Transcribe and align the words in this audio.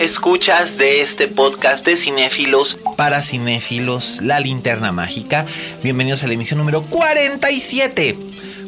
Escuchas 0.00 0.78
de 0.78 1.00
este 1.00 1.26
podcast 1.26 1.84
de 1.84 1.96
cinéfilos 1.96 2.78
para 2.96 3.22
cinéfilos, 3.24 4.20
La 4.22 4.38
Linterna 4.38 4.92
Mágica. 4.92 5.44
Bienvenidos 5.82 6.22
a 6.22 6.28
la 6.28 6.34
emisión 6.34 6.58
número 6.58 6.82
47. 6.82 8.16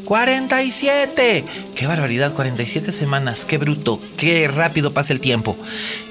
47. 0.09 1.45
Qué 1.75 1.87
barbaridad, 1.87 2.33
47 2.33 2.92
semanas, 2.92 3.45
qué 3.45 3.59
bruto, 3.59 4.01
qué 4.17 4.48
rápido 4.48 4.95
pasa 4.95 5.12
el 5.12 5.20
tiempo. 5.20 5.55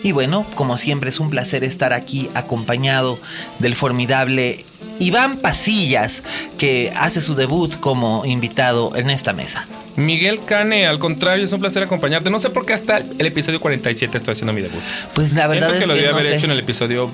Y 0.04 0.12
bueno, 0.12 0.46
como 0.54 0.78
siempre 0.78 1.10
es 1.10 1.20
un 1.20 1.32
placer 1.32 1.64
estar 1.64 1.94
aquí 1.94 2.30
acompañado 2.36 3.18
del 3.58 3.74
formidable 3.74 4.64
Iván 5.00 5.38
Pasillas, 5.38 6.24
que 6.60 6.94
hace 6.96 7.22
su 7.22 7.34
debut 7.34 7.80
como 7.80 8.24
invitado 8.24 8.96
en 8.96 9.10
esta 9.10 9.34
mesa. 9.34 9.66
Miguel 9.96 10.42
Cane, 10.46 10.86
al 10.86 11.00
contrario, 11.00 11.46
es 11.46 11.52
un 11.52 11.60
placer 11.60 11.82
acompañarte. 11.82 12.30
No 12.30 12.38
sé 12.38 12.52
por 12.52 12.68
qué 12.68 12.74
hasta 12.74 12.98
el 13.00 13.26
episodio 13.26 13.60
47 13.60 14.16
estoy 14.16 14.34
haciendo 14.34 14.54
mi 14.54 14.62
debut. 14.62 14.80
Pues 15.16 15.34
la 15.34 15.48
verdad 15.48 15.72
Siento 15.72 15.78
que 15.80 15.84
es 15.84 15.88
lo 15.88 15.94
debía 15.96 16.12
no 16.12 16.18
haber 16.18 16.28
sé. 16.28 16.36
hecho 16.36 16.46
en 16.46 16.52
el 16.52 16.60
episodio 16.60 17.10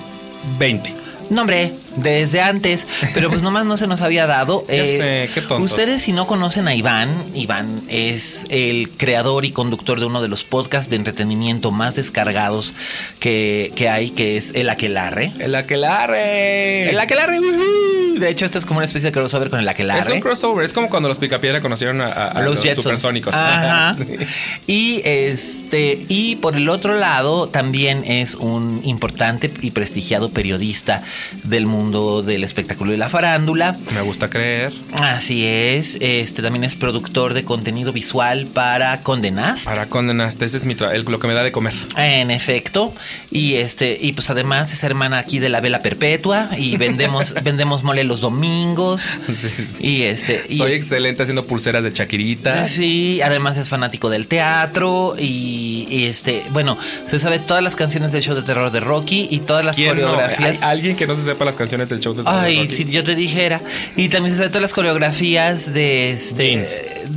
20. 0.59 1.02
No, 1.33 1.41
hombre, 1.41 1.73
desde 1.97 2.41
antes, 2.41 2.87
pero 3.13 3.29
pues 3.29 3.41
nomás 3.41 3.65
no 3.65 3.77
se 3.77 3.87
nos 3.87 4.01
había 4.01 4.27
dado. 4.27 4.65
Ya 4.73 4.85
sé, 4.85 5.29
qué 5.33 5.41
tontos. 5.41 5.71
Ustedes 5.71 6.01
si 6.01 6.13
no 6.13 6.25
conocen 6.25 6.67
a 6.67 6.75
Iván, 6.75 7.09
Iván 7.35 7.81
es 7.89 8.45
el 8.49 8.89
creador 8.89 9.45
y 9.45 9.51
conductor 9.51 9.99
de 9.99 10.05
uno 10.05 10.21
de 10.21 10.27
los 10.27 10.43
podcasts 10.43 10.89
de 10.89 10.95
entretenimiento 10.95 11.71
más 11.71 11.95
descargados 11.95 12.73
que, 13.19 13.71
que 13.75 13.89
hay, 13.89 14.09
que 14.09 14.37
es 14.37 14.51
El 14.55 14.69
Aquelarre. 14.69 15.31
El 15.39 15.53
aquelarre. 15.55 16.89
El 16.89 16.99
Aquelarre, 16.99 17.39
¡woohoo! 17.39 18.02
De 18.19 18.29
hecho, 18.29 18.45
esto 18.45 18.57
es 18.57 18.65
como 18.65 18.77
una 18.79 18.85
especie 18.85 19.07
de 19.07 19.11
crossover 19.11 19.49
con 19.49 19.59
El 19.59 19.65
Es 19.65 19.71
Aquelarre. 19.71 20.13
un 20.13 20.21
crossover. 20.21 20.65
Es 20.65 20.73
como 20.73 20.89
cuando 20.89 21.09
los 21.09 21.17
Picapiedra 21.17 21.61
conocieron 21.61 22.01
a, 22.01 22.05
a- 22.07 22.27
a 22.29 22.41
los, 22.41 22.61
Jetsons. 22.61 22.83
supersónicos. 22.83 23.33
Ajá. 23.33 23.95
Y 24.67 25.01
este, 25.03 26.05
y 26.07 26.35
por 26.37 26.55
el 26.55 26.69
otro 26.69 26.95
lado, 26.97 27.47
también 27.47 28.03
es 28.05 28.35
un 28.35 28.81
importante 28.83 29.51
y 29.61 29.71
prestigiado 29.71 30.29
periodista 30.29 31.01
del 31.43 31.65
mundo 31.65 32.21
del 32.23 32.43
espectáculo 32.43 32.93
y 32.93 32.97
la 32.97 33.09
farándula. 33.09 33.77
Me 33.93 34.01
gusta 34.01 34.29
creer. 34.29 34.71
Así 35.01 35.45
es. 35.45 35.97
Este 36.01 36.41
también 36.41 36.63
es 36.63 36.75
productor 36.75 37.33
de 37.33 37.43
contenido 37.43 37.91
visual 37.93 38.45
para 38.47 39.01
Condenast. 39.01 39.65
Para 39.65 39.87
condenaste, 39.87 40.45
ese 40.45 40.57
es 40.57 40.65
mi 40.65 40.75
el- 40.91 41.03
lo 41.03 41.19
que 41.19 41.27
me 41.27 41.33
da 41.33 41.43
de 41.43 41.51
comer. 41.51 41.73
En 41.97 42.31
efecto. 42.31 42.93
Y 43.31 43.55
este, 43.55 43.97
y 43.99 44.13
pues 44.13 44.29
además 44.29 44.71
es 44.71 44.83
hermana 44.83 45.17
aquí 45.17 45.39
de 45.39 45.49
la 45.49 45.59
Vela 45.61 45.81
Perpetua. 45.81 46.49
Y 46.57 46.77
vendemos, 46.77 47.33
vendemos 47.43 47.83
mole 47.83 48.02
los 48.03 48.21
domingos. 48.21 49.09
Y 49.79 50.03
este. 50.03 50.43
Y, 50.49 50.57
Soy 50.57 50.73
excelente 50.73 51.23
haciendo 51.23 51.45
pulseras 51.45 51.83
de 51.83 51.91
Chaquirita. 51.91 52.67
Sí, 52.67 53.21
además 53.21 53.57
es 53.57 53.69
fanático 53.69 54.09
del 54.09 54.27
teatro 54.27 55.15
y, 55.17 55.87
y, 55.89 56.05
este, 56.05 56.43
bueno, 56.51 56.77
se 57.05 57.19
sabe 57.19 57.39
todas 57.39 57.61
las 57.63 57.75
canciones 57.75 58.11
del 58.11 58.21
show 58.21 58.35
de 58.35 58.43
terror 58.43 58.71
de 58.71 58.79
Rocky 58.79 59.27
y 59.29 59.39
todas 59.39 59.65
las 59.65 59.77
coreografías. 59.77 60.61
¿Hay 60.61 60.71
alguien 60.71 60.95
que 60.95 61.05
no 61.07 61.15
se 61.15 61.23
sepa 61.23 61.45
las 61.45 61.55
canciones 61.55 61.89
del 61.89 61.99
show 61.99 62.13
de 62.13 62.23
Ay, 62.25 62.57
Rocky? 62.57 62.67
si 62.69 62.85
yo 62.85 63.03
te 63.03 63.15
dijera. 63.15 63.61
Y 63.95 64.09
también 64.09 64.33
se 64.33 64.37
sabe 64.37 64.49
todas 64.49 64.61
las 64.61 64.73
coreografías 64.73 65.73
de 65.73 66.11
este. 66.11 66.47
Jeans. 66.47 66.71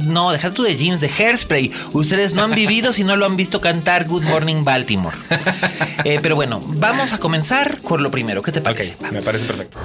No, 0.05 0.33
deja 0.33 0.51
tú 0.53 0.63
de 0.63 0.77
jeans, 0.77 1.01
de 1.01 1.09
hairspray. 1.09 1.73
Ustedes 1.93 2.35
no 2.35 2.43
han 2.43 2.55
vivido 2.55 2.93
si 2.93 3.05
no 3.05 3.17
lo 3.17 3.27
han 3.27 3.37
visto 3.37 3.61
cantar 3.61 4.07
Good 4.07 4.25
Morning 4.25 4.65
Baltimore. 4.65 5.17
Eh, 6.05 6.21
pero 6.23 6.37
bueno, 6.37 6.63
vamos 6.65 7.13
a 7.13 7.19
comenzar 7.19 7.79
por 7.79 8.01
lo 8.01 8.11
primero. 8.11 8.43
¿Qué 8.43 8.53
te 8.53 8.61
parece? 8.61 8.97
Me 9.11 9.23
parece 9.23 9.45
perfecto. 9.45 9.79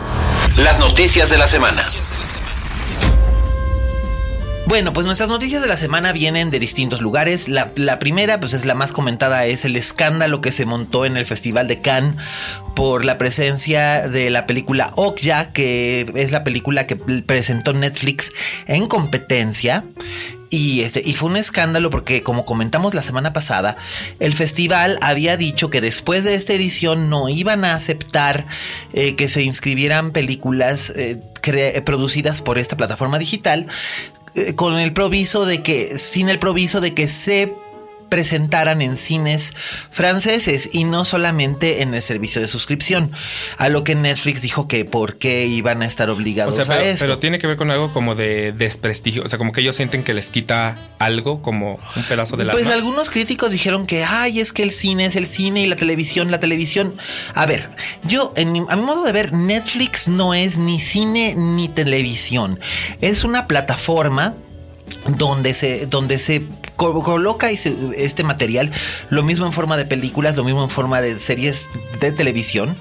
Las 0.57 0.79
noticias 0.79 1.29
de 1.29 1.37
la 1.37 1.47
semana. 1.47 1.81
Bueno, 4.71 4.93
pues 4.93 5.05
nuestras 5.05 5.27
noticias 5.27 5.61
de 5.61 5.67
la 5.67 5.75
semana 5.75 6.13
vienen 6.13 6.49
de 6.49 6.57
distintos 6.57 7.01
lugares. 7.01 7.49
La, 7.49 7.99
primera, 7.99 8.39
pues 8.39 8.53
es 8.53 8.63
la 8.63 8.73
más 8.73 8.93
comentada, 8.93 9.45
es 9.45 9.65
el 9.65 9.75
escándalo 9.75 10.39
que 10.39 10.53
se 10.53 10.65
montó 10.65 11.05
en 11.05 11.17
el 11.17 11.25
Festival 11.25 11.67
de 11.67 11.81
Cannes 11.81 12.15
por 12.73 13.03
la 13.03 13.17
presencia 13.17 14.07
de 14.07 14.29
la 14.29 14.47
película 14.47 14.93
Okja, 14.95 15.51
que 15.51 16.09
es 16.15 16.31
la 16.31 16.45
película 16.45 16.87
que 16.87 16.95
presentó 16.95 17.73
Netflix 17.73 18.31
en 18.65 18.87
competencia. 18.87 19.83
Y, 20.49 20.81
este, 20.81 21.01
y 21.05 21.13
fue 21.15 21.29
un 21.29 21.35
escándalo 21.35 21.89
porque, 21.89 22.23
como 22.23 22.45
comentamos 22.45 22.93
la 22.93 23.01
semana 23.01 23.33
pasada, 23.33 23.75
el 24.21 24.31
festival 24.31 24.97
había 25.01 25.35
dicho 25.35 25.69
que 25.69 25.81
después 25.81 26.23
de 26.23 26.35
esta 26.35 26.53
edición 26.53 27.09
no 27.09 27.27
iban 27.27 27.65
a 27.65 27.73
aceptar 27.73 28.45
eh, 28.93 29.15
que 29.15 29.27
se 29.27 29.43
inscribieran 29.43 30.11
películas 30.11 30.93
eh, 30.95 31.21
producidas 31.83 32.41
por 32.41 32.57
esta 32.57 32.77
plataforma 32.77 33.17
digital 33.19 33.67
eh, 34.35 34.55
con 34.55 34.77
el 34.77 34.93
proviso 34.93 35.45
de 35.45 35.61
que, 35.63 35.97
sin 35.97 36.29
el 36.29 36.39
proviso 36.39 36.81
de 36.81 36.93
que 36.93 37.07
se 37.07 37.53
presentaran 38.11 38.81
en 38.81 38.97
cines 38.97 39.53
franceses 39.89 40.69
y 40.73 40.83
no 40.83 41.05
solamente 41.05 41.81
en 41.81 41.93
el 41.93 42.01
servicio 42.01 42.41
de 42.41 42.47
suscripción. 42.47 43.13
A 43.57 43.69
lo 43.69 43.85
que 43.85 43.95
Netflix 43.95 44.41
dijo 44.41 44.67
que 44.67 44.83
por 44.83 45.17
qué 45.17 45.45
iban 45.47 45.81
a 45.81 45.85
estar 45.85 46.09
O 46.09 46.13
obligados 46.13 46.59
a 46.59 46.65
pero, 46.65 46.81
esto. 46.81 47.05
pero 47.05 47.19
tiene 47.19 47.39
que 47.39 47.47
ver 47.47 47.55
con 47.55 47.71
algo 47.71 47.93
como 47.93 48.13
de 48.13 48.51
desprestigio. 48.51 49.23
O 49.23 49.29
sea, 49.29 49.37
como 49.37 49.53
que 49.53 49.61
ellos 49.61 49.77
sienten 49.77 50.03
que 50.03 50.13
les 50.13 50.29
quita 50.29 50.77
algo, 50.99 51.41
como 51.41 51.79
un 51.95 52.03
pedazo 52.03 52.35
de 52.35 52.43
la. 52.43 52.51
Pues 52.51 52.67
algunos 52.67 53.09
críticos 53.09 53.51
dijeron 53.51 53.85
que, 53.87 54.03
ay, 54.03 54.41
es 54.41 54.51
que 54.51 54.63
el 54.63 54.71
cine 54.71 55.05
es 55.05 55.15
el 55.15 55.25
cine 55.25 55.61
y 55.61 55.67
la 55.67 55.77
televisión, 55.77 56.31
la 56.31 56.41
televisión. 56.41 56.93
A 57.33 57.45
ver, 57.45 57.69
yo, 58.03 58.33
en 58.35 58.51
mi- 58.51 58.65
a 58.67 58.75
mi 58.75 58.81
modo 58.81 59.05
de 59.05 59.13
ver, 59.13 59.31
Netflix 59.31 60.09
no 60.09 60.33
es 60.33 60.57
ni 60.57 60.79
cine 60.81 61.33
ni 61.37 61.69
televisión. 61.69 62.59
Es 62.99 63.23
una 63.23 63.47
plataforma 63.47 64.33
donde 65.17 65.53
se, 65.53 65.85
donde 65.85 66.19
se 66.19 66.45
co- 66.75 67.03
coloca 67.03 67.49
este 67.51 68.23
material, 68.23 68.71
lo 69.09 69.23
mismo 69.23 69.45
en 69.45 69.53
forma 69.53 69.77
de 69.77 69.85
películas, 69.85 70.35
lo 70.35 70.43
mismo 70.43 70.63
en 70.63 70.69
forma 70.69 71.01
de 71.01 71.19
series 71.19 71.69
de 71.99 72.11
televisión, 72.11 72.77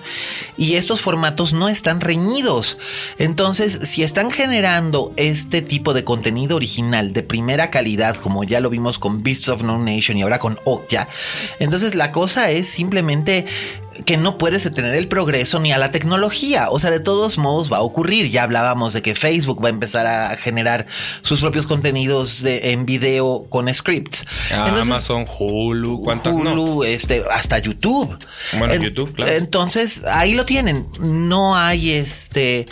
y 0.57 0.75
estos 0.75 1.01
formatos 1.01 1.53
no 1.53 1.69
están 1.69 2.01
reñidos. 2.01 2.79
Entonces, 3.19 3.89
si 3.89 4.03
están 4.03 4.31
generando 4.31 5.13
este 5.17 5.63
tipo 5.63 5.95
de 5.95 6.05
contenido 6.05 6.57
original 6.57 7.13
de 7.13 7.23
primera 7.23 7.71
calidad, 7.71 8.17
como 8.17 8.45
ya 8.45 8.61
lo 8.61 8.71
vimos 8.71 8.99
con 8.99 9.23
Beasts 9.23 9.49
of 9.49 9.63
No 9.63 9.79
Nation 9.79 10.17
y 10.17 10.23
ahora 10.23 10.39
con 10.39 10.59
Okja, 10.65 11.09
entonces 11.59 11.95
la 11.95 12.13
cosa 12.13 12.51
es 12.51 12.69
simplemente 12.69 13.47
que 14.05 14.17
no 14.17 14.39
puedes 14.39 14.65
detener 14.65 14.95
el 14.95 15.09
progreso 15.09 15.61
ni 15.61 15.73
a 15.73 15.79
la 15.79 15.91
tecnología. 15.91 16.71
O 16.71 16.79
sea, 16.79 16.91
de 16.91 17.01
todos 17.01 17.39
modos 17.39 17.73
va 17.73 17.79
a 17.79 17.83
ocurrir. 17.83 18.31
Ya 18.31 18.43
hablábamos 18.43 18.93
de 18.93 19.03
que 19.03 19.15
Facebook 19.15 19.63
va 19.63 19.69
a 19.69 19.71
empezar 19.71 20.07
a 20.07 20.37
generar 20.37 20.87
sus 21.23 21.41
propios 21.41 21.67
contenidos 21.67 22.43
de- 22.43 22.73
en 22.73 22.87
video 22.87 23.47
con 23.49 23.73
scripts. 23.73 24.27
Entonces, 24.51 24.87
Amazon, 24.89 25.25
Hulu, 25.39 26.03
¿cuántas 26.03 26.35
no? 26.37 26.53
Hulu, 26.53 26.85
este, 26.85 27.25
hasta 27.31 27.59
YouTube. 27.59 28.17
Bueno, 28.59 28.75
En- 28.75 28.83
YouTube, 28.83 29.15
claro. 29.15 29.33
Entonces, 29.33 30.05
ahí 30.05 30.35
lo 30.35 30.45
tienen. 30.45 30.87
No 31.01 31.57
hay 31.57 31.91
este, 31.93 32.67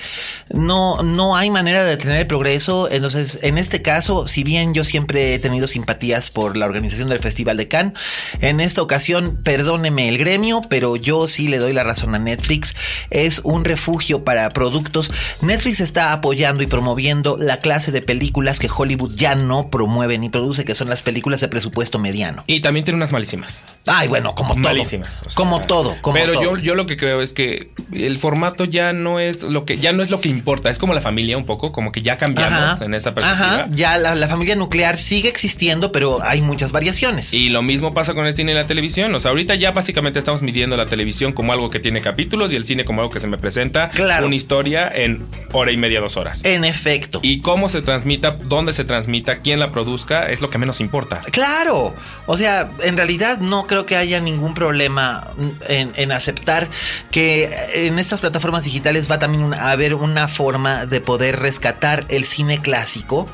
no, 0.50 1.02
no 1.02 1.36
hay 1.36 1.50
manera 1.50 1.84
de 1.84 1.90
detener 1.90 2.20
el 2.20 2.26
progreso. 2.26 2.88
Entonces, 2.90 3.38
en 3.42 3.58
este 3.58 3.82
caso, 3.82 4.26
si 4.28 4.44
bien 4.44 4.75
yo 4.75 4.84
siempre 4.84 5.34
he 5.34 5.38
tenido 5.38 5.66
simpatías 5.66 6.30
por 6.30 6.56
la 6.56 6.66
organización 6.66 7.08
del 7.08 7.20
Festival 7.20 7.56
de 7.56 7.69
Cannes, 7.69 7.94
en 8.40 8.60
esta 8.60 8.82
ocasión, 8.82 9.40
perdóneme 9.42 10.08
el 10.08 10.19
gremio, 10.19 10.62
pero 10.69 10.96
yo 10.96 11.17
yo 11.18 11.28
sí 11.28 11.48
le 11.48 11.58
doy 11.58 11.72
la 11.72 11.84
razón 11.84 12.14
a 12.14 12.18
Netflix. 12.18 12.76
Es 13.10 13.40
un 13.44 13.64
refugio 13.64 14.24
para 14.24 14.48
productos. 14.50 15.10
Netflix 15.42 15.80
está 15.80 16.12
apoyando 16.12 16.62
y 16.62 16.66
promoviendo 16.66 17.36
la 17.38 17.58
clase 17.58 17.92
de 17.92 18.02
películas 18.02 18.58
que 18.58 18.68
Hollywood 18.74 19.14
ya 19.14 19.34
no 19.34 19.68
promueve 19.70 20.18
ni 20.18 20.28
produce, 20.28 20.64
que 20.64 20.74
son 20.74 20.88
las 20.88 21.02
películas 21.02 21.40
de 21.40 21.48
presupuesto 21.48 21.98
mediano. 21.98 22.44
Y 22.46 22.60
también 22.60 22.84
tiene 22.84 22.96
unas 22.96 23.12
malísimas. 23.12 23.64
Ay, 23.86 24.08
bueno, 24.08 24.34
como 24.34 24.54
todo. 24.54 24.62
Malísimas. 24.62 25.20
o 25.22 25.24
sea, 25.24 25.34
como 25.34 25.60
todo, 25.60 25.96
como 26.00 26.14
pero 26.14 26.34
todo. 26.34 26.42
Yo, 26.42 26.58
yo 26.58 26.74
lo 26.74 26.86
que 26.86 26.96
creo 26.96 27.20
es 27.20 27.32
que 27.32 27.70
el 27.92 28.18
formato 28.18 28.64
ya 28.64 28.92
no 28.92 29.20
es 29.20 29.42
lo 29.42 29.64
que 29.64 29.78
ya 29.78 29.92
no 29.92 30.02
es 30.02 30.10
lo 30.10 30.20
que 30.20 30.28
importa. 30.28 30.70
Es 30.70 30.78
como 30.78 30.94
la 30.94 31.00
familia 31.00 31.36
un 31.36 31.46
poco, 31.46 31.72
como 31.72 31.92
que 31.92 32.02
ya 32.02 32.16
cambiamos 32.16 32.80
en 32.80 32.94
esta 32.94 33.14
perspectiva. 33.14 33.54
Ajá, 33.54 33.66
ya 33.70 33.98
la, 33.98 34.14
la 34.14 34.28
familia 34.28 34.56
nuclear 34.56 34.98
sigue 34.98 35.28
existiendo, 35.28 35.92
pero 35.92 36.22
hay 36.22 36.42
muchas 36.42 36.72
variaciones. 36.72 37.32
Y 37.34 37.50
lo 37.50 37.62
mismo 37.62 37.92
pasa 37.92 38.14
con 38.14 38.26
el 38.26 38.34
cine 38.34 38.52
y 38.52 38.54
la 38.54 38.64
televisión. 38.64 39.14
O 39.14 39.20
sea, 39.20 39.30
ahorita 39.30 39.54
ya 39.54 39.72
básicamente 39.72 40.18
estamos 40.18 40.42
midiendo 40.42 40.76
la 40.76 40.86
televisión 40.86 41.07
como 41.34 41.52
algo 41.52 41.70
que 41.70 41.81
tiene 41.81 42.00
capítulos 42.00 42.52
y 42.52 42.56
el 42.56 42.64
cine 42.64 42.84
como 42.84 43.00
algo 43.02 43.12
que 43.12 43.20
se 43.20 43.26
me 43.26 43.38
presenta 43.38 43.90
Claro. 43.90 44.26
una 44.26 44.34
historia 44.37 44.90
en 44.94 45.26
hora 45.52 45.72
y 45.72 45.76
media, 45.76 46.00
dos 46.00 46.16
horas. 46.16 46.44
En 46.44 46.64
efecto. 46.64 47.20
Y 47.22 47.40
cómo 47.40 47.69
se 47.69 47.82
transmita, 47.82 48.37
dónde 48.44 48.72
se 48.72 48.84
transmita, 48.84 49.38
quién 49.40 49.58
la 49.60 49.72
produzca, 49.72 50.31
es 50.31 50.40
lo 50.40 50.50
que 50.50 50.58
menos 50.58 50.81
importa. 50.81 51.20
Claro, 51.31 51.94
o 52.26 52.37
sea, 52.37 52.70
en 52.82 52.96
realidad 52.96 53.38
no 53.38 53.66
creo 53.66 53.87
que 53.87 53.96
haya 53.96 54.20
ningún 54.20 54.55
problema 54.55 55.28
en, 55.69 55.93
en 55.96 56.12
aceptar 56.12 56.69
que 57.11 57.49
en 57.75 57.99
estas 57.99 58.20
plataformas 58.20 58.64
digitales 58.64 59.11
va 59.11 59.19
también 59.19 59.54
a 59.54 59.70
haber 59.70 59.94
una 59.94 60.28
forma 60.28 60.87
de 60.87 61.00
poder 61.00 61.38
rescatar 61.40 62.04
el 62.08 62.25
cine 62.25 62.61
clásico. 62.61 63.28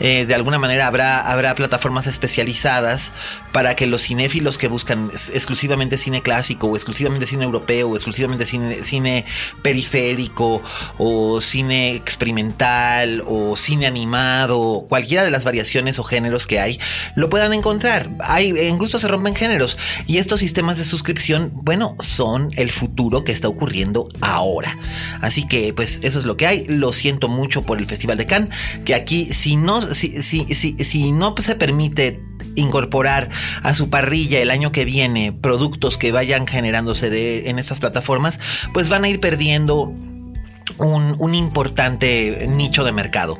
Eh, 0.00 0.26
de 0.26 0.34
alguna 0.34 0.58
manera 0.58 0.86
habrá, 0.88 1.20
habrá 1.20 1.54
plataformas 1.54 2.06
especializadas 2.08 3.12
para 3.54 3.76
que 3.76 3.86
los 3.86 4.02
cinéfilos 4.02 4.58
que 4.58 4.66
buscan 4.66 5.10
exclusivamente 5.32 5.96
cine 5.96 6.22
clásico 6.22 6.66
o 6.66 6.74
exclusivamente 6.74 7.24
cine 7.24 7.44
europeo 7.44 7.88
o 7.88 7.94
exclusivamente 7.94 8.46
cine, 8.46 8.82
cine 8.82 9.24
periférico 9.62 10.60
o 10.98 11.40
cine 11.40 11.94
experimental 11.94 13.22
o 13.28 13.54
cine 13.54 13.86
animado, 13.86 14.86
cualquiera 14.88 15.22
de 15.22 15.30
las 15.30 15.44
variaciones 15.44 16.00
o 16.00 16.02
géneros 16.02 16.48
que 16.48 16.58
hay, 16.58 16.80
lo 17.14 17.30
puedan 17.30 17.52
encontrar. 17.52 18.10
Hay, 18.18 18.48
en 18.48 18.76
gusto 18.76 18.98
se 18.98 19.06
rompen 19.06 19.36
géneros 19.36 19.78
y 20.08 20.18
estos 20.18 20.40
sistemas 20.40 20.76
de 20.76 20.84
suscripción, 20.84 21.52
bueno, 21.54 21.96
son 22.00 22.50
el 22.56 22.72
futuro 22.72 23.22
que 23.22 23.30
está 23.30 23.46
ocurriendo 23.46 24.08
ahora. 24.20 24.76
Así 25.20 25.46
que 25.46 25.72
pues 25.72 26.00
eso 26.02 26.18
es 26.18 26.24
lo 26.24 26.36
que 26.36 26.48
hay. 26.48 26.64
Lo 26.66 26.92
siento 26.92 27.28
mucho 27.28 27.62
por 27.62 27.78
el 27.78 27.86
Festival 27.86 28.18
de 28.18 28.26
Cannes, 28.26 28.48
que 28.84 28.96
aquí 28.96 29.26
si 29.26 29.54
no, 29.54 29.80
si, 29.80 30.22
si, 30.22 30.44
si, 30.46 30.72
si 30.72 31.12
no 31.12 31.36
se 31.38 31.54
permite 31.54 32.20
incorporar 32.56 33.30
a 33.62 33.74
su 33.74 33.90
parrilla 33.90 34.40
el 34.40 34.50
año 34.50 34.72
que 34.72 34.84
viene 34.84 35.32
productos 35.32 35.98
que 35.98 36.12
vayan 36.12 36.46
generándose 36.46 37.10
de, 37.10 37.50
en 37.50 37.58
estas 37.58 37.78
plataformas, 37.78 38.40
pues 38.72 38.88
van 38.88 39.04
a 39.04 39.08
ir 39.08 39.20
perdiendo 39.20 39.92
un, 40.78 41.16
un 41.18 41.34
importante 41.34 42.46
nicho 42.48 42.84
de 42.84 42.92
mercado. 42.92 43.38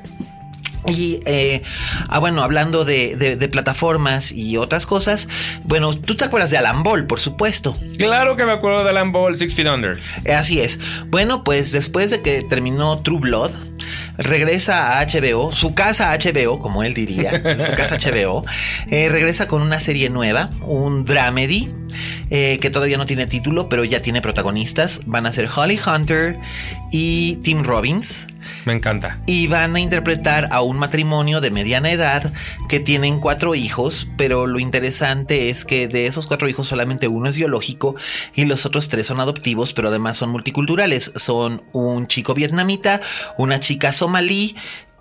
Y 0.86 1.20
eh, 1.26 1.62
ah, 2.08 2.18
bueno, 2.18 2.42
hablando 2.42 2.84
de, 2.84 3.16
de- 3.16 3.36
de 3.36 3.48
plataformas 3.48 4.32
y 4.32 4.56
otras 4.56 4.86
cosas, 4.86 5.28
bueno, 5.64 5.94
tú 5.94 6.14
te 6.16 6.24
acuerdas 6.24 6.50
de 6.50 6.58
Alan 6.58 6.82
Ball, 6.82 7.06
por 7.06 7.20
supuesto. 7.20 7.74
Claro 7.98 8.36
que 8.36 8.44
me 8.44 8.52
acuerdo 8.52 8.84
de 8.84 8.90
Alan 8.90 9.12
Ball, 9.12 9.36
Six 9.36 9.54
Feet 9.54 9.68
Under. 9.68 9.98
Eh, 10.24 10.32
Así 10.34 10.60
es. 10.60 10.78
Bueno, 11.08 11.44
pues 11.44 11.72
después 11.72 12.10
de 12.10 12.20
que 12.22 12.42
terminó 12.42 12.98
True 12.98 13.20
Blood, 13.20 13.50
regresa 14.18 14.98
a 14.98 15.06
HBO, 15.06 15.52
su 15.52 15.74
casa 15.74 16.12
HBO, 16.12 16.58
como 16.60 16.82
él 16.82 16.94
diría, 16.94 17.30
su 17.58 17.72
casa 17.72 17.96
HBO, 17.98 18.42
eh, 18.90 19.08
regresa 19.08 19.48
con 19.48 19.62
una 19.62 19.80
serie 19.80 20.10
nueva, 20.10 20.50
un 20.62 21.04
dramedy, 21.04 21.70
eh, 22.30 22.58
que 22.60 22.70
todavía 22.70 22.98
no 22.98 23.06
tiene 23.06 23.26
título, 23.26 23.68
pero 23.68 23.84
ya 23.84 24.02
tiene 24.02 24.20
protagonistas. 24.20 25.02
Van 25.06 25.26
a 25.26 25.32
ser 25.32 25.48
Holly 25.54 25.78
Hunter 25.84 26.38
y 26.90 27.36
Tim 27.42 27.62
Robbins. 27.62 28.26
Me 28.64 28.72
encanta. 28.72 29.20
Y 29.26 29.46
van 29.46 29.74
a 29.74 29.80
interpretar 29.80 30.48
a 30.50 30.62
un 30.62 30.78
matrimonio 30.78 31.40
de 31.40 31.50
mediana 31.50 31.90
edad 31.90 32.32
que 32.68 32.80
tienen 32.80 33.20
cuatro 33.20 33.54
hijos, 33.54 34.06
pero 34.16 34.46
lo 34.46 34.58
interesante 34.58 35.48
es 35.48 35.64
que 35.64 35.88
de 35.88 36.06
esos 36.06 36.26
cuatro 36.26 36.48
hijos 36.48 36.68
solamente 36.68 37.08
uno 37.08 37.28
es 37.28 37.36
biológico 37.36 37.94
y 38.34 38.44
los 38.44 38.66
otros 38.66 38.88
tres 38.88 39.06
son 39.06 39.20
adoptivos, 39.20 39.72
pero 39.72 39.88
además 39.88 40.16
son 40.16 40.30
multiculturales. 40.30 41.12
Son 41.16 41.62
un 41.72 42.06
chico 42.06 42.34
vietnamita, 42.34 43.00
una 43.38 43.60
chica 43.60 43.92
somalí 43.92 44.56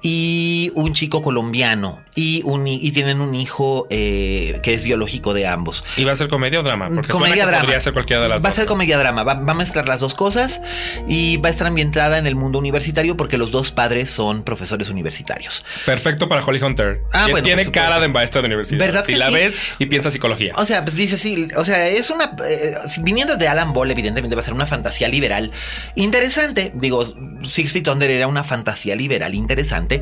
y 0.06 0.70
un 0.76 0.94
chico 0.94 1.22
colombiano 1.22 2.02
y, 2.14 2.42
un, 2.44 2.68
hi- 2.68 2.78
y 2.82 2.92
tienen 2.92 3.22
un 3.22 3.34
hijo 3.34 3.88
eh, 3.90 4.60
que 4.62 4.74
es 4.74 4.84
biológico 4.84 5.34
de 5.34 5.48
ambos. 5.48 5.84
¿Y 5.98 6.04
va 6.04 6.12
a 6.12 6.16
ser 6.18 6.28
comedia 6.28 6.60
o 6.60 6.64
drama? 6.64 6.90
Porque 6.94 7.08
comedia 7.12 7.46
drama. 7.46 7.62
podría 7.62 7.80
ser 7.80 7.94
cualquiera 7.94 8.22
de 8.22 8.28
las 8.30 8.38
va 8.40 8.50
dos. 8.50 8.52
a 8.52 8.56
ser 8.56 8.66
comedia 8.66 8.98
drama. 8.98 9.24
Va, 9.24 9.36
va 9.36 9.52
a 9.54 9.56
mezclar 9.56 9.88
las 9.88 10.02
dos 10.02 10.14
cosas 10.14 10.62
y 11.08 11.38
va 11.38 11.48
a 11.48 11.52
estar 11.52 11.68
ambientada 11.68 12.18
en 12.18 12.28
el 12.28 12.36
mundo 12.36 12.60
universitario 12.60 13.16
porque 13.16 13.38
los 13.38 13.50
dos 13.52 13.72
padres 13.72 14.10
son 14.10 14.44
profesores 14.44 14.90
universitarios. 14.90 15.64
Perfecto 15.86 16.28
para 16.28 16.44
Holly 16.44 16.62
Hunter. 16.62 17.00
Ah, 17.14 17.28
bueno, 17.32 17.44
tiene 17.44 17.66
cara 17.72 18.02
de 18.02 18.10
maestra 18.10 18.42
de 18.42 18.48
universidad. 18.48 18.80
¿Verdad 18.86 19.06
si 19.06 19.14
que 19.14 19.20
la 19.20 19.30
sí? 19.30 19.36
ves 19.36 19.56
y 19.80 19.86
piensa 19.86 20.12
psicología. 20.12 20.54
O 20.58 20.66
sea, 20.66 20.84
pues 20.84 20.98
dice 20.98 21.18
sí, 21.18 21.48
o 21.56 21.64
sea, 21.64 21.88
es 21.88 22.10
una 22.10 22.36
eh, 22.46 22.76
viniendo 23.02 23.38
de 23.38 23.48
Alan 23.48 23.72
Ball, 23.72 23.90
evidentemente 23.90 24.36
va 24.36 24.42
a 24.42 24.46
ser 24.46 24.54
una 24.54 24.66
fantasía 24.66 25.08
liberal 25.08 25.52
interesante. 25.96 26.72
Digo, 26.76 27.02
Six 27.44 27.72
Feet 27.72 27.88
Under 27.88 28.12
era 28.12 28.28
una 28.28 28.44
fantasía 28.44 28.96
liberal 28.96 29.34
interesante. 29.34 29.93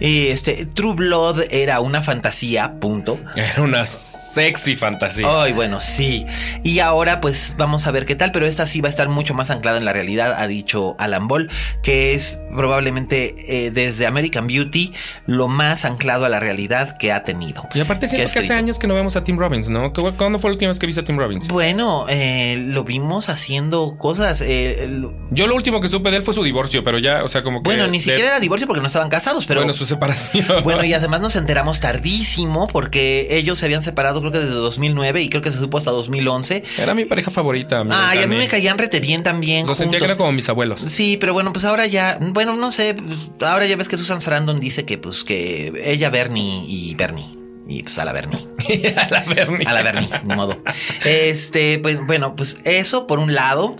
Eh, 0.00 0.30
Este 0.30 0.66
True 0.66 0.94
Blood 0.94 1.44
era 1.50 1.80
una 1.80 2.02
fantasía, 2.02 2.74
punto. 2.80 3.18
Era 3.34 3.62
una 3.62 3.86
sexy 3.86 4.76
fantasía. 4.76 5.26
Ay, 5.42 5.52
bueno, 5.52 5.80
sí. 5.80 6.26
Y 6.62 6.80
ahora 6.80 7.20
pues 7.20 7.54
vamos 7.56 7.86
a 7.86 7.90
ver 7.90 8.06
qué 8.06 8.14
tal, 8.14 8.32
pero 8.32 8.46
esta 8.46 8.66
sí 8.66 8.80
va 8.80 8.88
a 8.88 8.90
estar 8.90 9.08
mucho 9.08 9.34
más 9.34 9.50
anclada 9.50 9.78
en 9.78 9.84
la 9.84 9.92
realidad, 9.92 10.34
ha 10.38 10.46
dicho 10.46 10.94
Alan 10.98 11.28
Ball, 11.28 11.50
que 11.82 12.14
es 12.14 12.40
probablemente 12.54 13.34
eh, 13.66 13.70
desde 13.70 14.06
American 14.06 14.46
Beauty 14.46 14.92
lo 15.26 15.48
más 15.48 15.84
anclado 15.84 16.24
a 16.24 16.28
la 16.28 16.40
realidad 16.40 16.96
que 16.98 17.12
ha 17.12 17.22
tenido. 17.24 17.66
Y 17.74 17.80
aparte 17.80 18.06
siento 18.08 18.28
ha 18.28 18.32
que 18.32 18.38
hace 18.40 18.52
años 18.52 18.78
que 18.78 18.86
no 18.86 18.94
vemos 18.94 19.16
a 19.16 19.24
Tim 19.24 19.38
Robbins, 19.38 19.68
¿no? 19.70 19.92
¿Cu- 19.92 20.16
¿Cuándo 20.16 20.38
fue 20.38 20.50
la 20.50 20.54
última 20.54 20.68
vez 20.70 20.78
que 20.78 20.86
viste 20.86 21.00
a 21.00 21.04
Tim 21.04 21.18
Robbins? 21.18 21.48
Bueno, 21.48 22.06
eh, 22.08 22.56
lo 22.66 22.84
vimos 22.84 23.28
haciendo 23.28 23.96
cosas. 23.98 24.40
eh, 24.40 24.86
lo- 24.90 25.14
Yo 25.30 25.46
lo 25.46 25.54
último 25.54 25.80
que 25.80 25.88
supe 25.88 26.10
de 26.10 26.18
él 26.18 26.22
fue 26.22 26.34
su 26.34 26.42
divorcio, 26.42 26.84
pero 26.84 26.98
ya, 26.98 27.24
o 27.24 27.28
sea, 27.28 27.42
como 27.42 27.62
que... 27.62 27.68
bueno, 27.70 27.86
ni 27.86 27.98
de- 27.98 28.04
siquiera 28.04 28.28
era 28.30 28.40
divorcio 28.40 28.66
porque 28.66 28.80
no 28.80 28.86
estaban 28.86 29.08
casados, 29.26 29.46
pero 29.46 29.60
Bueno, 29.60 29.74
su 29.74 29.86
separación. 29.86 30.46
Bueno, 30.62 30.84
y 30.84 30.92
además 30.94 31.20
nos 31.20 31.36
enteramos 31.36 31.80
tardísimo 31.80 32.68
porque 32.68 33.28
ellos 33.30 33.58
se 33.58 33.66
habían 33.66 33.82
separado 33.82 34.20
creo 34.20 34.32
que 34.32 34.38
desde 34.38 34.54
2009 34.54 35.22
y 35.22 35.28
creo 35.28 35.42
que 35.42 35.50
se 35.50 35.58
supo 35.58 35.78
hasta 35.78 35.90
2011. 35.90 36.62
Era 36.78 36.94
mi 36.94 37.04
pareja 37.04 37.30
favorita. 37.30 37.82
mi 37.84 37.90
Ay, 37.92 38.20
a 38.20 38.26
mí 38.26 38.36
me 38.36 38.48
caían 38.48 38.78
rete 38.78 39.00
bien 39.00 39.22
también. 39.22 39.66
Lo 39.66 39.74
sentía 39.74 39.98
que 39.98 40.04
era 40.04 40.16
como 40.16 40.32
mis 40.32 40.48
abuelos. 40.48 40.80
Sí, 40.80 41.16
pero 41.18 41.32
bueno, 41.32 41.52
pues 41.52 41.64
ahora 41.64 41.86
ya, 41.86 42.18
bueno, 42.20 42.56
no 42.56 42.70
sé, 42.70 42.94
pues 42.94 43.30
ahora 43.40 43.66
ya 43.66 43.76
ves 43.76 43.88
que 43.88 43.96
Susan 43.96 44.20
Sarandon 44.20 44.60
dice 44.60 44.84
que 44.84 44.98
pues 44.98 45.24
que 45.24 45.72
ella 45.84 46.10
Bernie 46.10 46.64
y 46.66 46.94
Bernie. 46.94 47.34
Y 47.68 47.82
pues 47.82 47.98
a 47.98 48.04
la 48.04 48.12
Bernie. 48.12 48.46
a 48.96 49.08
la 49.10 49.22
Bernie. 49.22 49.66
A 49.66 49.72
la 49.72 49.82
Bernie, 49.82 50.08
ni 50.24 50.34
modo. 50.36 50.56
Este, 51.04 51.80
pues 51.80 51.98
bueno, 52.06 52.36
pues 52.36 52.60
eso 52.64 53.06
por 53.06 53.18
un 53.18 53.34
lado. 53.34 53.76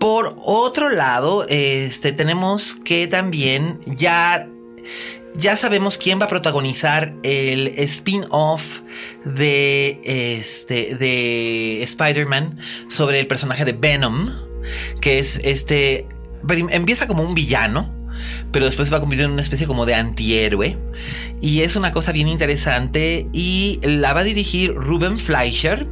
Por 0.00 0.36
otro 0.42 0.90
lado, 0.90 1.46
este, 1.48 2.12
tenemos 2.12 2.74
que 2.74 3.06
también 3.06 3.78
ya 3.86 4.46
ya 5.36 5.56
sabemos 5.56 5.98
quién 5.98 6.20
va 6.20 6.26
a 6.26 6.28
protagonizar 6.28 7.14
el 7.22 7.68
spin-off 7.68 8.80
de 9.24 10.00
este 10.04 10.94
de 10.94 11.82
Spider-Man 11.82 12.58
sobre 12.88 13.20
el 13.20 13.26
personaje 13.26 13.64
de 13.64 13.72
Venom, 13.72 14.30
que 15.00 15.18
es 15.18 15.40
este 15.44 16.06
empieza 16.70 17.08
como 17.08 17.22
un 17.22 17.34
villano, 17.34 17.92
pero 18.52 18.66
después 18.66 18.88
se 18.88 18.92
va 18.92 18.98
a 18.98 19.00
convertir 19.00 19.26
en 19.26 19.32
una 19.32 19.42
especie 19.42 19.66
como 19.66 19.86
de 19.86 19.94
antihéroe 19.94 20.78
y 21.40 21.62
es 21.62 21.74
una 21.76 21.92
cosa 21.92 22.12
bien 22.12 22.28
interesante 22.28 23.26
y 23.32 23.80
la 23.82 24.12
va 24.12 24.20
a 24.20 24.24
dirigir 24.24 24.74
Ruben 24.74 25.16
Fleischer. 25.16 25.86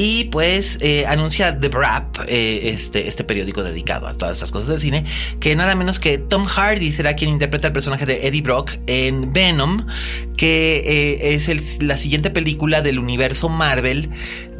Y 0.00 0.26
pues 0.26 0.78
eh, 0.80 1.06
anuncia 1.08 1.58
The 1.58 1.70
Wrap, 1.70 2.18
eh, 2.28 2.68
este, 2.68 3.08
este 3.08 3.24
periódico 3.24 3.64
dedicado 3.64 4.06
a 4.06 4.14
todas 4.14 4.34
estas 4.36 4.52
cosas 4.52 4.68
del 4.68 4.78
cine, 4.78 5.04
que 5.40 5.56
nada 5.56 5.74
menos 5.74 5.98
que 5.98 6.18
Tom 6.18 6.44
Hardy 6.44 6.92
será 6.92 7.14
quien 7.14 7.30
interpreta 7.30 7.66
el 7.66 7.72
personaje 7.72 8.06
de 8.06 8.28
Eddie 8.28 8.42
Brock 8.42 8.74
en 8.86 9.32
Venom, 9.32 9.88
que 10.36 10.84
eh, 10.86 11.34
es 11.34 11.82
la 11.82 11.96
siguiente 11.96 12.30
película 12.30 12.80
del 12.80 13.00
universo 13.00 13.48
Marvel 13.48 14.10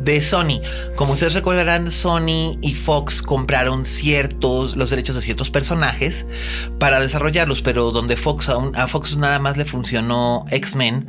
de 0.01 0.21
Sony. 0.23 0.61
Como 0.97 1.13
ustedes 1.13 1.35
recordarán, 1.35 1.93
Sony 1.93 2.59
y 2.61 2.75
Fox 2.75 3.23
compraron 3.23 3.85
ciertos, 3.85 4.77
los 4.77 4.91
derechos 4.91 5.15
de 5.15 5.23
ciertos 5.23 5.51
personajes 5.51 6.27
para 6.81 6.99
desarrollarlos, 6.99 7.63
pero 7.63 7.93
donde 7.93 8.17
Fox 8.17 8.49
a 8.49 8.89
Fox 8.89 9.17
nada 9.17 9.39
más 9.39 9.57
le 9.57 9.65
funcionó 9.65 10.47
X-Men 10.51 11.07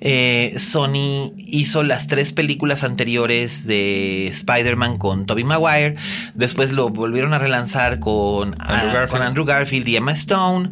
eh, 0.00 0.54
Sony 0.58 1.32
hizo 1.36 1.82
las 1.82 2.06
tres 2.06 2.32
películas 2.32 2.84
anteriores 2.84 3.66
de 3.66 4.26
Spider-Man 4.26 4.98
con 4.98 5.26
Tobey 5.26 5.44
Maguire. 5.44 5.96
Después 6.34 6.72
lo 6.72 6.90
volvieron 6.90 7.32
a 7.32 7.38
relanzar 7.38 8.00
con 8.00 8.56
Andrew, 8.60 9.08
con 9.08 9.22
Andrew 9.22 9.44
Garfield 9.44 9.88
y 9.88 9.96
Emma 9.96 10.12
Stone. 10.12 10.70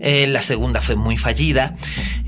Eh, 0.00 0.26
la 0.26 0.42
segunda 0.42 0.80
fue 0.80 0.96
muy 0.96 1.18
fallida. 1.18 1.74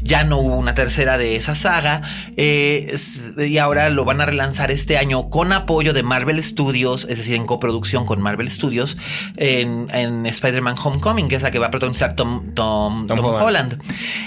Ya 0.03 0.25
no 0.25 0.39
hubo 0.39 0.57
una 0.57 0.75
tercera 0.75 1.19
de 1.19 1.37
esa 1.37 1.55
saga. 1.55 2.03
Eh, 2.37 2.95
y 3.39 3.59
ahora 3.59 3.89
lo 3.91 4.05
van 4.05 4.21
a 4.21 4.27
relanzar 4.27 4.71
este 4.71 4.99
año 4.99 5.31
con 5.31 5.53
apoyo 5.53 5.93
de 5.93 6.03
Marvel 6.03 6.43
Studios, 6.43 7.07
es 7.09 7.19
decir, 7.19 7.35
en 7.35 7.47
coproducción 7.47 8.07
con 8.07 8.21
Marvel 8.21 8.51
Studios, 8.51 8.97
en, 9.37 10.27
Spider-Man 10.27 10.77
Homecoming, 10.83 11.29
que 11.29 11.37
es 11.37 11.43
la 11.43 11.51
que 11.51 11.59
va 11.59 11.67
a 11.67 11.71
protagonizar 11.71 12.17
Tom, 12.17 12.55
Tom, 12.55 13.09
Holland. 13.11 13.81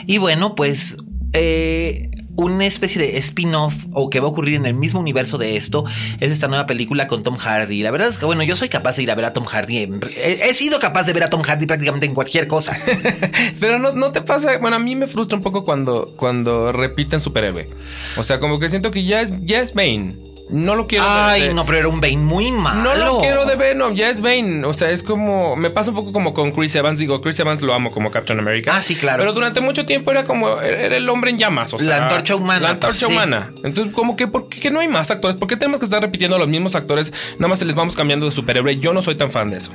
Y 0.06 0.18
bueno, 0.18 0.56
pues 0.56 0.98
eh, 1.34 2.10
una 2.38 2.68
especie 2.68 3.02
de 3.02 3.18
spin-off 3.18 3.86
o 3.94 4.10
que 4.10 4.20
va 4.20 4.28
a 4.28 4.30
ocurrir 4.30 4.56
en 4.56 4.68
el 4.68 4.76
mismo 4.76 5.00
universo 5.00 5.40
de 5.40 5.58
esto 5.58 5.86
es 6.20 6.32
esta 6.32 6.48
nueva 6.48 6.68
película 6.68 7.08
con 7.08 7.24
Tom 7.24 7.36
Hardy. 7.36 7.82
La 7.82 7.90
verdad 7.90 8.08
es 8.08 8.20
que, 8.20 8.26
bueno, 8.26 8.44
yo 8.44 8.56
soy 8.56 8.70
capaz 8.70 8.98
de 8.98 9.04
ir 9.04 9.12
a 9.12 9.16
ver 9.16 9.26
a 9.26 9.34
Tom 9.34 9.46
Hardy. 9.46 9.90
he, 10.16 10.54
sido 10.54 10.80
capaz 10.80 11.06
de 11.06 11.14
ver 11.14 11.24
a 11.24 11.30
Tom 11.30 11.42
Hardy 11.42 11.66
prácticamente 11.66 12.06
en 12.06 12.14
cualquier 12.14 12.48
cosa. 12.48 12.78
Pero 13.60 13.80
no, 13.80 14.12
te 14.12 14.22
pasa. 14.22 14.60
Bueno, 14.60 14.76
a 14.76 14.80
mí 14.80 14.96
me 14.96 15.08
frustra 15.08 15.36
un 15.36 15.44
poco 15.44 15.66
cuando, 15.66 16.14
cuando 16.16 16.72
repiten 16.72 17.20
superhéroe. 17.20 17.70
O 18.18 18.24
sea, 18.24 18.40
como 18.40 18.60
que 18.60 18.70
siento 18.70 18.92
que 18.92 19.04
ya 19.04 19.22
es, 19.22 19.34
ya 19.42 19.60
es 19.60 19.74
Bane. 19.74 20.27
No 20.50 20.76
lo 20.76 20.88
quiero 20.88 21.06
Ay, 21.08 21.54
no, 21.54 21.66
pero 21.66 21.80
era 21.80 21.88
un 21.90 22.00
Bane 22.00 22.18
muy 22.18 22.52
malo. 22.52 22.82
No 22.82 22.96
lo 22.96 23.20
quiero 23.20 23.46
de 23.46 23.56
Venom, 23.56 23.96
ya 23.96 24.10
es 24.10 24.22
Bane. 24.22 24.66
O 24.66 24.74
sea, 24.74 24.90
es 24.92 25.04
como. 25.04 25.56
Me 25.56 25.70
pasa 25.70 25.90
un 25.92 25.96
poco 25.96 26.14
como 26.14 26.34
con 26.34 26.52
Chris 26.52 26.74
Evans. 26.76 27.00
Digo, 27.00 27.20
Chris 27.22 27.40
Evans 27.40 27.62
lo 27.62 27.74
amo 27.74 27.92
como 27.92 28.12
Captain 28.12 28.40
America. 28.40 28.72
Ah, 28.76 28.82
sí, 28.82 28.96
claro. 28.96 29.20
Pero 29.20 29.34
durante 29.34 29.60
mucho 29.60 29.86
tiempo 29.86 30.12
era 30.12 30.24
como. 30.24 30.62
Era 30.62 30.96
el 30.96 31.10
hombre 31.10 31.32
en 31.32 31.38
llamas. 31.38 31.74
O 31.74 31.80
sea, 31.80 31.88
la 31.88 32.04
antorcha 32.04 32.36
humana. 32.36 32.60
La 32.62 32.70
antorcha 32.70 33.08
humana. 33.08 33.52
Entonces, 33.64 33.94
como 33.94 34.16
que, 34.16 34.28
¿por 34.28 34.48
qué 34.48 34.72
no 34.72 34.80
hay 34.80 34.88
más 34.88 35.12
actores? 35.12 35.36
¿Por 35.36 35.50
qué 35.50 35.58
tenemos 35.58 35.80
que 35.80 35.86
estar 35.86 36.02
repitiendo 36.02 36.38
a 36.38 36.40
los 36.40 36.48
mismos 36.48 36.76
actores? 36.76 37.14
Nada 37.40 37.50
más 37.50 37.60
se 37.60 37.66
les 37.66 37.76
vamos 37.76 37.96
cambiando 37.96 38.26
de 38.26 38.32
superhéroe. 38.32 38.80
Yo 38.80 38.94
no 38.94 39.02
soy 39.02 39.16
tan 39.16 39.30
fan 39.32 39.50
de 39.50 39.58
eso. 39.58 39.74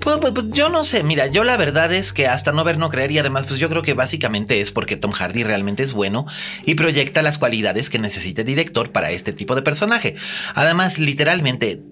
Pues, 0.00 0.18
pues, 0.20 0.32
pues, 0.32 0.46
yo 0.50 0.68
no 0.68 0.84
sé, 0.84 1.02
mira, 1.02 1.26
yo 1.26 1.44
la 1.44 1.56
verdad 1.56 1.92
es 1.92 2.12
que 2.12 2.26
hasta 2.26 2.52
no 2.52 2.64
ver, 2.64 2.78
no 2.78 2.90
creer 2.90 3.10
y 3.12 3.18
además 3.18 3.46
pues 3.46 3.58
yo 3.60 3.68
creo 3.68 3.82
que 3.82 3.94
básicamente 3.94 4.60
es 4.60 4.70
porque 4.70 4.96
Tom 4.96 5.12
Hardy 5.12 5.44
realmente 5.44 5.82
es 5.82 5.92
bueno 5.92 6.26
y 6.64 6.74
proyecta 6.74 7.22
las 7.22 7.38
cualidades 7.38 7.90
que 7.90 7.98
necesita 7.98 8.42
el 8.42 8.46
director 8.46 8.92
para 8.92 9.10
este 9.10 9.32
tipo 9.32 9.54
de 9.54 9.62
personaje. 9.62 10.16
Además, 10.54 10.98
literalmente, 10.98 11.82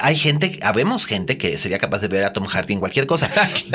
hay 0.00 0.16
gente, 0.16 0.58
habemos 0.62 1.06
gente 1.06 1.38
que 1.38 1.58
sería 1.58 1.78
capaz 1.78 2.00
de 2.00 2.08
ver 2.08 2.24
a 2.24 2.32
Tom 2.32 2.46
Hardy 2.46 2.74
en 2.74 2.80
cualquier 2.80 3.06
cosa. 3.06 3.30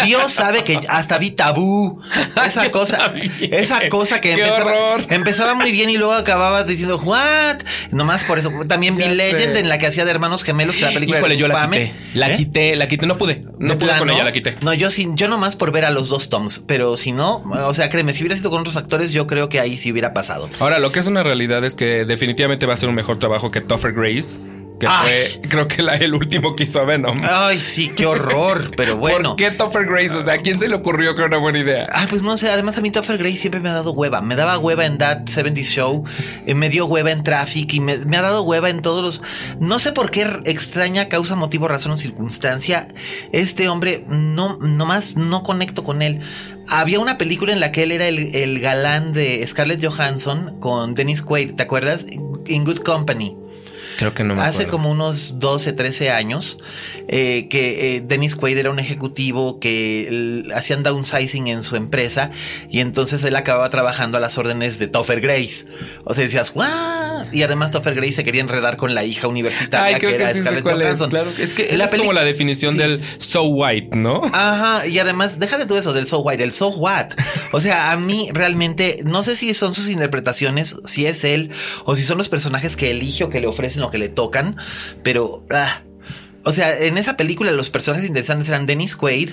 Dios 0.06 0.32
sabe 0.32 0.64
que 0.64 0.80
hasta 0.88 1.18
vi 1.18 1.32
tabú. 1.32 2.02
Esa 2.46 2.72
cosa, 2.72 3.14
esa 3.42 3.90
cosa 3.90 4.22
que 4.22 4.32
empezaba, 4.32 4.98
empezaba, 5.10 5.54
muy 5.54 5.72
bien 5.72 5.90
y 5.90 5.98
luego 5.98 6.14
acababas 6.14 6.66
diciendo, 6.68 6.98
what? 6.98 7.58
Nomás 7.92 8.24
por 8.24 8.40
eso. 8.40 8.52
También 8.68 8.96
vi 8.96 9.06
Legend 9.06 9.58
en 9.58 9.70
la 9.70 9.78
que 9.78 9.88
hacía 9.88 10.06
de 10.06 10.12
hermanos 10.12 10.44
gemelos 10.44 10.78
que 10.78 10.82
la 10.82 10.92
película 10.92 11.20
Híjole, 11.20 11.38
yo 11.38 11.48
la 11.48 11.70
quité. 11.70 11.96
La 12.14 12.32
¿Eh? 12.32 12.38
quité, 12.38 12.76
la 12.76 12.88
quité, 12.88 13.06
no 13.06 13.18
pude. 13.18 13.44
No 13.60 13.78
pude 13.78 13.98
con 13.98 14.10
ella, 14.10 14.24
la 14.24 14.32
quité. 14.32 14.56
No, 14.62 14.74
yo 14.74 14.90
sí, 14.90 15.08
yo 15.14 15.28
nomás 15.28 15.56
por 15.56 15.72
ver 15.72 15.86
a 15.86 15.92
los 15.92 16.10
dos 16.10 16.30
Toms, 16.30 16.64
pero 16.66 16.98
si 16.98 17.12
no, 17.12 17.42
o 17.44 17.74
sea, 17.74 17.90
créeme, 17.90 18.14
si 18.14 18.24
hubiera 18.24 18.36
sido 18.36 18.50
con 18.50 18.62
otros 18.62 18.78
actores, 18.78 19.12
yo 19.12 19.28
creo 19.28 19.50
que 19.50 19.60
ahí 19.60 19.78
sí 19.78 19.92
hubiera 19.92 20.14
pasado. 20.14 20.50
Ahora, 20.60 20.80
lo 20.80 20.92
que 20.92 21.00
es 21.00 21.08
una 21.08 21.24
realidad 21.24 21.64
es 21.64 21.76
que 21.76 22.06
definitivamente 22.06 22.66
va 22.66 22.74
a 22.74 22.78
ser 22.78 22.90
un 22.90 22.96
mejor 22.96 23.20
trabajo 23.20 23.52
que 23.52 23.62
Topher 23.62 23.94
Grace 23.94 24.40
que 24.80 24.88
fue, 24.88 25.42
creo 25.50 25.68
que 25.68 25.82
el 25.82 26.14
último 26.14 26.56
que 26.56 26.64
hizo 26.64 26.86
Venom. 26.86 27.22
Ay, 27.24 27.58
sí, 27.58 27.92
qué 27.96 28.06
horror, 28.06 28.72
pero 28.78 28.98
bueno. 28.98 29.30
¿Por 29.30 29.38
qué 29.38 29.52
Topher 29.52 29.86
Grace? 29.86 30.16
O 30.16 30.24
sea, 30.24 30.36
¿a 30.36 30.38
quién 30.38 30.58
se 30.58 30.68
le 30.68 30.76
ocurrió 30.76 31.14
que 31.14 31.22
era 31.22 31.28
una 31.28 31.38
buena 31.38 31.60
idea? 31.60 31.90
Ah, 31.92 32.08
pues 32.10 32.24
no 32.24 32.38
sé, 32.38 32.50
además 32.50 32.78
a 32.78 32.82
mí 32.82 32.90
Topher 32.90 33.18
Grace 33.18 33.38
siempre 33.38 33.60
me 33.60 33.70
ha 33.70 33.74
dado 33.74 33.92
hueva. 33.92 34.22
Me 34.22 34.36
daba 34.36 34.58
hueva 34.58 34.86
en 34.86 34.98
That 34.98 35.28
70 35.28 35.62
Show, 35.62 36.06
eh, 36.46 36.56
me 36.56 36.70
dio 36.70 36.86
hueva 36.86 37.12
en 37.12 37.24
Traffic 37.24 37.74
y 37.74 37.80
me, 37.82 37.94
ha 37.94 38.22
dado 38.22 38.44
hueva 38.44 38.70
en 38.70 38.82
todos 38.82 39.04
los... 39.04 39.22
No 39.60 39.80
sé 39.80 39.92
por 39.92 40.12
qué 40.12 40.26
extraña 40.46 41.10
causa, 41.10 41.36
motivo, 41.36 41.68
razón 41.68 41.92
o 41.92 41.98
circunstancia. 41.98 42.88
Este 43.34 43.68
hombre, 43.68 44.06
no, 44.08 44.58
nomás 44.58 45.18
no 45.18 45.44
conecto 45.44 45.84
con 45.84 46.02
él. 46.02 46.22
Había 46.68 47.00
una 47.00 47.18
película 47.18 47.52
en 47.52 47.60
la 47.60 47.72
que 47.72 47.84
él 47.84 47.92
era 47.92 48.08
el, 48.08 48.36
el 48.36 48.60
galán 48.60 49.12
de 49.12 49.46
Scarlett 49.46 49.84
Johansson 49.84 50.60
con 50.60 50.94
Dennis 50.94 51.22
Quaid, 51.22 51.56
¿te 51.56 51.64
acuerdas? 51.64 52.06
In 52.46 52.64
Good 52.64 52.80
Company. 52.80 53.36
Creo 54.00 54.14
que 54.14 54.24
no 54.24 54.34
me 54.34 54.44
Hace 54.44 54.68
como 54.68 54.90
unos 54.90 55.40
12, 55.40 55.74
13 55.74 56.10
años 56.10 56.58
eh, 57.10 57.50
que 57.50 57.98
eh, 57.98 58.02
Dennis 58.02 58.38
Quaid 58.38 58.58
era 58.58 58.72
un 58.72 58.80
ejecutivo 58.80 59.60
que 59.60 60.46
hacían 60.56 60.84
downsizing 60.84 61.48
en 61.50 61.64
su 61.64 61.76
empresa 61.76 62.32
y 62.70 62.80
entonces 62.80 63.26
él 63.26 63.36
acababa 63.36 63.70
trabajando 63.70 64.18
a 64.18 64.22
las 64.22 64.38
órdenes 64.38 64.80
de 64.80 64.88
Topher 64.88 65.20
Grace. 65.20 65.66
O 66.06 66.14
sea, 66.14 66.24
decías, 66.24 66.54
¡guau! 66.54 67.26
Y 67.34 67.44
además 67.44 67.72
Topher 67.72 67.94
Grace 67.94 68.14
se 68.14 68.24
quería 68.24 68.40
enredar 68.40 68.78
con 68.78 68.96
la 68.96 69.04
hija 69.04 69.28
universitaria 69.28 70.00
que, 70.00 70.16
era 70.16 70.34
Scarlett 70.34 70.64
Johansson. 70.64 71.10
claro, 71.10 71.32
es 71.38 71.50
que 71.50 71.68
es 71.70 71.90
como 71.98 72.14
la 72.14 72.24
definición 72.24 72.78
del 72.78 73.02
so 73.18 73.44
white, 73.44 73.98
¿no? 73.98 74.22
Ajá, 74.32 74.88
y 74.88 74.98
además, 75.00 75.40
déjate 75.40 75.66
tú 75.66 75.76
eso 75.76 75.92
del 75.92 76.08
so 76.08 76.20
white, 76.20 76.42
del 76.42 76.54
so 76.54 76.70
what. 76.70 77.08
O 77.52 77.60
sea, 77.60 77.92
a 77.92 77.98
mí 77.98 78.30
realmente, 78.32 79.02
no 79.04 79.24
sé 79.24 79.36
si 79.36 79.54
son 79.54 79.76
sus 79.76 79.90
interpretaciones, 79.90 80.78
si 80.86 81.06
es 81.06 81.26
él 81.26 81.52
o 81.84 81.96
si 81.96 82.04
son 82.04 82.18
los 82.18 82.30
personajes 82.30 82.78
que 82.78 82.92
elige 82.92 83.26
o 83.26 83.30
que 83.30 83.42
le 83.42 83.48
ofrecen 83.48 83.82
que 83.92 83.98
le 83.98 84.10
tocan, 84.10 84.58
pero... 85.04 85.46
Ah, 85.50 85.82
o 86.44 86.52
sea, 86.54 86.78
en 86.80 86.98
esa 86.98 87.18
película 87.18 87.52
los 87.52 87.70
personajes 87.70 88.08
interesantes 88.08 88.48
eran 88.48 88.66
Dennis 88.66 88.96
Quaid 88.96 89.30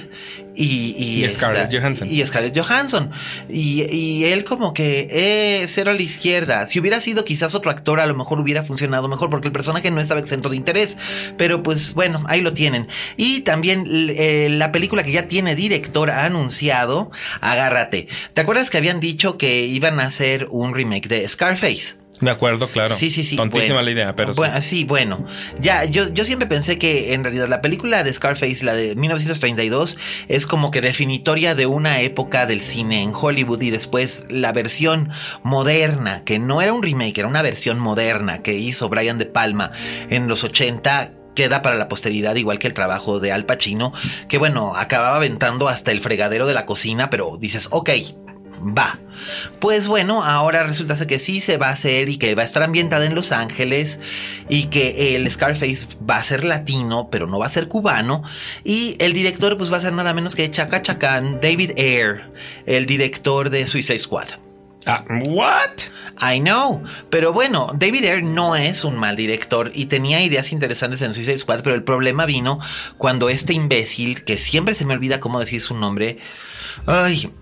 y, 0.54 1.25
Scarlett 1.32 1.72
Johansson. 1.72 2.08
Y 2.10 2.26
Scarlett 2.26 2.58
Johansson. 2.58 3.10
Y, 3.48 4.25
él 4.25 4.44
como 4.44 4.75
que 4.75 5.06
eh, 5.10 5.66
cero 5.68 5.92
a 5.92 5.94
la 5.94 6.02
izquierda. 6.02 6.66
Si 6.66 6.80
hubiera 6.80 7.00
sido 7.00 7.25
quizás 7.25 7.54
otro 7.54 7.70
actor, 7.70 8.00
a 8.00 8.06
lo 8.06 8.14
mejor 8.14 8.40
hubiera 8.40 8.64
funcionado 8.64 9.06
mejor 9.06 9.30
porque 9.30 9.46
el 9.46 9.52
personaje 9.52 9.90
no 9.90 10.00
estaba 10.00 10.18
exento 10.18 10.48
de 10.48 10.56
interés. 10.56 10.98
Pero 11.38 11.62
pues 11.62 11.94
bueno, 11.94 12.18
ahí 12.26 12.40
lo 12.40 12.54
tienen. 12.54 12.88
Y 13.16 13.40
también 13.40 13.86
eh, 13.88 14.48
la 14.50 14.72
película 14.72 15.04
que 15.04 15.12
ya 15.12 15.28
tiene 15.28 15.54
director 15.54 16.10
ha 16.10 16.25
anunciado, 16.25 17.12
agárrate. 17.40 18.08
¿Te 18.34 18.40
acuerdas 18.40 18.68
que 18.68 18.78
habían 18.78 18.98
dicho 18.98 19.38
que 19.38 19.64
iban 19.64 20.00
a 20.00 20.04
hacer 20.04 20.48
un 20.50 20.75
remake 20.75 21.08
de 21.08 21.28
Scarface? 21.28 22.05
De 22.20 22.30
acuerdo, 22.30 22.68
claro. 22.68 22.94
Sí, 22.94 23.11
sí, 23.11 23.25
sí. 23.25 23.37
Tontísima 23.37 23.82
la 23.82 23.90
idea, 23.90 24.16
pero 24.16 24.35
bueno, 24.35 24.61
sí. 24.62 24.85
bueno. 24.85 25.26
Ya, 25.61 25.85
yo, 25.85 26.08
yo 26.12 26.25
siempre 26.25 26.46
pensé 26.46 26.78
que 26.78 27.12
en 27.12 27.25
realidad 27.25 27.49
la 27.49 27.61
película 27.61 28.04
de 28.04 28.12
Scarface, 28.12 28.64
la 28.64 28.75
de 28.75 28.94
1932, 28.94 29.99
es 30.28 30.46
como 30.46 30.70
que 30.70 30.80
definitoria 30.80 31.54
de 31.54 31.66
una 31.66 32.00
época 32.00 32.46
del 32.46 32.61
cine 32.61 33.02
en 33.02 33.12
Hollywood 33.14 33.61
y 33.61 33.70
después 33.70 34.26
la 34.30 34.52
versión 34.52 35.11
moderna, 35.42 36.23
que 36.25 36.38
no 36.38 36.62
era 36.62 36.73
un 36.73 36.82
remake, 36.82 37.18
era 37.18 37.28
una 37.28 37.42
versión 37.42 37.78
moderna 37.78 38.42
que 38.42 38.54
hizo 38.54 38.88
Brian 38.88 39.18
De 39.18 39.26
Palma 39.26 39.73
en 40.08 40.28
los 40.28 40.44
80 40.44 41.12
queda 41.35 41.62
para 41.62 41.76
la 41.76 41.88
posteridad, 41.88 42.35
igual 42.37 42.58
que 42.58 42.66
el 42.66 42.75
trabajo 42.75 43.20
de 43.20 43.30
Al 43.30 43.44
Pacino, 43.44 43.92
que 44.28 44.38
bueno, 44.38 44.75
acababa 44.75 45.16
aventando 45.16 45.68
hasta 45.68 45.92
el 45.92 46.00
fregadero 46.00 46.46
de 46.46 46.54
la 46.54 46.66
cocina, 46.66 47.11
pero 47.11 47.37
dices, 47.38 47.68
ok, 47.70 47.90
va. 48.62 48.98
Pues 49.60 49.88
bueno, 49.88 50.22
ahora 50.22 50.62
resulta 50.64 51.06
que 51.06 51.18
sí 51.18 51.40
se 51.40 51.56
va 51.56 51.68
a 51.68 51.72
hacer 51.72 52.08
y 52.08 52.18
que 52.18 52.34
va 52.34 52.42
a 52.42 52.44
estar 52.44 52.62
ambientada 52.62 53.06
en 53.06 53.14
Los 53.14 53.32
Ángeles 53.32 54.00
y 54.48 54.64
que 54.64 55.16
el 55.16 55.30
Scarface 55.30 55.88
va 56.08 56.16
a 56.16 56.25
ser 56.25 56.44
latino, 56.44 57.08
pero 57.10 57.26
no 57.26 57.38
va 57.38 57.46
a 57.46 57.50
ser 57.50 57.68
cubano. 57.68 58.22
Y 58.64 58.96
el 58.98 59.12
director 59.12 59.56
pues 59.56 59.72
va 59.72 59.78
a 59.78 59.80
ser 59.80 59.92
nada 59.92 60.14
menos 60.14 60.34
que 60.34 60.50
Chaka 60.50 60.82
Chacan, 60.82 61.40
David 61.40 61.72
Ayer, 61.76 62.30
el 62.66 62.86
director 62.86 63.50
de 63.50 63.66
Suicide 63.66 63.98
Squad. 63.98 64.28
Ah, 64.88 65.04
what? 65.26 65.72
I 66.20 66.38
know. 66.38 66.84
Pero 67.10 67.32
bueno, 67.32 67.72
David 67.75 68.04
Ayer 68.04 68.22
no 68.22 68.54
es 68.54 68.84
un 68.84 68.96
mal 68.96 69.16
director 69.16 69.72
y 69.75 69.86
tenía 69.86 70.22
ideas 70.22 70.52
interesantes 70.52 71.02
en 71.02 71.12
Suicide 71.12 71.38
Squad, 71.38 71.62
pero 71.64 71.75
el 71.75 71.82
problema 71.82 72.25
vino 72.25 72.60
cuando 72.96 73.28
este 73.28 73.52
imbécil, 73.52 74.22
que 74.22 74.38
siempre 74.38 74.76
se 74.76 74.84
me 74.84 74.94
olvida 74.94 75.18
cómo 75.18 75.40
decir 75.40 75.60
su 75.60 75.75
nombre, 75.75 76.18
ay, 76.86 77.32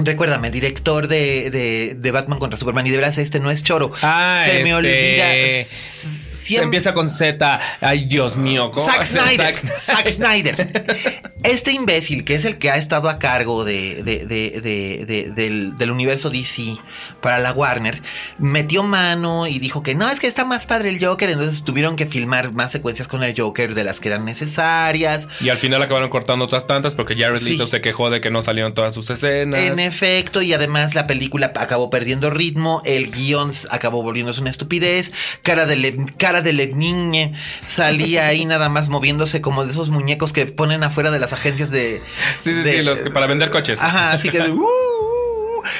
Recuérdame, 0.00 0.48
el 0.48 0.52
director 0.52 1.08
de, 1.08 1.96
de, 1.98 2.10
Batman 2.10 2.38
contra 2.38 2.58
Superman. 2.58 2.86
Y 2.86 2.90
de 2.90 2.96
verdad, 2.96 3.18
este 3.18 3.40
no 3.40 3.50
es 3.50 3.62
choro. 3.62 3.92
Ah, 4.02 4.42
se 4.44 4.52
me 4.52 4.58
este, 4.60 4.74
olvida. 4.74 5.64
Se 5.64 6.62
empieza 6.62 6.94
con 6.94 7.10
Z. 7.10 7.60
Ay, 7.80 8.04
Dios 8.04 8.36
mío. 8.36 8.72
Zack 8.78 9.04
Snyder. 9.04 9.56
Zack 9.56 10.08
Snyder. 10.08 11.24
Este 11.42 11.72
imbécil, 11.72 12.24
que 12.24 12.34
es 12.34 12.44
el 12.44 12.58
que 12.58 12.70
ha 12.70 12.76
estado 12.76 13.08
a 13.08 13.18
cargo 13.18 13.64
de, 13.64 14.02
del, 14.02 15.76
del, 15.76 15.90
universo 15.90 16.30
DC 16.30 16.76
para 17.20 17.38
la 17.38 17.52
Warner, 17.52 18.00
metió 18.38 18.82
mano 18.82 19.46
y 19.46 19.58
dijo 19.58 19.82
que 19.82 19.94
no, 19.94 20.08
es 20.08 20.20
que 20.20 20.26
está 20.26 20.44
más 20.44 20.66
padre 20.66 20.90
el 20.90 21.04
Joker. 21.04 21.30
Entonces 21.30 21.64
tuvieron 21.64 21.96
que 21.96 22.06
filmar 22.06 22.52
más 22.52 22.72
secuencias 22.72 23.08
con 23.08 23.22
el 23.22 23.38
Joker 23.38 23.74
de 23.74 23.84
las 23.84 24.00
que 24.00 24.08
eran 24.08 24.24
necesarias. 24.24 25.28
Y 25.40 25.50
al 25.50 25.58
final 25.58 25.82
acabaron 25.82 26.10
cortando 26.10 26.44
otras 26.44 26.66
tantas 26.66 26.94
porque 26.94 27.16
Jared 27.16 27.40
Leto 27.42 27.68
se 27.68 27.80
quejó 27.80 28.10
de 28.10 28.20
que 28.20 28.30
no 28.30 28.42
salieron 28.42 28.74
todas 28.74 28.94
sus 28.94 29.10
escenas 29.10 29.62
efecto, 29.88 30.42
y 30.42 30.52
además 30.52 30.94
la 30.94 31.06
película 31.06 31.52
acabó 31.56 31.90
perdiendo 31.90 32.30
ritmo, 32.30 32.82
el 32.84 33.10
guion 33.10 33.50
acabó 33.70 34.02
volviéndose 34.02 34.40
una 34.40 34.50
estupidez, 34.50 35.12
cara 35.42 35.66
de, 35.66 36.06
cara 36.16 36.42
de 36.42 36.52
Levnigne 36.52 37.34
salía 37.66 38.26
ahí 38.26 38.44
nada 38.44 38.68
más 38.68 38.88
moviéndose 38.88 39.40
como 39.40 39.64
de 39.64 39.70
esos 39.70 39.90
muñecos 39.90 40.32
que 40.32 40.46
ponen 40.46 40.84
afuera 40.84 41.10
de 41.10 41.18
las 41.18 41.32
agencias 41.32 41.70
de... 41.70 42.00
Sí, 42.38 42.52
sí, 42.52 42.62
sí, 42.62 42.82
los 42.82 42.98
que 42.98 43.10
para 43.10 43.26
vender 43.26 43.50
coches. 43.50 43.82
Ajá, 43.82 44.12
así 44.12 44.28
que... 44.28 44.38
Uh, 44.48 45.17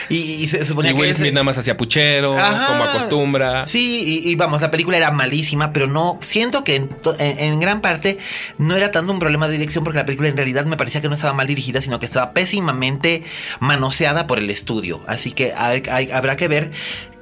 Y, 0.09 0.17
y 0.17 0.49
se 0.49 0.65
suponía 0.65 0.93
Y 0.93 0.95
que 0.95 1.01
Will 1.01 1.11
ese- 1.11 1.21
Smith 1.21 1.33
nada 1.35 1.45
más 1.45 1.59
hacía 1.59 1.77
puchero, 1.77 2.39
Ajá. 2.39 2.67
como 2.69 2.85
acostumbra. 2.85 3.67
Sí, 3.67 4.23
y, 4.25 4.31
y 4.31 4.35
vamos, 4.37 4.63
la 4.63 4.71
película 4.71 4.97
era 4.97 5.11
malísima, 5.11 5.73
pero 5.73 5.87
no, 5.87 6.19
siento 6.23 6.65
que 6.65 6.77
en, 6.77 6.89
to- 6.89 7.17
en- 7.19 7.39
en 7.39 7.61
gran 7.61 7.81
parte 7.81 8.19
no 8.59 8.77
era 8.77 8.91
tanto 8.91 9.13
un 9.13 9.19
problema 9.19 9.47
de 9.47 9.53
dirección 9.53 9.85
porque 9.85 9.99
la 9.99 10.07
película 10.07 10.29
en 10.29 10.37
realidad 10.37 10.65
me 10.65 10.77
parecía 10.77 11.01
que 11.01 11.09
no 11.09 11.15
estaba 11.15 11.33
mal 11.33 11.47
dirigida, 11.47 11.81
sino 11.81 11.99
que 11.99 12.07
estaba 12.07 12.33
pésimamente 12.33 13.25
manoseada 13.61 14.27
por 14.27 14.39
el 14.39 14.51
estudio. 14.51 15.01
Así 15.07 15.33
que 15.33 15.53
hay- 15.57 15.83
hay- 15.91 16.11
habrá 16.11 16.37
que 16.37 16.49
ver 16.49 16.71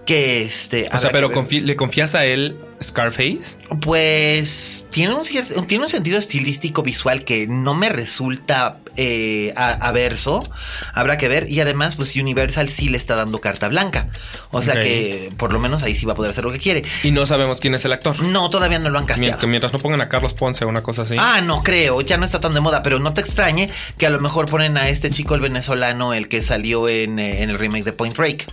que 0.07 0.43
este... 0.43 0.89
O 0.93 0.99
sea, 0.99 1.11
pero 1.11 1.31
confi- 1.31 1.61
¿le 1.63 1.77
confías 1.77 2.15
a 2.15 2.25
él 2.25 2.57
Scarface? 2.83 3.59
Pues 3.83 4.87
tiene 4.91 5.15
un 5.15 5.25
cierto, 5.25 5.63
tiene 5.65 5.85
un 5.85 5.91
sentido 5.91 6.19
estilístico 6.19 6.83
visual 6.83 7.25
que 7.25 7.47
no 7.49 7.75
me 7.75 7.89
resulta 7.89 8.79
eh, 8.97 9.53
averso. 9.57 10.49
Habrá 10.95 11.19
que 11.19 11.29
ver. 11.29 11.51
Y 11.51 11.61
además, 11.61 11.97
pues 11.97 12.15
Universal 12.17 12.69
sí 12.69 12.89
le 12.89 12.97
está 12.99 13.17
dando 13.17 13.41
carta 13.41 13.69
blanca. 13.69 14.09
O 14.51 14.63
sea 14.63 14.75
que 14.81 15.31
por 15.37 15.53
lo 15.53 15.59
menos 15.59 15.83
ahí 15.83 15.95
sí 15.95 16.07
va 16.07 16.13
a 16.13 16.17
poder 16.17 16.31
hacer 16.31 16.45
lo 16.45 16.53
que 16.53 16.59
quiere. 16.59 16.85
Y 17.03 17.11
no 17.11 17.27
sabemos 17.27 17.61
quién 17.61 17.75
es 17.75 17.85
el 17.85 17.93
actor. 17.93 18.21
No, 18.23 18.49
todavía 18.49 18.79
no 18.79 18.91
lo 18.91 18.99
han 18.99 19.07
casteado. 19.07 19.47
mientras 19.49 19.73
no 19.73 19.79
pongan 19.81 20.01
a 20.01 20.09
Carlos 20.09 20.35
Ponce 20.35 20.65
o 20.65 20.69
una 20.69 20.83
cosa 20.83 21.03
así. 21.03 21.17
Ah, 21.19 21.41
no 21.45 21.63
creo, 21.63 22.01
ya 22.01 22.17
no 22.17 22.25
está 22.25 22.41
tan 22.41 22.55
de 22.55 22.61
moda, 22.61 22.83
pero 22.83 22.99
no 23.01 23.13
te 23.13 23.21
extrañe 23.21 23.69
que 23.99 24.07
a 24.07 24.11
lo 24.11 24.21
mejor 24.21 24.47
ponen 24.47 24.77
a 24.77 24.89
este 24.89 25.11
chico 25.11 25.35
el 25.35 25.41
venezolano, 25.41 26.15
el 26.15 26.29
que 26.29 26.43
salió 26.43 26.89
en, 26.89 27.19
eh, 27.19 27.43
en 27.43 27.51
el 27.51 27.59
remake 27.59 27.85
de 27.85 27.93
Point 27.93 28.17
Break. 28.17 28.47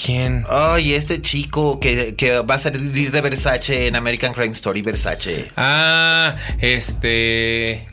¿Quién? 0.00 0.44
Ay, 0.48 0.94
este 0.94 1.20
chico 1.20 1.80
que, 1.80 2.14
que 2.14 2.38
va 2.40 2.54
a 2.54 2.58
salir 2.58 3.10
de 3.10 3.20
Versace 3.20 3.86
en 3.88 3.96
American 3.96 4.32
Crime 4.32 4.52
Story, 4.52 4.82
Versace. 4.82 5.50
Ah, 5.56 6.36
este. 6.60 7.86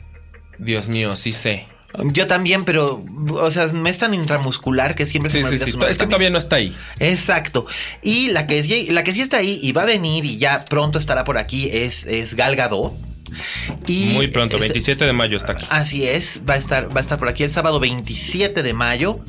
Dios 0.58 0.88
mío, 0.88 1.16
sí 1.16 1.32
sé. 1.32 1.66
Yo 2.12 2.26
también, 2.26 2.64
pero, 2.64 3.02
o 3.30 3.50
sea, 3.50 3.66
me 3.68 3.88
es 3.90 3.98
tan 3.98 4.12
intramuscular 4.12 4.94
que 4.94 5.06
siempre 5.06 5.30
se 5.30 5.38
Sí, 5.38 5.44
me 5.44 5.48
sí, 5.48 5.54
olvida 5.54 5.64
sí. 5.66 5.72
nombre 5.72 5.90
Es 5.90 5.96
que 5.96 6.00
también. 6.04 6.10
todavía 6.10 6.30
no 6.30 6.38
está 6.38 6.56
ahí. 6.56 6.76
Exacto. 6.98 7.66
Y 8.02 8.28
la 8.28 8.46
que, 8.46 8.58
es- 8.58 8.88
la 8.90 9.02
que 9.02 9.12
sí 9.12 9.22
está 9.22 9.38
ahí 9.38 9.58
y 9.62 9.72
va 9.72 9.82
a 9.82 9.86
venir 9.86 10.24
y 10.26 10.36
ya 10.36 10.64
pronto 10.66 10.98
estará 10.98 11.24
por 11.24 11.38
aquí 11.38 11.70
es, 11.72 12.04
es 12.06 12.34
Gal 12.34 12.54
Gadot. 12.54 12.92
Y 13.86 14.12
Muy 14.14 14.28
pronto, 14.28 14.56
este- 14.56 14.68
27 14.68 15.04
de 15.04 15.12
mayo 15.12 15.36
está 15.36 15.52
aquí. 15.52 15.66
Así 15.70 16.06
es, 16.06 16.42
va 16.48 16.54
a 16.54 16.56
estar, 16.56 16.88
va 16.94 16.98
a 16.98 17.00
estar 17.00 17.18
por 17.18 17.28
aquí 17.28 17.42
el 17.44 17.50
sábado 17.50 17.80
27 17.80 18.62
de 18.62 18.72
mayo 18.72 19.20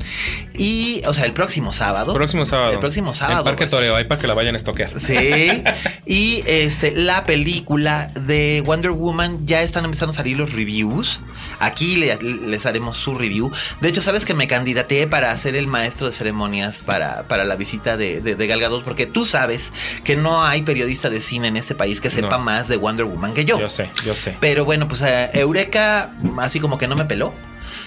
y, 0.54 1.02
o 1.06 1.14
sea, 1.14 1.24
el 1.24 1.32
próximo 1.32 1.72
sábado. 1.72 2.14
Próximo 2.14 2.44
sábado. 2.44 2.72
El 2.72 2.78
próximo 2.78 3.14
sábado. 3.14 3.38
En 3.40 3.44
Parque 3.44 3.58
pues. 3.64 3.70
Toreo, 3.70 3.96
ahí 3.96 4.04
para 4.04 4.20
que 4.20 4.26
la 4.26 4.34
vayan 4.34 4.54
a 4.54 4.58
estoquear. 4.58 4.90
Sí. 5.00 5.62
y 6.06 6.42
este, 6.46 6.92
la 6.92 7.24
película 7.24 8.08
de 8.14 8.62
Wonder 8.66 8.90
Woman 8.90 9.46
ya 9.46 9.62
están 9.62 9.84
empezando 9.84 10.10
a 10.12 10.14
salir 10.14 10.36
los 10.36 10.52
reviews. 10.52 11.20
Aquí 11.60 11.96
le- 11.96 12.16
les 12.22 12.66
haremos 12.66 12.96
su 12.96 13.14
review. 13.14 13.50
De 13.80 13.88
hecho, 13.88 14.00
sabes 14.00 14.24
que 14.24 14.34
me 14.34 14.46
candidateé 14.48 15.06
para 15.06 15.36
ser 15.36 15.54
el 15.56 15.66
maestro 15.66 16.06
de 16.06 16.12
ceremonias 16.12 16.82
para, 16.84 17.24
para 17.28 17.44
la 17.44 17.56
visita 17.56 17.96
de, 17.96 18.20
de, 18.20 18.34
de 18.36 18.46
Gal 18.46 18.60
Gadot, 18.60 18.84
porque 18.84 19.06
tú 19.06 19.26
sabes 19.26 19.72
que 20.04 20.16
no 20.16 20.44
hay 20.44 20.62
periodista 20.62 21.10
de 21.10 21.20
cine 21.20 21.48
en 21.48 21.56
este 21.56 21.74
país 21.74 22.00
que 22.00 22.10
sepa 22.10 22.38
No. 22.38 22.44
más 22.44 22.68
de 22.68 22.76
Wonder 22.76 23.06
Woman 23.06 23.34
que 23.34 23.44
yo. 23.44 23.58
Yo 23.58 23.68
sé, 23.68 23.87
yo 24.04 24.14
sé. 24.14 24.36
Pero 24.40 24.64
bueno, 24.64 24.88
pues 24.88 25.02
eh, 25.02 25.30
Eureka, 25.34 26.10
así 26.38 26.60
como 26.60 26.78
que 26.78 26.86
no 26.88 26.96
me 26.96 27.04
peló. 27.04 27.32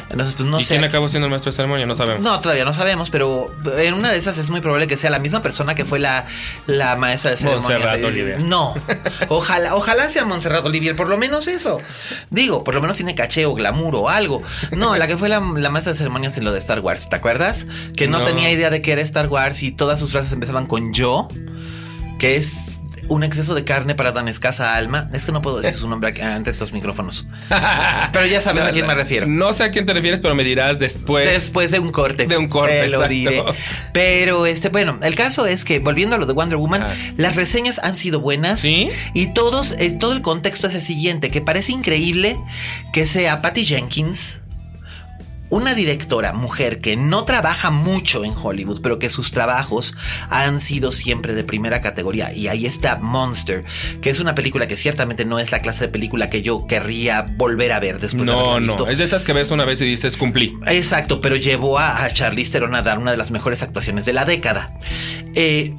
Entonces, 0.10 0.36
pues 0.36 0.50
no 0.50 0.60
¿Y 0.60 0.66
sé. 0.66 0.74
quién 0.74 0.84
acabó 0.84 1.08
siendo 1.08 1.28
el 1.28 1.30
maestro 1.32 1.54
de 1.54 1.56
ceremonia? 1.56 1.86
No 1.86 1.96
sabemos. 1.96 2.22
No, 2.22 2.42
todavía 2.42 2.66
no 2.66 2.74
sabemos, 2.74 3.10
pero 3.10 3.50
en 3.78 3.94
una 3.94 4.12
de 4.12 4.18
esas 4.18 4.38
es 4.38 4.50
muy 4.50 4.60
probable 4.60 4.86
que 4.88 4.98
sea 4.98 5.10
la 5.10 5.20
misma 5.20 5.42
persona 5.42 5.74
que 5.74 5.86
fue 5.86 6.00
la, 6.00 6.28
la 6.68 6.98
maestra 6.98 7.32
de 7.32 7.38
ceremonias. 7.38 7.70
Montserrat 7.70 8.02
Eh, 8.02 8.06
Olivier. 8.06 8.40
No, 8.42 8.74
ojalá, 9.30 9.74
ojalá 9.74 10.12
sea 10.12 10.26
Montserrat 10.26 10.66
Olivier, 10.66 10.98
por 10.98 11.08
lo 11.08 11.18
menos 11.18 11.48
eso. 11.48 11.80
Digo, 12.30 12.62
por 12.66 12.76
lo 12.76 12.82
menos 12.82 12.98
tiene 12.98 13.16
caché 13.16 13.46
o 13.46 13.54
glamour 13.54 13.96
o 13.96 14.10
algo. 14.10 14.44
No, 14.74 14.98
la 14.98 15.08
que 15.08 15.16
fue 15.18 15.30
la, 15.30 15.40
la 15.40 15.70
maestra 15.70 15.94
de 15.94 15.98
ceremonias 15.98 16.36
en 16.38 16.44
lo 16.44 16.52
de 16.52 16.60
Star 16.60 16.82
Wars, 16.82 17.08
¿te 17.08 17.16
acuerdas? 17.16 17.66
Que 17.96 18.10
no, 18.10 18.18
No. 18.18 18.24
tenía 18.26 18.52
idea 18.52 18.70
de 18.70 18.82
que 18.82 18.92
era 18.92 19.02
Star 19.04 19.28
Wars 19.30 19.64
y 19.64 19.72
todas 19.72 19.98
sus 19.98 20.12
frases 20.12 20.34
empezaban 20.34 20.68
con 20.68 20.92
yo, 20.94 21.30
que 22.20 22.36
es 22.36 22.80
un 23.12 23.24
exceso 23.24 23.54
de 23.56 23.64
carne 23.66 23.94
para 23.94 24.14
tan 24.14 24.28
escasa 24.30 24.76
alma. 24.76 25.10
Es 25.14 25.26
que 25.26 25.32
no 25.34 25.42
puedo 25.42 25.58
decir 25.58 25.76
su 25.76 25.88
nombre 25.88 26.10
aquí- 26.12 26.22
ante 26.22 26.50
estos 26.50 26.72
micrófonos. 26.72 27.28
Pero 28.14 28.26
ya 28.26 28.40
sabes 28.42 28.64
a 28.64 28.72
quién 28.72 28.88
me 28.88 28.96
refiero. 28.96 29.28
No 29.28 29.52
sé 29.54 29.66
a 29.66 29.72
quién 29.72 29.86
te 29.86 29.94
refieres, 29.94 30.20
pero 30.22 30.34
me 30.36 30.44
dirás 30.44 30.80
después. 30.80 31.28
Después 31.30 31.72
de 31.72 31.80
un 31.80 31.90
corte. 31.92 32.26
De 32.28 32.38
un 32.38 32.48
corte, 32.48 32.82
Te 32.82 32.90
lo 32.90 33.08
diré. 33.08 33.44
Pero 33.94 34.46
este, 34.46 34.70
bueno, 34.70 35.00
el 35.04 35.16
caso 35.16 35.46
es 35.46 35.66
que 35.66 35.80
volviendo 35.80 36.16
a 36.16 36.20
lo 36.20 36.26
de 36.26 36.34
Wonder 36.34 36.58
Woman, 36.58 36.84
Ajá. 36.84 36.94
las 37.18 37.36
reseñas 37.36 37.80
han 37.80 37.98
sido 37.98 38.20
buenas. 38.22 38.62
¿Sí? 38.62 38.90
Y 39.14 39.34
todos, 39.34 39.74
eh, 39.74 39.90
todo 40.00 40.14
el 40.14 40.22
contexto 40.22 40.68
es 40.68 40.76
el 40.76 40.82
siguiente: 40.82 41.30
que 41.32 41.42
parece 41.42 41.72
increíble 41.74 42.38
que 42.94 43.06
sea 43.08 43.42
Patty 43.42 43.66
Jenkins. 43.66 44.40
Una 45.52 45.76
directora 45.76 46.34
mujer 46.34 46.80
que 46.80 46.96
no 46.96 47.26
trabaja 47.26 47.70
mucho 47.72 48.24
en 48.24 48.34
Hollywood, 48.36 48.82
pero 48.82 48.98
que 49.00 49.10
sus 49.10 49.32
trabajos 49.32 49.94
han 50.30 50.62
sido 50.62 50.92
siempre 50.94 51.34
de 51.36 51.44
primera 51.44 51.82
categoría. 51.82 52.34
Y 52.34 52.48
ahí 52.48 52.66
está 52.66 52.96
Monster, 52.96 53.66
que 54.02 54.10
es 54.10 54.20
una 54.22 54.34
película 54.34 54.68
que 54.68 54.78
ciertamente 54.78 55.26
no 55.26 55.40
es 55.40 55.52
la 55.52 55.60
clase 55.60 55.86
de 55.86 55.90
película 55.92 56.30
que 56.30 56.42
yo 56.42 56.66
querría 56.68 57.22
volver 57.24 57.74
a 57.74 57.80
ver 57.82 58.00
después 58.00 58.26
de 58.28 58.34
No, 58.34 58.40
haberla 58.52 58.60
no. 58.62 58.68
visto. 58.68 58.88
Es 58.88 58.98
de 58.98 59.04
esas 59.04 59.26
que 59.26 59.34
ves 59.34 59.52
una 59.52 59.66
vez 59.66 59.82
y 59.82 59.86
dices 59.86 60.16
cumplí. 60.18 60.58
Exacto, 60.68 61.20
pero 61.22 61.36
llevó 61.36 61.78
a, 61.80 62.04
a 62.04 62.14
Charlize 62.14 62.52
Theron 62.54 62.74
a 62.74 62.82
dar 62.82 62.98
una 62.98 63.12
de 63.12 63.18
las 63.18 63.32
mejores 63.32 63.62
actuaciones 63.62 64.06
de 64.06 64.14
la 64.14 64.24
década. 64.24 64.74
Eh, 65.36 65.76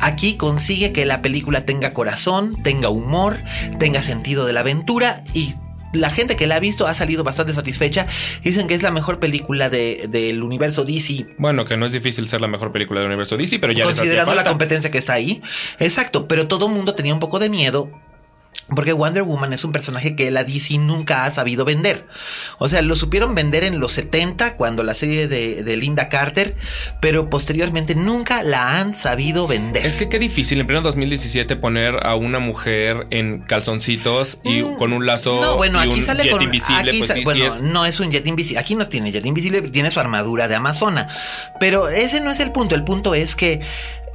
aquí 0.00 0.36
consigue 0.36 0.92
que 0.92 1.06
la 1.06 1.22
película 1.22 1.66
tenga 1.66 1.92
corazón, 1.92 2.62
tenga 2.62 2.88
humor, 2.88 3.38
tenga 3.78 4.00
sentido 4.00 4.46
de 4.46 4.52
la 4.52 4.60
aventura 4.60 5.24
y 5.34 5.54
la 5.92 6.10
gente 6.10 6.36
que 6.36 6.46
la 6.46 6.56
ha 6.56 6.60
visto 6.60 6.86
ha 6.86 6.94
salido 6.94 7.24
bastante 7.24 7.52
satisfecha. 7.54 8.06
Dicen 8.42 8.68
que 8.68 8.74
es 8.74 8.82
la 8.82 8.90
mejor 8.90 9.18
película 9.18 9.68
de- 9.70 10.06
del 10.08 10.42
universo 10.42 10.84
DC. 10.84 11.26
Bueno, 11.38 11.64
que 11.64 11.76
no 11.76 11.86
es 11.86 11.92
difícil 11.92 12.28
ser 12.28 12.40
la 12.40 12.48
mejor 12.48 12.72
película 12.72 13.00
del 13.00 13.08
universo 13.08 13.36
DC, 13.36 13.58
pero 13.58 13.72
ya 13.72 13.84
les 13.86 13.96
considerando 13.96 14.30
la 14.32 14.36
falta. 14.42 14.50
competencia 14.50 14.90
que 14.90 14.98
está 14.98 15.14
ahí. 15.14 15.42
Exacto, 15.78 16.28
pero 16.28 16.46
todo 16.48 16.66
el 16.68 16.72
mundo 16.74 16.94
tenía 16.94 17.14
un 17.14 17.20
poco 17.20 17.38
de 17.38 17.48
miedo. 17.50 17.90
Porque 18.74 18.92
Wonder 18.92 19.22
Woman 19.22 19.52
es 19.52 19.64
un 19.64 19.72
personaje 19.72 20.14
que 20.16 20.30
la 20.30 20.44
DC 20.44 20.78
nunca 20.78 21.24
ha 21.24 21.32
sabido 21.32 21.64
vender. 21.64 22.06
O 22.58 22.68
sea, 22.68 22.82
lo 22.82 22.94
supieron 22.94 23.34
vender 23.34 23.64
en 23.64 23.80
los 23.80 23.92
70 23.92 24.56
cuando 24.56 24.82
la 24.82 24.94
serie 24.94 25.28
de, 25.28 25.62
de 25.64 25.76
Linda 25.76 26.08
Carter, 26.08 26.56
pero 27.00 27.28
posteriormente 27.30 27.94
nunca 27.94 28.42
la 28.42 28.78
han 28.78 28.94
sabido 28.94 29.46
vender. 29.46 29.84
Es 29.84 29.96
que 29.96 30.08
qué 30.08 30.18
difícil 30.18 30.60
en 30.60 30.66
pleno 30.66 30.82
2017 30.82 31.56
poner 31.56 32.06
a 32.06 32.14
una 32.14 32.38
mujer 32.38 33.06
en 33.10 33.40
calzoncitos 33.42 34.38
y 34.44 34.60
Mm, 34.62 34.76
con 34.78 34.92
un 34.92 35.06
lazo 35.06 35.40
No, 35.40 35.56
bueno, 35.56 35.78
y 35.84 35.88
aquí 35.88 36.00
un 36.00 36.06
sale 36.06 36.22
jet 36.24 36.32
con 36.32 36.42
invisible, 36.42 36.90
aquí 36.90 36.98
pues 36.98 37.08
sa- 37.08 37.14
sí, 37.14 37.20
sí 37.20 37.24
bueno, 37.24 37.46
es- 37.46 37.60
no 37.62 37.86
es 37.86 37.98
un 38.00 38.10
jet 38.10 38.26
invisible. 38.26 38.58
Aquí 38.60 38.74
no 38.74 38.86
tiene 38.86 39.10
jet 39.12 39.24
invisible, 39.26 39.62
tiene 39.62 39.90
su 39.90 40.00
armadura 40.00 40.48
de 40.48 40.54
amazona. 40.54 41.08
Pero 41.58 41.88
ese 41.88 42.20
no 42.20 42.30
es 42.30 42.40
el 42.40 42.52
punto. 42.52 42.74
El 42.74 42.84
punto 42.84 43.14
es 43.14 43.34
que 43.36 43.60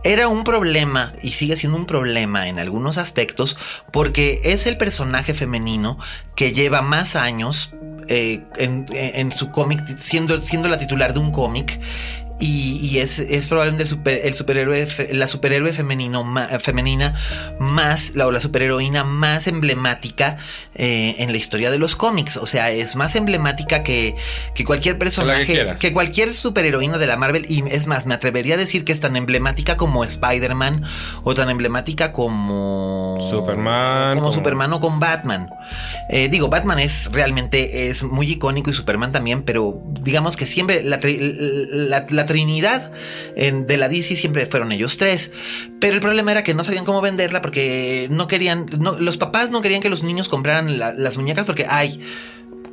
era 0.05 0.27
un 0.27 0.43
problema 0.43 1.11
y 1.21 1.31
sigue 1.31 1.57
siendo 1.57 1.77
un 1.77 1.87
problema 1.87 2.47
en 2.47 2.59
algunos 2.59 2.97
aspectos 2.97 3.57
porque 3.91 4.39
es 4.43 4.67
el 4.67 4.77
personaje 4.77 5.33
femenino 5.33 5.97
que 6.35 6.53
lleva 6.53 6.81
más 6.81 7.15
años 7.15 7.73
eh, 8.07 8.43
en, 8.57 8.85
en 8.93 9.31
su 9.31 9.49
cómic 9.49 9.81
siendo, 9.97 10.39
siendo 10.41 10.67
la 10.67 10.77
titular 10.77 11.13
de 11.13 11.19
un 11.19 11.31
cómic 11.31 11.79
y, 12.39 12.79
y 12.81 12.99
es, 12.99 13.19
es 13.19 13.47
probablemente 13.47 13.83
el, 13.83 13.89
super- 13.89 14.21
el 14.25 14.33
superhéroe, 14.33 14.85
fe- 14.87 15.13
la 15.13 15.27
superhéroe 15.27 15.71
femenino 15.73 16.23
ma- 16.23 16.47
femenina 16.59 17.15
más, 17.59 18.15
la, 18.15 18.27
o 18.27 18.31
la 18.31 18.39
superheroína 18.41 19.03
más 19.03 19.47
emblemática 19.47 20.37
eh, 20.75 21.15
en 21.19 21.31
la 21.31 21.37
historia 21.37 21.71
de 21.71 21.77
los 21.79 21.95
cómics. 21.95 22.37
O 22.37 22.45
sea, 22.45 22.71
es 22.71 22.95
más 22.95 23.15
emblemática 23.15 23.83
que, 23.83 24.15
que 24.53 24.65
cualquier 24.65 24.97
personaje, 24.97 25.53
que 25.79 25.93
cualquier 25.93 26.33
superheroína 26.33 26.97
de 26.97 27.07
la 27.07 27.15
Marvel. 27.17 27.45
Y 27.49 27.63
es 27.69 27.87
más, 27.87 28.05
me 28.05 28.13
atrevería 28.13 28.55
a 28.55 28.57
decir 28.57 28.83
que 28.83 28.91
es 28.91 28.99
tan 28.99 29.15
emblemática 29.15 29.77
como 29.77 30.03
Spider-Man 30.03 30.83
o 31.23 31.33
tan 31.33 31.49
emblemática 31.49 32.11
como 32.11 33.17
Superman, 33.21 34.09
como, 34.09 34.21
como- 34.21 34.31
Superman 34.31 34.73
o 34.73 34.81
con 34.81 34.99
Batman. 34.99 35.49
Eh, 36.09 36.27
digo, 36.29 36.49
Batman 36.49 36.79
es 36.79 37.11
realmente 37.11 37.89
es 37.89 38.03
muy 38.03 38.29
icónico 38.31 38.69
y 38.69 38.73
Superman 38.73 39.11
también, 39.11 39.43
pero 39.43 39.81
digamos 40.01 40.35
que 40.35 40.45
siempre 40.45 40.83
la, 40.83 40.99
tri- 40.99 41.17
la- 41.21 42.05
Trinidad 42.25 42.91
en- 43.35 43.67
de 43.67 43.77
la 43.77 43.89
DC 43.89 44.15
siempre 44.15 44.45
fueron 44.45 44.71
ellos 44.71 44.97
tres. 44.97 45.31
Pero 45.79 45.93
el 45.95 46.01
problema 46.01 46.31
era 46.31 46.43
que 46.43 46.53
no 46.53 46.63
sabían 46.63 46.85
cómo 46.85 47.01
venderla 47.01 47.41
porque 47.41 48.07
no 48.11 48.27
querían, 48.27 48.65
los 48.99 49.17
papás 49.17 49.51
no 49.51 49.61
querían 49.61 49.81
que 49.81 49.89
los 49.89 50.03
niños 50.03 50.29
compraran 50.29 50.77
la- 50.79 50.93
las 50.93 51.17
muñecas 51.17 51.45
porque, 51.45 51.65
ay, 51.69 51.99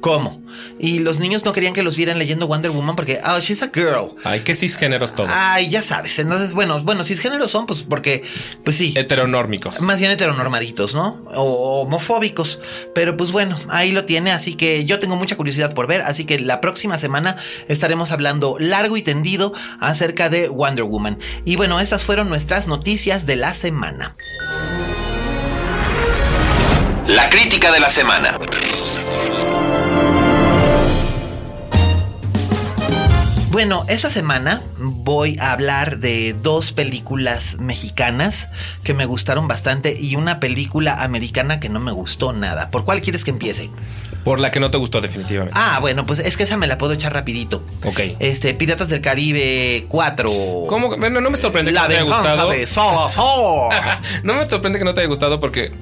¿cómo? 0.02 0.42
Y 0.78 0.98
los 0.98 1.20
niños 1.20 1.44
no 1.44 1.52
querían 1.54 1.72
que 1.72 1.82
los 1.82 1.96
vieran 1.96 2.18
leyendo 2.18 2.46
Wonder 2.46 2.72
Woman 2.72 2.96
porque, 2.96 3.20
oh, 3.24 3.38
she's 3.38 3.62
a 3.62 3.70
girl. 3.72 4.16
Ay, 4.24 4.40
qué 4.40 4.54
cisgéneros 4.54 5.14
todos. 5.14 5.30
Ay, 5.32 5.70
ya 5.70 5.82
sabes. 5.82 6.18
Entonces, 6.18 6.52
bueno, 6.52 6.82
bueno, 6.82 7.04
cisgéneros 7.04 7.50
son, 7.50 7.66
pues 7.66 7.84
porque, 7.88 8.24
pues 8.64 8.76
sí. 8.76 8.92
Heteronórmicos. 8.96 9.80
Más 9.80 10.00
bien 10.00 10.12
heteronormaditos, 10.12 10.92
¿no? 10.94 11.22
O 11.34 11.82
homofóbicos. 11.82 12.60
Pero 12.94 13.16
pues 13.16 13.32
bueno, 13.32 13.56
ahí 13.68 13.92
lo 13.92 14.04
tiene. 14.04 14.32
Así 14.32 14.54
que 14.54 14.84
yo 14.84 14.98
tengo 14.98 15.16
mucha 15.16 15.36
curiosidad 15.36 15.72
por 15.72 15.86
ver. 15.86 16.02
Así 16.02 16.24
que 16.24 16.38
la 16.38 16.60
próxima 16.60 16.98
semana 16.98 17.36
estaremos 17.68 18.10
hablando 18.10 18.56
largo 18.58 18.96
y 18.96 19.02
tendido 19.02 19.54
acerca 19.80 20.28
de 20.28 20.48
Wonder 20.48 20.84
Woman. 20.84 21.18
Y 21.44 21.56
bueno, 21.56 21.80
estas 21.80 22.04
fueron 22.04 22.28
nuestras 22.28 22.66
noticias 22.66 23.24
de 23.24 23.36
la 23.36 23.54
semana. 23.54 24.16
La 27.06 27.28
crítica 27.30 27.70
de 27.72 27.80
la 27.80 27.90
semana. 27.90 28.38
Bueno, 33.52 33.84
esta 33.86 34.08
semana 34.08 34.62
voy 34.78 35.36
a 35.38 35.52
hablar 35.52 35.98
de 35.98 36.34
dos 36.42 36.72
películas 36.72 37.58
mexicanas 37.58 38.48
que 38.82 38.94
me 38.94 39.04
gustaron 39.04 39.46
bastante 39.46 39.94
y 39.94 40.16
una 40.16 40.40
película 40.40 41.02
americana 41.02 41.60
que 41.60 41.68
no 41.68 41.78
me 41.78 41.92
gustó 41.92 42.32
nada. 42.32 42.70
¿Por 42.70 42.86
cuál 42.86 43.02
quieres 43.02 43.24
que 43.24 43.30
empiece? 43.30 43.68
Por 44.24 44.40
la 44.40 44.50
que 44.50 44.58
no 44.58 44.70
te 44.70 44.78
gustó 44.78 45.02
definitivamente. 45.02 45.52
Ah, 45.54 45.80
bueno, 45.80 46.06
pues 46.06 46.20
es 46.20 46.38
que 46.38 46.44
esa 46.44 46.56
me 46.56 46.66
la 46.66 46.78
puedo 46.78 46.94
echar 46.94 47.12
rapidito. 47.12 47.62
Ok. 47.84 48.00
Este, 48.20 48.54
Piratas 48.54 48.88
del 48.88 49.02
Caribe 49.02 49.84
4. 49.86 50.30
¿Cómo? 50.66 50.96
Bueno, 50.96 51.20
no 51.20 51.28
me 51.28 51.36
sorprende 51.36 51.72
La 51.72 51.82
que 51.82 51.88
no 51.88 51.88
te 51.88 51.94
haya 51.96 52.04
venganza 52.04 52.28
gustado. 52.28 52.50
de 52.52 52.66
Salazar. 52.66 54.00
no 54.22 54.34
me 54.34 54.48
sorprende 54.48 54.78
que 54.78 54.84
no 54.86 54.94
te 54.94 55.00
haya 55.00 55.08
gustado 55.08 55.40
porque 55.40 55.72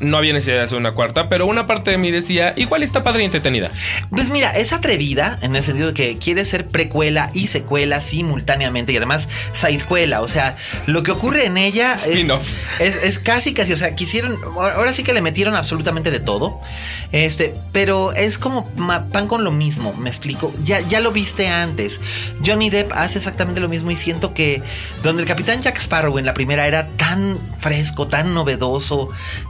no 0.00 0.16
había 0.16 0.32
necesidad 0.32 0.58
de 0.58 0.64
hacer 0.64 0.78
una 0.78 0.92
cuarta, 0.92 1.28
pero 1.28 1.46
una 1.46 1.66
parte 1.66 1.90
de 1.90 1.98
mí 1.98 2.10
decía, 2.10 2.54
igual 2.56 2.82
está 2.82 3.02
padre 3.02 3.22
y 3.22 3.26
entretenida. 3.26 3.70
Pues 4.10 4.30
mira, 4.30 4.50
es 4.56 4.72
atrevida 4.72 5.38
en 5.42 5.56
el 5.56 5.64
sentido 5.64 5.88
de 5.88 5.94
que 5.94 6.18
quiere 6.18 6.44
ser 6.44 6.66
precuela 6.66 7.30
y 7.34 7.48
secuela 7.48 8.00
simultáneamente 8.00 8.92
y 8.92 8.96
además 8.96 9.28
sidecuela. 9.52 10.22
O 10.22 10.28
sea, 10.28 10.56
lo 10.86 11.02
que 11.02 11.10
ocurre 11.10 11.46
en 11.46 11.56
ella 11.56 11.96
es, 12.06 12.28
es, 12.78 12.96
es 13.02 13.18
casi, 13.18 13.54
casi, 13.54 13.72
o 13.72 13.76
sea, 13.76 13.94
quisieron, 13.94 14.38
ahora 14.56 14.92
sí 14.92 15.02
que 15.02 15.12
le 15.12 15.20
metieron 15.20 15.54
absolutamente 15.54 16.10
de 16.10 16.20
todo. 16.20 16.58
Este, 17.12 17.54
pero 17.72 18.12
es 18.12 18.38
como 18.38 18.66
pan 19.12 19.28
con 19.28 19.44
lo 19.44 19.50
mismo, 19.50 19.94
me 19.94 20.08
explico. 20.08 20.52
Ya, 20.62 20.80
ya 20.80 21.00
lo 21.00 21.12
viste 21.12 21.48
antes. 21.48 22.00
Johnny 22.44 22.70
Depp 22.70 22.92
hace 22.92 23.18
exactamente 23.18 23.60
lo 23.60 23.68
mismo 23.68 23.90
y 23.90 23.96
siento 23.96 24.34
que 24.34 24.62
donde 25.02 25.22
el 25.22 25.28
capitán 25.28 25.62
Jack 25.62 25.78
Sparrow 25.78 26.18
en 26.18 26.26
la 26.26 26.34
primera 26.34 26.66
era 26.66 26.88
tan 26.88 27.38
fresco, 27.56 28.08
tan 28.08 28.34
novedoso, 28.34 29.08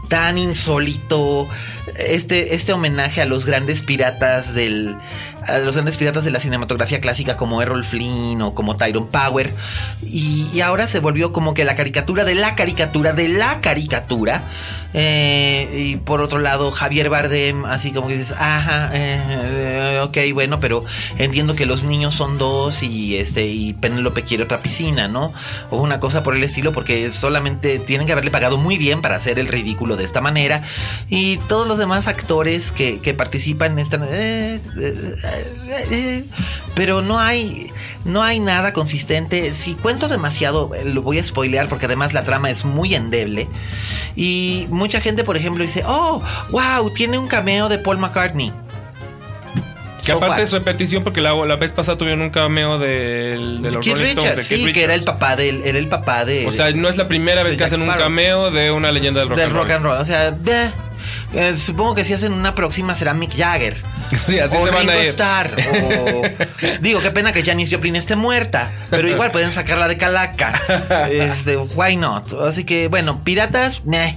tan 0.08 0.38
insólito, 0.38 1.48
este, 1.96 2.54
este 2.54 2.72
homenaje 2.72 3.20
a 3.20 3.26
los 3.26 3.44
grandes 3.44 3.82
piratas 3.82 4.54
del 4.54 4.96
a 5.48 5.58
los 5.58 5.74
grandes 5.74 5.96
piratas 5.96 6.24
de 6.24 6.30
la 6.30 6.40
cinematografía 6.40 7.00
clásica 7.00 7.36
como 7.36 7.62
Errol 7.62 7.84
Flynn 7.84 8.42
o 8.42 8.54
como 8.54 8.76
Tyrone 8.76 9.08
Power. 9.10 9.52
Y, 10.02 10.60
ahora 10.60 10.88
se 10.88 10.98
volvió 10.98 11.32
como 11.32 11.54
que 11.54 11.64
la 11.64 11.76
caricatura 11.76 12.24
de 12.24 12.34
la 12.34 12.56
caricatura 12.56 13.12
de 13.12 13.28
la 13.28 13.60
caricatura. 13.60 14.42
Eh, 14.94 15.70
y 15.74 15.96
por 15.96 16.22
otro 16.22 16.38
lado 16.38 16.70
Javier 16.70 17.10
Bardem 17.10 17.66
así 17.66 17.92
como 17.92 18.08
que 18.08 18.16
dices 18.16 18.34
ajá 18.38 18.90
eh, 18.94 20.00
ok 20.02 20.16
bueno 20.32 20.60
pero 20.60 20.82
entiendo 21.18 21.54
que 21.54 21.66
los 21.66 21.84
niños 21.84 22.14
son 22.14 22.38
dos 22.38 22.82
y 22.82 23.18
este 23.18 23.44
y 23.44 23.74
Penélope 23.74 24.24
quiere 24.24 24.44
otra 24.44 24.60
piscina 24.60 25.06
no 25.06 25.34
o 25.70 25.76
una 25.76 26.00
cosa 26.00 26.22
por 26.22 26.34
el 26.34 26.42
estilo 26.42 26.72
porque 26.72 27.12
solamente 27.12 27.78
tienen 27.78 28.06
que 28.06 28.12
haberle 28.12 28.30
pagado 28.30 28.56
muy 28.56 28.78
bien 28.78 29.02
para 29.02 29.16
hacer 29.16 29.38
el 29.38 29.48
ridículo 29.48 29.96
de 29.96 30.04
esta 30.04 30.20
manera. 30.20 30.62
Y 31.08 31.38
todos 31.48 31.66
los 31.66 31.78
demás 31.78 32.06
actores 32.06 32.72
que, 32.72 32.98
participan 33.16 33.72
en 33.72 33.78
esta 33.80 33.96
eh, 34.08 34.60
eh, 34.80 35.37
pero 36.74 37.02
no 37.02 37.18
hay 37.18 37.70
no 38.04 38.22
hay 38.22 38.40
nada 38.40 38.72
consistente 38.72 39.52
si 39.54 39.74
cuento 39.74 40.08
demasiado 40.08 40.70
eh, 40.74 40.84
lo 40.84 41.02
voy 41.02 41.18
a 41.18 41.24
spoilear 41.24 41.68
porque 41.68 41.86
además 41.86 42.14
la 42.14 42.22
trama 42.24 42.50
es 42.50 42.64
muy 42.64 42.94
endeble 42.94 43.48
y 44.16 44.66
mucha 44.70 45.00
gente 45.00 45.24
por 45.24 45.36
ejemplo 45.36 45.62
dice 45.62 45.82
oh 45.86 46.22
wow 46.50 46.90
tiene 46.94 47.18
un 47.18 47.26
cameo 47.28 47.68
de 47.68 47.78
Paul 47.78 47.98
McCartney 47.98 48.52
Que 50.02 50.12
So 50.12 50.16
aparte 50.16 50.34
what? 50.36 50.42
es 50.42 50.52
repetición 50.52 51.04
porque 51.04 51.20
la, 51.20 51.34
la 51.34 51.56
vez 51.56 51.72
pasada 51.72 51.98
tuvieron 51.98 52.22
un 52.22 52.30
cameo 52.30 52.78
del- 52.78 53.60
de, 53.60 53.72
los 53.72 53.84
Keith 53.84 53.94
Rolling 53.96 54.08
Stones, 54.10 54.30
Richards, 54.30 54.48
Keith 54.48 54.66
sí, 54.66 54.72
que 54.72 54.84
era 54.84 54.94
el 54.94 55.02
papá 55.02 55.36
del, 55.36 55.62
era 55.64 55.76
el 55.78 55.88
papá 55.88 56.24
de. 56.24 56.46
O 56.46 56.52
sea, 56.52 56.70
no 56.70 56.88
es 56.88 56.96
la 56.96 57.08
primera 57.08 57.42
vez 57.42 57.56
que 57.58 57.64
hacen 57.64 57.82
un 57.82 57.88
cameo 57.94 58.50
de 58.50 58.70
una 58.70 58.90
leyenda 58.90 59.20
del 59.20 59.28
rock, 59.28 59.38
del 59.38 59.48
and 59.48 59.56
rock 59.56 59.66
roll. 59.66 59.76
and 59.76 59.84
roll. 59.84 60.00
O 60.00 60.04
sea, 60.06 60.30
de- 60.30 60.70
eh, 61.34 61.56
supongo 61.56 61.94
que 61.94 62.04
si 62.04 62.14
hacen 62.14 62.32
una 62.32 62.54
próxima 62.54 62.94
será 62.94 63.14
Mick 63.14 63.36
Jagger. 63.36 63.76
Sí, 64.26 64.38
así 64.38 64.56
o 64.56 64.64
se 64.64 64.70
van 64.70 64.88
a 64.88 64.96
ir. 64.96 65.02
Starr, 65.06 65.50
o- 65.92 66.22
digo, 66.80 67.02
qué 67.02 67.10
pena 67.10 67.30
que 67.34 67.42
Janis 67.44 67.70
Joplin 67.70 67.94
esté 67.94 68.16
muerta, 68.16 68.72
pero 68.88 69.06
igual 69.06 69.30
pueden 69.32 69.52
sacarla 69.52 69.86
de 69.86 69.98
calaca. 69.98 70.58
Este, 71.10 71.58
why 71.58 71.96
not? 71.96 72.32
Así 72.32 72.64
que, 72.64 72.88
bueno, 72.88 73.22
piratas, 73.22 73.84
meh. 73.84 74.16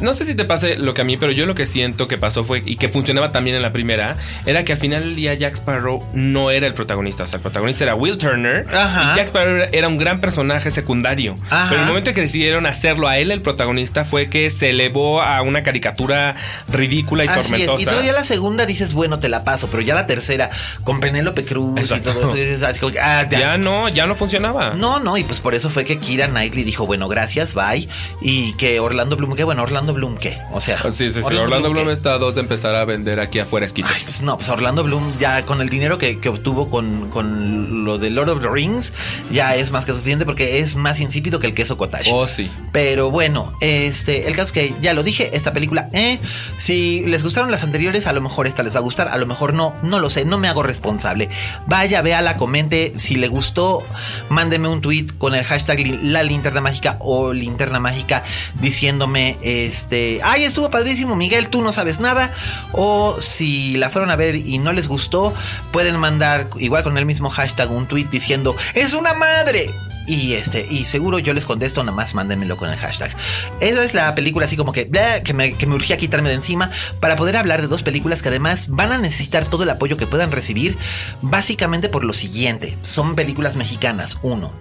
No 0.00 0.14
sé 0.14 0.24
si 0.24 0.34
te 0.34 0.44
pase 0.44 0.74
lo 0.76 0.94
que 0.94 1.02
a 1.02 1.04
mí, 1.04 1.16
pero 1.16 1.30
yo 1.30 1.46
lo 1.46 1.54
que 1.54 1.64
siento 1.66 2.08
que 2.08 2.18
pasó 2.18 2.44
fue 2.44 2.62
y 2.66 2.76
que 2.76 2.88
funcionaba 2.88 3.30
también 3.30 3.54
en 3.54 3.62
la 3.62 3.72
primera 3.72 4.16
era 4.46 4.64
que 4.64 4.72
al 4.72 4.78
final 4.78 5.02
del 5.02 5.14
día 5.14 5.34
Jack 5.34 5.54
Sparrow 5.54 6.04
no 6.12 6.50
era 6.50 6.66
el 6.66 6.74
protagonista. 6.74 7.22
O 7.22 7.26
sea, 7.28 7.36
el 7.36 7.42
protagonista 7.42 7.84
era 7.84 7.94
Will 7.94 8.18
Turner 8.18 8.66
Ajá. 8.74 9.12
y 9.12 9.16
Jack 9.16 9.26
Sparrow 9.28 9.54
era- 9.56 9.68
era 9.70 9.86
un 9.88 9.98
gran 9.98 10.20
personaje 10.20 10.72
secundario. 10.72 11.36
Ajá. 11.50 11.66
Pero 11.70 11.82
el 11.82 11.86
momento 11.88 12.10
en 12.10 12.16
que 12.16 12.22
decidieron 12.22 12.66
hacerlo 12.66 13.06
a 13.06 13.18
él 13.18 13.30
el 13.30 13.42
protagonista 13.42 14.04
fue 14.04 14.28
que 14.28 14.50
se 14.50 14.70
elevó 14.70 15.22
a 15.22 15.40
una 15.42 15.62
caricatura 15.62 16.34
ridícula 16.68 17.24
y 17.24 17.28
Así 17.28 17.40
es. 17.40 17.46
tormentosa. 17.48 17.82
Y 17.82 17.84
todavía 17.84 18.12
la 18.12 18.24
segunda 18.24 18.66
dices, 18.66 18.94
bueno, 18.94 19.18
te 19.18 19.28
la 19.28 19.44
paso, 19.44 19.68
pero 19.68 19.82
ya 19.82 19.94
la 19.94 20.06
tercera, 20.06 20.50
con 20.84 21.00
Penélope 21.00 21.44
Cruz 21.44 21.78
Exacto. 21.78 22.10
y 22.10 22.12
todo 22.12 22.24
eso, 22.26 22.34
dices, 22.34 22.62
así 22.62 22.80
como 22.80 22.92
que, 22.92 23.00
ah, 23.00 23.28
ya. 23.28 23.38
Ya 23.38 23.58
no, 23.58 23.88
ya 23.88 24.06
no 24.06 24.14
funcionaba. 24.14 24.74
No, 24.74 25.00
no, 25.00 25.16
y 25.16 25.24
pues 25.24 25.40
por 25.40 25.54
eso 25.54 25.70
fue 25.70 25.84
que 25.84 25.98
Kira 25.98 26.28
Knightley 26.28 26.64
dijo, 26.64 26.86
bueno, 26.86 27.08
gracias, 27.08 27.54
bye. 27.54 27.88
Y 28.20 28.52
que 28.54 28.80
Orlando 28.80 29.16
Bloom, 29.16 29.34
que 29.36 29.44
bueno, 29.44 29.62
Orlando 29.62 29.94
Bloom, 29.94 30.16
¿qué? 30.18 30.38
O 30.52 30.60
sea, 30.60 30.80
Sí, 30.90 31.12
sí, 31.12 31.20
sí. 31.22 31.34
Orlando 31.34 31.70
Bloom 31.70 31.90
está 31.90 32.14
a 32.14 32.18
dos 32.18 32.34
de 32.34 32.40
empezar 32.40 32.74
a 32.74 32.84
vender 32.84 33.20
aquí 33.20 33.38
afuera 33.38 33.64
esquites. 33.66 33.90
Ay, 33.94 34.02
pues 34.04 34.22
no, 34.22 34.36
pues 34.36 34.48
Orlando 34.48 34.82
Bloom 34.82 35.16
ya 35.18 35.44
con 35.44 35.60
el 35.60 35.68
dinero 35.68 35.98
que, 35.98 36.18
que 36.18 36.28
obtuvo 36.28 36.68
con, 36.70 37.10
con 37.10 37.84
lo 37.84 37.98
de 37.98 38.10
Lord 38.10 38.28
of 38.30 38.40
the 38.42 38.48
Rings 38.48 38.92
ya 39.30 39.54
es 39.54 39.70
más 39.70 39.84
que 39.84 39.94
suficiente 39.94 40.24
porque 40.24 40.58
es 40.60 40.76
más 40.76 41.00
insípido 41.00 41.40
que 41.40 41.46
el 41.46 41.54
queso 41.54 41.76
cottage. 41.76 42.10
Oh, 42.12 42.26
sí. 42.26 42.50
Pero 42.72 43.10
bueno, 43.10 43.52
este, 43.60 44.26
el 44.26 44.34
caso 44.36 44.46
es 44.46 44.52
que 44.52 44.74
ya 44.80 44.92
lo 44.94 45.02
dije, 45.02 45.30
esta 45.34 45.52
película, 45.52 45.88
eh, 45.92 46.18
si 46.56 47.04
les 47.06 47.22
gustaron 47.22 47.50
las 47.50 47.62
anteriores, 47.62 48.06
a 48.06 48.12
lo 48.12 48.20
mejor 48.20 48.46
esta 48.46 48.62
les 48.62 48.74
va 48.74 48.78
a 48.78 48.82
gustar, 48.82 49.08
a 49.08 49.16
lo 49.18 49.26
mejor 49.26 49.54
no, 49.54 49.74
no 49.82 49.98
lo 49.98 50.10
sé, 50.10 50.24
no 50.24 50.38
me 50.38 50.48
hago 50.48 50.62
responsable. 50.62 51.28
Vaya, 51.66 52.02
véala, 52.02 52.36
comente, 52.36 52.92
si 52.96 53.16
le 53.16 53.28
gustó, 53.28 53.82
mándeme 54.28 54.68
un 54.68 54.80
tweet 54.80 55.06
con 55.18 55.34
el 55.34 55.44
hashtag 55.44 55.80
la 56.02 56.22
linterna 56.22 56.60
mágica 56.60 56.96
o 57.00 57.32
linterna 57.32 57.80
mágica 57.80 58.22
diciéndome, 58.60 59.36
este, 59.42 60.20
ay, 60.22 60.44
estuvo 60.44 60.70
padrísimo, 60.70 61.16
Miguel, 61.16 61.48
tú 61.48 61.62
no 61.62 61.72
sabes 61.72 62.00
nada. 62.00 62.32
O 62.72 63.16
si 63.20 63.76
la 63.76 63.90
fueron 63.90 64.10
a 64.10 64.16
ver 64.16 64.36
y 64.36 64.58
no 64.58 64.72
les 64.72 64.88
gustó, 64.88 65.34
pueden 65.72 65.96
mandar 65.96 66.48
igual 66.58 66.82
con 66.82 66.96
el 66.98 67.06
mismo 67.06 67.30
hashtag 67.30 67.70
un 67.70 67.86
tweet 67.86 68.08
diciendo, 68.10 68.56
es 68.74 68.94
una 68.94 69.14
madre. 69.14 69.70
Y 70.06 70.32
este, 70.32 70.66
y 70.68 70.86
seguro 70.86 71.18
yo 71.18 71.34
les 71.34 71.44
contesto, 71.44 71.82
nada 71.84 71.94
más 71.94 72.14
mándenmelo 72.14 72.56
con 72.56 72.70
el 72.70 72.78
hashtag. 72.78 73.14
Esa 73.60 73.84
es 73.84 73.94
la 73.94 74.14
película 74.14 74.46
así 74.46 74.56
como 74.56 74.72
que, 74.72 74.90
que, 75.24 75.34
me, 75.34 75.54
que 75.54 75.66
me 75.66 75.74
urgía 75.74 75.98
quitarme 75.98 76.30
de 76.30 76.34
encima 76.36 76.70
para 77.00 77.16
poder 77.16 77.36
hablar 77.36 77.60
de 77.60 77.68
dos 77.68 77.82
películas 77.82 78.22
que 78.22 78.28
además 78.28 78.68
van 78.68 78.92
a 78.92 78.98
necesitar 78.98 79.44
todo 79.44 79.62
el 79.62 79.70
apoyo 79.70 79.96
que 79.96 80.06
puedan 80.06 80.32
recibir, 80.32 80.76
básicamente 81.22 81.88
por 81.88 82.04
lo 82.04 82.12
siguiente. 82.12 82.76
Son 82.82 83.14
películas 83.14 83.56
mexicanas, 83.56 84.18
uno. 84.22 84.52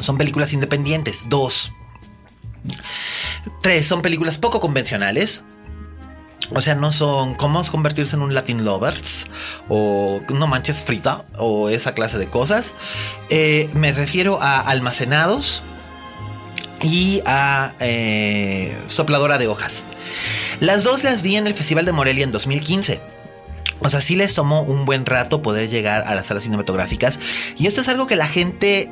Son 0.00 0.16
películas 0.16 0.52
independientes, 0.52 1.28
dos. 1.28 1.72
Tres, 3.60 3.86
son 3.86 4.02
películas 4.02 4.38
poco 4.38 4.60
convencionales. 4.60 5.44
O 6.54 6.60
sea, 6.60 6.74
no 6.74 6.92
son 6.92 7.34
cómo 7.34 7.62
convertirse 7.62 8.16
en 8.16 8.22
un 8.22 8.34
Latin 8.34 8.64
Lovers 8.64 9.26
o 9.68 10.20
no 10.28 10.46
manches 10.46 10.84
frita 10.84 11.24
o 11.38 11.68
esa 11.68 11.94
clase 11.94 12.18
de 12.18 12.28
cosas. 12.28 12.74
Eh, 13.30 13.70
me 13.74 13.92
refiero 13.92 14.40
a 14.42 14.60
Almacenados 14.60 15.62
y 16.82 17.22
a 17.24 17.74
eh, 17.80 18.76
Sopladora 18.86 19.38
de 19.38 19.48
Hojas. 19.48 19.84
Las 20.60 20.84
dos 20.84 21.04
las 21.04 21.22
vi 21.22 21.36
en 21.36 21.46
el 21.46 21.54
Festival 21.54 21.84
de 21.84 21.92
Morelia 21.92 22.24
en 22.24 22.32
2015. 22.32 23.00
O 23.80 23.90
sea, 23.90 24.00
sí 24.00 24.14
les 24.14 24.34
tomó 24.34 24.62
un 24.62 24.84
buen 24.84 25.06
rato 25.06 25.42
poder 25.42 25.68
llegar 25.68 26.04
a 26.06 26.14
las 26.14 26.26
salas 26.26 26.44
cinematográficas. 26.44 27.18
Y 27.56 27.66
esto 27.66 27.80
es 27.80 27.88
algo 27.88 28.06
que 28.06 28.16
la 28.16 28.28
gente 28.28 28.90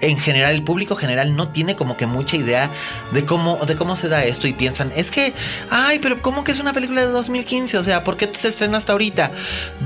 en 0.00 0.16
general, 0.18 0.54
el 0.54 0.62
público 0.62 0.96
general 0.96 1.36
no 1.36 1.48
tiene 1.48 1.76
como 1.76 1.96
que 1.96 2.06
mucha 2.06 2.36
idea 2.36 2.70
de 3.12 3.24
cómo, 3.24 3.56
de 3.64 3.76
cómo 3.76 3.96
se 3.96 4.08
da 4.08 4.24
esto 4.24 4.46
y 4.48 4.52
piensan, 4.52 4.92
es 4.94 5.10
que, 5.10 5.32
ay, 5.70 5.98
pero 6.00 6.20
¿cómo 6.22 6.44
que 6.44 6.52
es 6.52 6.60
una 6.60 6.72
película 6.72 7.00
de 7.04 7.08
2015? 7.12 7.78
O 7.78 7.82
sea, 7.84 8.04
¿por 8.04 8.16
qué 8.16 8.30
se 8.34 8.48
estrena 8.48 8.78
hasta 8.78 8.92
ahorita? 8.92 9.32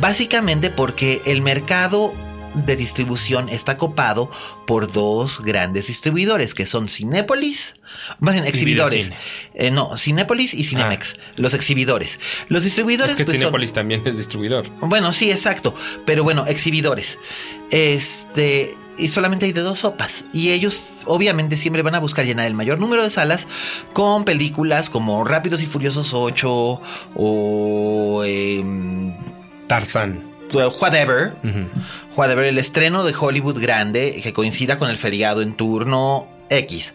Básicamente 0.01 0.71
porque 0.71 1.23
el 1.27 1.43
mercado 1.43 2.13
de 2.55 2.75
distribución 2.75 3.49
está 3.49 3.77
copado 3.77 4.29
por 4.67 4.91
dos 4.93 5.41
grandes 5.41 5.87
distribuidores 5.87 6.53
que 6.55 6.67
son 6.67 6.89
Cinépolis, 6.89 7.77
más 8.19 8.35
bien 8.35 8.45
exhibidores. 8.45 9.13
Eh, 9.55 9.71
no, 9.71 9.97
Cinépolis 9.97 10.55
y 10.55 10.65
Cinemex, 10.65 11.17
los 11.37 11.55
exhibidores. 11.55 12.19
Los 12.49 12.65
distribuidores 12.65 13.13
Es 13.13 13.19
que 13.19 13.25
pues, 13.25 13.37
son- 13.37 13.43
Cinepolis 13.43 13.73
también 13.73 14.03
es 14.05 14.17
distribuidor. 14.17 14.69
bueno, 14.81 15.13
sí, 15.13 15.31
exacto. 15.31 15.77
Pero 16.05 16.25
bueno, 16.25 16.45
exhibidores. 16.49 17.21
Este. 17.71 18.75
Y 18.99 19.09
solamente 19.09 19.47
hay 19.47 19.53
de 19.53 19.63
dos 19.63 19.81
sopas. 19.81 20.27
Y 20.33 20.51
ellos 20.51 20.99
obviamente 21.07 21.57
siempre 21.57 21.83
van 21.83 21.95
a 21.95 22.01
buscar 22.01 22.25
llenar 22.25 22.47
el 22.47 22.55
mayor 22.55 22.79
número 22.79 23.03
de 23.03 23.11
salas 23.11 23.49
con 23.93 24.25
películas 24.25 24.91
como 24.91 25.25
Rápidos 25.25 25.63
y 25.63 25.67
Furiosos 25.67 26.13
8 26.13 26.81
o 27.15 28.23
em, 28.25 29.15
Tarzán. 29.67 30.25
Whatever. 30.53 31.37
Whatever, 32.17 32.45
el 32.45 32.59
estreno 32.59 33.05
de 33.05 33.15
Hollywood 33.19 33.61
grande 33.61 34.21
que 34.23 34.33
coincida 34.33 34.79
con 34.79 34.91
el 34.91 34.97
feriado 34.97 35.43
en 35.43 35.55
turno 35.55 36.29
X. 36.51 36.95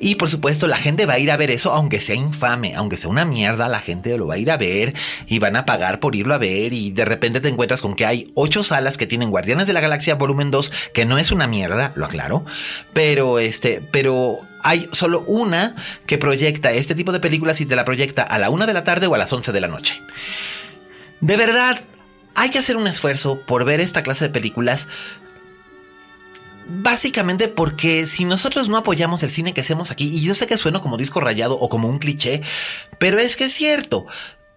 Y 0.00 0.14
por 0.14 0.28
supuesto, 0.28 0.66
la 0.66 0.76
gente 0.76 1.06
va 1.06 1.14
a 1.14 1.18
ir 1.18 1.30
a 1.30 1.36
ver 1.36 1.50
eso, 1.50 1.72
aunque 1.72 2.00
sea 2.00 2.14
infame, 2.14 2.74
aunque 2.74 2.96
sea 2.96 3.10
una 3.10 3.24
mierda, 3.24 3.68
la 3.68 3.80
gente 3.80 4.16
lo 4.16 4.26
va 4.26 4.34
a 4.34 4.38
ir 4.38 4.50
a 4.50 4.56
ver 4.56 4.94
y 5.26 5.38
van 5.38 5.56
a 5.56 5.66
pagar 5.66 6.00
por 6.00 6.16
irlo 6.16 6.34
a 6.34 6.38
ver. 6.38 6.72
Y 6.72 6.90
de 6.90 7.04
repente 7.04 7.40
te 7.40 7.48
encuentras 7.48 7.82
con 7.82 7.94
que 7.94 8.06
hay 8.06 8.32
ocho 8.34 8.62
salas 8.62 8.96
que 8.96 9.06
tienen 9.06 9.30
Guardianes 9.30 9.66
de 9.66 9.72
la 9.72 9.80
Galaxia 9.80 10.14
Volumen 10.14 10.50
2, 10.50 10.72
que 10.92 11.04
no 11.04 11.18
es 11.18 11.30
una 11.30 11.46
mierda, 11.46 11.92
lo 11.96 12.06
aclaro, 12.06 12.44
pero 12.92 13.38
este, 13.38 13.82
pero 13.92 14.38
hay 14.62 14.88
solo 14.92 15.24
una 15.26 15.76
que 16.06 16.18
proyecta 16.18 16.72
este 16.72 16.94
tipo 16.94 17.12
de 17.12 17.20
películas 17.20 17.60
y 17.60 17.66
te 17.66 17.76
la 17.76 17.84
proyecta 17.84 18.22
a 18.22 18.38
la 18.38 18.50
una 18.50 18.66
de 18.66 18.72
la 18.72 18.84
tarde 18.84 19.06
o 19.06 19.14
a 19.14 19.18
las 19.18 19.32
11 19.32 19.52
de 19.52 19.60
la 19.60 19.68
noche. 19.68 20.00
De 21.20 21.36
verdad, 21.36 21.78
hay 22.34 22.50
que 22.50 22.58
hacer 22.58 22.76
un 22.76 22.86
esfuerzo 22.86 23.40
por 23.46 23.64
ver 23.64 23.80
esta 23.80 24.02
clase 24.02 24.24
de 24.24 24.30
películas 24.30 24.88
Básicamente 26.66 27.48
porque 27.48 28.06
si 28.06 28.24
nosotros 28.24 28.68
no 28.68 28.76
apoyamos 28.76 29.22
el 29.22 29.30
cine 29.30 29.52
que 29.52 29.60
hacemos 29.60 29.90
aquí, 29.90 30.06
y 30.06 30.22
yo 30.22 30.34
sé 30.34 30.46
que 30.46 30.56
suena 30.56 30.80
como 30.80 30.96
disco 30.96 31.20
rayado 31.20 31.58
o 31.58 31.68
como 31.68 31.88
un 31.88 31.98
cliché, 31.98 32.42
pero 32.98 33.18
es 33.18 33.36
que 33.36 33.44
es 33.44 33.52
cierto. 33.52 34.06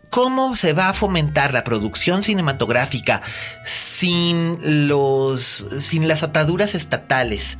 ¿Cómo 0.10 0.56
se 0.56 0.72
va 0.72 0.88
a 0.88 0.94
fomentar 0.94 1.54
la 1.54 1.66
producción 1.66 2.24
cinematográfica 2.24 3.22
sin 3.66 4.88
los 4.88 5.42
sin 5.80 6.08
las 6.08 6.24
ataduras 6.24 6.76
estatales 6.76 7.58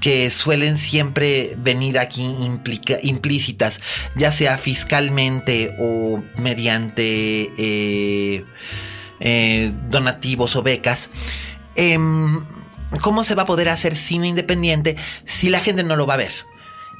que 0.00 0.30
suelen 0.30 0.78
siempre 0.78 1.56
venir 1.58 1.98
aquí 1.98 2.22
implícitas, 3.02 3.80
ya 4.14 4.30
sea 4.30 4.58
fiscalmente 4.58 5.74
o 5.80 6.22
mediante 6.36 7.52
eh, 7.58 8.44
eh, 9.18 9.72
donativos 9.88 10.54
o 10.54 10.62
becas? 10.62 11.10
Em, 11.74 12.40
¿Cómo 13.02 13.22
se 13.24 13.34
va 13.34 13.42
a 13.42 13.46
poder 13.46 13.68
hacer 13.68 13.96
cine 13.96 14.28
independiente 14.28 14.96
si 15.24 15.48
la 15.50 15.60
gente 15.60 15.84
no 15.84 15.96
lo 15.96 16.06
va 16.06 16.14
a 16.14 16.18
ver? 16.18 16.32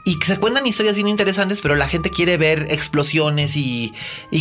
Y 0.04 0.18
se 0.24 0.38
cuentan 0.38 0.66
historias 0.66 0.96
bien 0.96 1.08
interesantes, 1.08 1.61
pero 1.61 1.74
la 1.74 1.88
gente 1.88 2.11
quiere 2.11 2.37
ver 2.37 2.68
explosiones 2.70 3.56
y, 3.56 3.92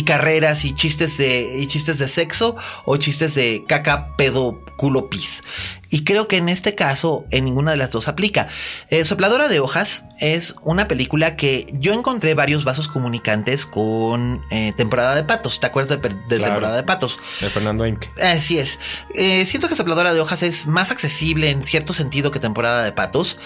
carreras 0.06 0.64
y 0.64 0.74
chistes 0.74 1.18
de 1.18 1.58
y 1.58 1.66
chistes 1.66 1.98
de 1.98 2.08
sexo 2.08 2.56
o 2.84 2.96
chistes 2.96 3.34
de 3.34 3.64
caca, 3.66 4.16
pedo, 4.16 4.60
culo, 4.76 5.10
pis. 5.10 5.42
Y 5.90 6.04
creo 6.04 6.28
que 6.28 6.36
en 6.36 6.48
este 6.48 6.74
caso 6.74 7.24
en 7.30 7.44
ninguna 7.44 7.72
de 7.72 7.76
las 7.78 7.92
dos 7.92 8.08
aplica. 8.08 8.48
Eh, 8.90 9.04
Sopladora 9.04 9.48
de 9.48 9.60
hojas 9.60 10.04
es 10.20 10.56
una 10.62 10.86
película 10.88 11.36
que 11.36 11.66
yo 11.72 11.92
encontré 11.92 12.34
varios 12.34 12.64
vasos 12.64 12.88
comunicantes 12.88 13.66
con 13.66 14.42
eh, 14.50 14.72
Temporada 14.76 15.14
de 15.14 15.24
Patos. 15.24 15.60
¿Te 15.60 15.66
acuerdas 15.66 16.00
de, 16.00 16.38
Temporada 16.38 16.76
de 16.76 16.82
Patos? 16.82 17.18
De 17.40 17.50
Fernando 17.50 17.86
Imke. 17.86 18.08
Así 18.22 18.58
es. 18.58 18.78
Eh, 19.14 19.44
siento 19.44 19.68
que 19.68 19.74
Sopladora 19.74 20.14
de 20.14 20.20
hojas 20.20 20.42
es 20.42 20.66
más 20.66 20.90
accesible 20.90 21.50
en 21.50 21.64
cierto 21.64 21.92
sentido 21.92 22.30
que 22.30 22.40
Temporada 22.40 22.82
de 22.82 22.92
Patos. 22.92 23.38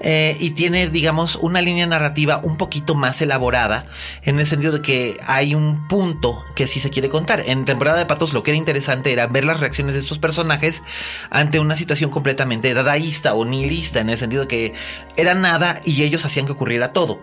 Eh, 0.00 0.36
y 0.38 0.50
tiene, 0.50 0.88
digamos, 0.88 1.36
una 1.36 1.60
línea 1.60 1.86
narrativa 1.86 2.40
un 2.42 2.56
poquito 2.56 2.94
más 2.94 3.20
elaborada, 3.20 3.86
en 4.22 4.38
el 4.38 4.46
sentido 4.46 4.72
de 4.72 4.82
que 4.82 5.16
hay 5.26 5.54
un 5.54 5.88
punto 5.88 6.44
que 6.54 6.66
sí 6.66 6.80
se 6.80 6.90
quiere 6.90 7.08
contar. 7.08 7.42
En 7.46 7.64
temporada 7.64 7.98
de 7.98 8.06
Patos 8.06 8.32
lo 8.32 8.42
que 8.42 8.52
era 8.52 8.58
interesante 8.58 9.12
era 9.12 9.26
ver 9.26 9.44
las 9.44 9.60
reacciones 9.60 9.94
de 9.94 10.00
estos 10.00 10.18
personajes 10.18 10.82
ante 11.30 11.58
una 11.60 11.76
situación 11.76 12.10
completamente 12.10 12.72
dadaísta 12.74 13.34
o 13.34 13.44
nihilista, 13.44 14.00
en 14.00 14.10
el 14.10 14.18
sentido 14.18 14.42
de 14.42 14.48
que 14.48 14.72
era 15.16 15.34
nada 15.34 15.80
y 15.84 16.02
ellos 16.02 16.24
hacían 16.24 16.46
que 16.46 16.52
ocurriera 16.52 16.92
todo. 16.92 17.20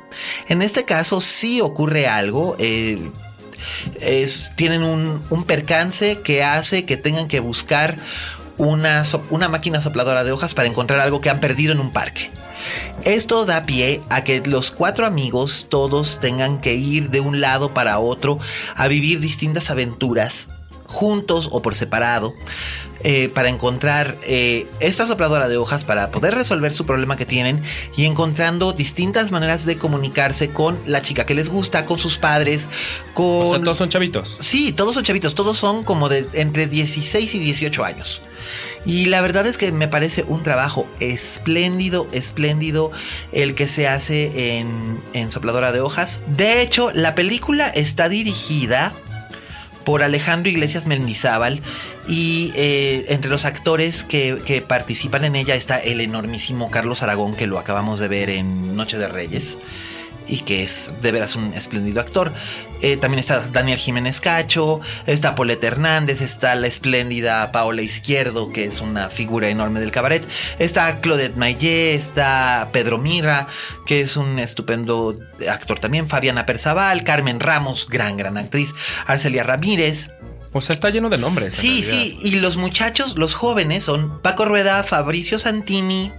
En 0.48 0.62
este 0.62 0.86
caso 0.86 1.22
sí 1.22 1.62
ocurre 1.62 2.08
algo. 2.08 2.56
Eh, 2.60 3.12
tienen 4.56 4.84
un, 4.84 5.44
percance 5.46 6.22
que 6.22 6.44
hace 6.44 6.86
que 6.86 6.98
tengan 6.98 7.28
que 7.28 7.40
buscar 7.40 7.98
una, 8.58 9.04
una 9.30 9.50
máquina 9.50 9.82
sopladora 9.82 10.24
de 10.24 10.32
hojas 10.32 10.54
para 10.54 10.68
encontrar 10.68 11.00
algo 11.00 11.22
que 11.22 11.30
han 11.30 11.40
perdido 11.40 11.74
en 11.74 11.80
un 11.80 11.92
parque. 11.92 12.32
Esto 13.04 13.46
da 13.46 13.66
pie 13.66 14.02
a 14.10 14.24
que 14.24 14.42
los 14.42 14.72
cuatro 14.72 15.06
amigos 15.06 15.68
todos 15.70 16.20
tengan 16.20 16.60
que 16.60 16.76
ir 16.76 17.10
de 17.10 17.20
un 17.20 17.42
lado 17.42 17.74
para 17.74 18.00
otro 18.00 18.40
a 18.76 18.88
vivir 18.88 19.20
distintas 19.20 19.70
aventuras 19.70 20.50
juntos 20.86 21.50
o 21.52 21.62
por 21.62 21.76
separado 21.76 22.36
eh, 23.08 23.30
para 23.30 23.50
encontrar 23.50 24.18
eh, 24.24 24.68
esta 24.80 25.06
sopladora 25.06 25.48
de 25.48 25.58
hojas 25.58 25.86
para 25.86 26.10
poder 26.10 26.34
resolver 26.34 26.74
su 26.74 26.86
problema 26.86 27.18
que 27.18 27.26
tienen 27.26 27.62
y 27.96 28.06
encontrando 28.06 28.74
distintas 28.74 29.32
maneras 29.32 29.66
de 29.66 29.78
comunicarse 29.78 30.50
con 30.50 30.80
la 30.88 31.02
chica 31.02 31.26
que 31.26 31.36
les 31.36 31.50
gusta, 31.50 31.86
con 31.86 32.00
sus 32.00 32.18
padres, 32.18 32.70
con... 33.14 33.64
todos 33.64 33.78
son 33.78 33.90
chavitos. 33.90 34.38
Sí, 34.40 34.74
todos 34.74 34.96
son 34.96 35.04
chavitos, 35.04 35.36
todos 35.36 35.58
son 35.58 35.84
como 35.84 36.10
de 36.10 36.28
entre 36.34 36.68
16 36.68 37.36
y 37.36 37.40
18 37.40 37.86
años. 37.86 38.22
Y 38.86 39.06
la 39.06 39.22
verdad 39.22 39.46
es 39.46 39.58
que 39.58 39.72
me 39.72 39.88
parece 39.88 40.24
un 40.28 40.44
trabajo 40.44 40.88
espléndido, 41.00 42.08
espléndido 42.12 42.92
el 43.32 43.56
que 43.56 43.68
se 43.68 43.88
hace 43.88 44.60
en, 44.60 45.02
en 45.14 45.32
Sopladora 45.32 45.72
de 45.72 45.82
Hojas. 45.82 46.22
De 46.28 46.62
hecho, 46.62 46.92
la 46.94 47.14
película 47.16 47.68
está 47.68 48.10
dirigida 48.10 48.94
por 49.86 50.04
Alejandro 50.04 50.50
Iglesias 50.50 50.86
Mendizábal 50.86 51.62
y 52.08 52.52
eh, 52.56 53.06
entre 53.10 53.30
los 53.30 53.46
actores 53.46 54.04
que, 54.04 54.42
que, 54.46 54.62
participan 54.62 55.24
en 55.24 55.36
ella 55.36 55.56
está 55.56 55.78
el 55.80 56.02
enormísimo 56.02 56.70
Carlos 56.70 57.04
Aragón 57.04 57.36
que 57.36 57.48
lo 57.48 57.60
acabamos 57.60 58.00
de 58.00 58.08
ver 58.08 58.30
en 58.30 58.76
Noche 58.76 58.98
de 58.98 59.08
Reyes 59.08 59.58
y 60.28 60.40
que 60.40 60.64
es 60.64 60.94
de 61.02 61.12
veras 61.12 61.36
un 61.36 61.54
espléndido 61.54 62.02
actor. 62.02 62.34
Eh, 62.82 62.98
también 62.98 63.20
está 63.20 63.40
Daniel 63.40 63.78
Jiménez 63.78 64.20
Cacho, 64.20 64.82
está 65.08 65.34
Paulette 65.34 65.64
Hernández, 65.64 66.22
está 66.22 66.56
la 66.56 66.68
espléndida 66.68 67.52
Paola 67.52 67.82
Izquierdo, 67.82 68.52
que 68.52 68.66
es 68.66 68.82
una 68.82 69.10
figura 69.10 69.50
enorme 69.50 69.80
del 69.80 69.92
cabaret, 69.92 70.24
está 70.60 71.00
Claudette 71.00 71.38
Mayé, 71.38 71.96
está 71.96 72.70
Pedro 72.74 72.98
Mira, 72.98 73.48
que 73.86 74.02
es 74.02 74.18
un 74.18 74.40
estupendo 74.40 75.18
actor 75.50 75.80
también, 75.80 76.08
Fabiana 76.08 76.46
Perzaval, 76.46 77.04
Carmen 77.04 77.40
Ramos, 77.40 77.88
gran, 77.90 78.18
gran 78.18 78.38
actriz, 78.38 78.74
Arcelia 79.08 79.44
Ramírez. 79.44 80.12
O 80.52 80.62
sea, 80.62 80.74
está 80.74 80.90
lleno 80.90 81.10
de 81.10 81.18
nombres. 81.18 81.54
Sí, 81.54 81.84
sí, 81.84 82.18
y 82.24 82.36
los 82.36 82.56
muchachos, 82.56 83.18
los 83.18 83.36
jóvenes 83.36 83.84
son 83.84 84.22
Paco 84.22 84.46
Rueda, 84.46 84.84
Fabricio 84.84 85.38
Santini, 85.38 86.14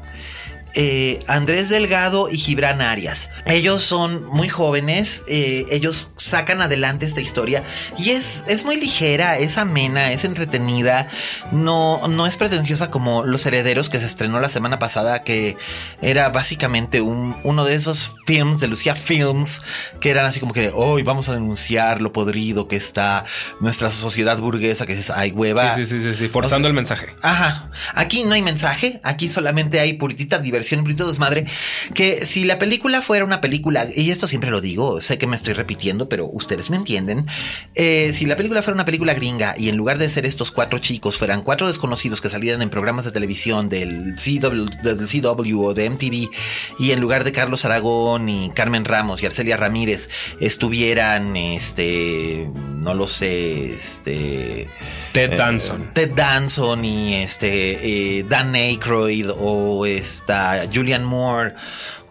eh, 0.78 1.24
Andrés 1.26 1.70
Delgado 1.70 2.28
y 2.30 2.36
Gibran 2.36 2.82
Arias. 2.82 3.30
Ellos 3.46 3.82
son 3.82 4.26
muy 4.26 4.50
jóvenes, 4.50 5.24
eh, 5.26 5.64
ellos 5.70 6.12
sacan 6.16 6.60
adelante 6.60 7.06
esta 7.06 7.22
historia 7.22 7.62
y 7.96 8.10
es, 8.10 8.44
es 8.46 8.64
muy 8.64 8.76
ligera, 8.76 9.38
es 9.38 9.56
amena, 9.56 10.12
es 10.12 10.24
entretenida, 10.24 11.08
no, 11.50 12.06
no 12.08 12.26
es 12.26 12.36
pretenciosa 12.36 12.90
como 12.90 13.24
Los 13.24 13.46
Herederos 13.46 13.88
que 13.88 13.98
se 13.98 14.06
estrenó 14.06 14.38
la 14.38 14.50
semana 14.50 14.78
pasada, 14.78 15.22
que 15.22 15.56
era 16.02 16.28
básicamente 16.28 17.00
un, 17.00 17.36
uno 17.42 17.64
de 17.64 17.74
esos 17.74 18.14
films 18.26 18.60
de 18.60 18.68
Lucía 18.68 18.94
Films 18.94 19.62
que 19.98 20.10
eran 20.10 20.26
así 20.26 20.40
como 20.40 20.52
que 20.52 20.72
hoy 20.74 21.02
vamos 21.02 21.30
a 21.30 21.32
denunciar 21.32 22.02
lo 22.02 22.12
podrido 22.12 22.68
que 22.68 22.76
está 22.76 23.24
nuestra 23.60 23.90
sociedad 23.90 24.36
burguesa, 24.36 24.84
que 24.84 24.92
es 24.92 25.08
ay 25.08 25.32
hueva. 25.32 25.74
Sí, 25.74 25.86
sí, 25.86 26.00
sí, 26.02 26.14
sí, 26.14 26.28
forzando 26.28 26.68
el 26.68 26.74
mensaje. 26.74 27.14
Ajá. 27.22 27.70
Aquí 27.94 28.24
no 28.24 28.34
hay 28.34 28.42
mensaje, 28.42 29.00
aquí 29.02 29.30
solamente 29.30 29.80
hay 29.80 29.94
puritita 29.94 30.38
diversión 30.38 30.65
versión 30.66 30.84
de 30.84 31.04
Desmadre, 31.04 31.46
que 31.94 32.26
si 32.26 32.44
la 32.44 32.58
película 32.58 33.00
fuera 33.00 33.24
una 33.24 33.40
película, 33.40 33.86
y 33.94 34.10
esto 34.10 34.26
siempre 34.26 34.50
lo 34.50 34.60
digo, 34.60 35.00
sé 35.00 35.18
que 35.18 35.26
me 35.26 35.36
estoy 35.36 35.52
repitiendo, 35.52 36.08
pero 36.08 36.26
ustedes 36.26 36.70
me 36.70 36.76
entienden, 36.76 37.26
eh, 37.74 38.12
si 38.12 38.26
la 38.26 38.36
película 38.36 38.62
fuera 38.62 38.74
una 38.74 38.84
película 38.84 39.14
gringa 39.14 39.54
y 39.56 39.68
en 39.68 39.76
lugar 39.76 39.98
de 39.98 40.08
ser 40.08 40.26
estos 40.26 40.50
cuatro 40.50 40.78
chicos 40.78 41.18
fueran 41.18 41.42
cuatro 41.42 41.66
desconocidos 41.66 42.20
que 42.20 42.30
salieran 42.30 42.62
en 42.62 42.70
programas 42.70 43.04
de 43.04 43.12
televisión 43.12 43.68
del 43.68 44.14
CW, 44.16 44.82
del 44.82 45.06
CW 45.06 45.64
o 45.64 45.74
de 45.74 45.90
MTV, 45.90 46.30
y 46.78 46.90
en 46.90 47.00
lugar 47.00 47.24
de 47.24 47.32
Carlos 47.32 47.64
Aragón 47.64 48.28
y 48.28 48.50
Carmen 48.50 48.84
Ramos 48.84 49.22
y 49.22 49.26
Arcelia 49.26 49.56
Ramírez 49.56 50.08
estuvieran, 50.40 51.36
este, 51.36 52.48
no 52.78 52.94
lo 52.94 53.06
sé, 53.06 53.72
este... 53.72 54.68
Ted 55.16 55.32
eh, 55.32 55.36
Danson. 55.36 55.90
Ted 55.94 56.10
Danson 56.14 56.84
y 56.84 57.14
este, 57.14 58.18
eh, 58.18 58.22
Dan 58.24 58.54
Aykroyd 58.54 59.30
o 59.30 59.86
esta 59.86 60.68
Julian 60.70 61.06
Moore 61.06 61.54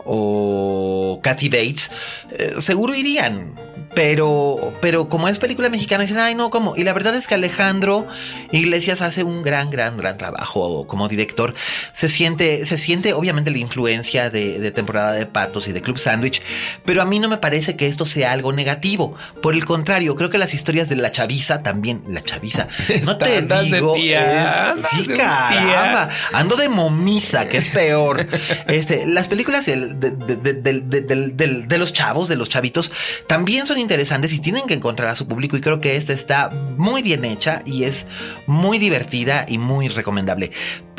o 0.06 1.20
Kathy 1.22 1.50
Bates, 1.50 1.92
eh, 2.32 2.56
seguro 2.58 2.96
irían. 2.96 3.54
Pero, 3.96 4.74
pero 4.82 5.08
como 5.08 5.30
es 5.30 5.40
película 5.40 5.70
mexicana, 5.70 6.04
dicen, 6.04 6.20
ay, 6.20 6.36
no, 6.36 6.50
¿cómo? 6.50 6.76
Y 6.76 6.84
la 6.84 6.94
verdad 6.94 7.16
es 7.16 7.28
que 7.28 7.36
Alejandro 7.36 8.06
Iglesias 8.52 9.02
hace 9.02 9.24
un 9.24 9.42
gran, 9.42 9.70
gran, 9.70 9.98
gran 9.98 10.18
trabajo 10.18 10.86
como 10.86 11.08
director. 11.08 11.56
Se 11.94 12.10
siente, 12.10 12.66
se 12.66 12.78
siente 12.78 13.14
obviamente 13.14 13.52
la 13.52 13.58
influencia 13.58 14.30
de, 14.30 14.72
temporada 14.72 15.14
de 15.14 15.26
patos 15.26 15.68
y 15.68 15.72
de 15.72 15.82
Club 15.82 15.98
Sandwich, 15.98 16.42
pero 16.84 17.02
a 17.02 17.06
mí 17.06 17.20
no 17.20 17.30
me 17.30 17.38
parece 17.38 17.78
que 17.78 17.88
esto 17.88 18.06
sea 18.06 18.34
algo 18.34 18.52
negativo. 18.52 19.16
Por 19.42 19.54
el 19.54 19.66
contrario, 19.66 20.16
creo 20.16 20.30
que 20.30 20.38
las 20.38 20.54
historias 20.54 20.90
de 20.90 20.98
la 20.98 21.12
chaviza 21.12 21.64
también, 21.64 22.04
la 22.10 22.22
chaviza, 22.22 22.68
no 23.06 23.18
te 23.18 23.42
digo, 23.42 23.96
sí, 23.96 25.08
caramba, 25.16 26.10
ando 26.34 26.58
de 26.58 26.68
momisa, 26.70 27.48
que 27.48 27.58
es 27.58 27.70
peor. 27.70 28.28
Este, 28.68 29.06
las 29.06 29.28
películas 29.28 29.66
de, 29.66 29.76
de 29.76 31.78
los 31.78 31.94
chavos, 31.94 32.30
de 32.30 32.36
los 32.36 32.50
chavitos, 32.50 32.92
también 33.28 33.68
son 33.68 33.78
interesantes 33.86 34.34
y 34.34 34.40
tienen 34.40 34.66
que 34.68 34.74
encontrar 34.74 35.10
a 35.10 35.16
su 35.16 35.28
público 35.28 35.56
y 35.56 35.62
creo 35.62 35.80
que 35.80 35.96
esta 35.96 36.12
está 36.12 36.50
muy 36.50 37.02
bien 37.02 37.24
hecha 37.24 37.62
y 37.66 37.84
es 37.84 38.08
muy 38.48 38.80
divertida 38.80 39.46
y 39.48 39.58
muy 39.58 39.88
recomendable. 39.88 40.52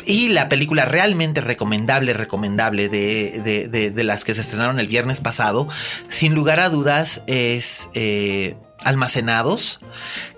Y 0.05 0.29
la 0.29 0.47
película 0.47 0.85
realmente 0.85 1.41
recomendable, 1.41 2.13
recomendable 2.13 2.87
de, 2.87 3.69
de, 3.93 4.03
las 4.03 4.23
que 4.23 4.33
se 4.33 4.41
estrenaron 4.41 4.79
el 4.79 4.87
viernes 4.87 5.19
pasado, 5.19 5.67
sin 6.07 6.33
lugar 6.33 6.59
a 6.59 6.69
dudas, 6.69 7.23
es 7.27 7.89
eh, 7.93 8.55
Almacenados, 8.79 9.81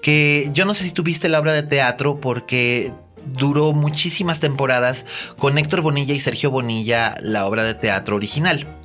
que 0.02 0.50
yo 0.54 0.66
no 0.66 0.74
sé 0.74 0.86
si 0.86 0.92
tuviste 0.92 1.30
la 1.30 1.40
obra 1.40 1.54
de 1.54 1.64
teatro 1.64 2.20
porque 2.20 2.94
duró 3.26 3.74
muchísimas 3.74 4.40
temporadas 4.40 5.06
con 5.38 5.58
Héctor 5.58 5.82
Bonilla 5.82 6.14
y 6.14 6.20
Sergio 6.20 6.50
Bonilla 6.50 7.16
la 7.22 7.46
obra 7.46 7.64
de 7.64 7.76
teatro 7.76 8.16
original. 8.16 8.79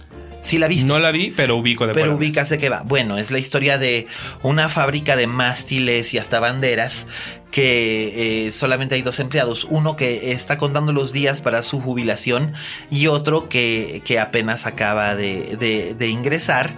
¿Sí 0.45 0.59
la 0.59 0.69
viste? 0.69 0.87
No 0.87 0.99
la 0.99 1.11
vi, 1.11 1.31
pero 1.31 1.57
ubico 1.57 1.87
de 1.87 1.95
Pero 1.95 2.15
ubicas 2.15 2.51
de 2.51 2.59
qué 2.59 2.69
va. 2.69 2.83
Bueno, 2.83 3.17
es 3.17 3.31
la 3.31 3.39
historia 3.39 3.79
de 3.79 4.07
una 4.43 4.69
fábrica 4.69 5.17
de 5.17 5.27
mástiles 5.27 6.13
y 6.13 6.19
hasta 6.19 6.39
banderas 6.39 7.07
que 7.51 8.47
eh, 8.47 8.53
solamente 8.53 8.95
hay 8.95 9.01
dos 9.01 9.21
empleados. 9.21 9.65
Uno 9.71 9.97
que 9.97 10.33
está 10.33 10.59
contando 10.59 10.93
los 10.93 11.13
días 11.13 11.41
para 11.41 11.63
su 11.63 11.81
jubilación 11.81 12.53
y 12.91 13.07
otro 13.07 13.49
que, 13.49 14.03
apenas 14.21 14.67
acaba 14.67 15.17
de, 15.17 15.97
ingresar. 16.11 16.75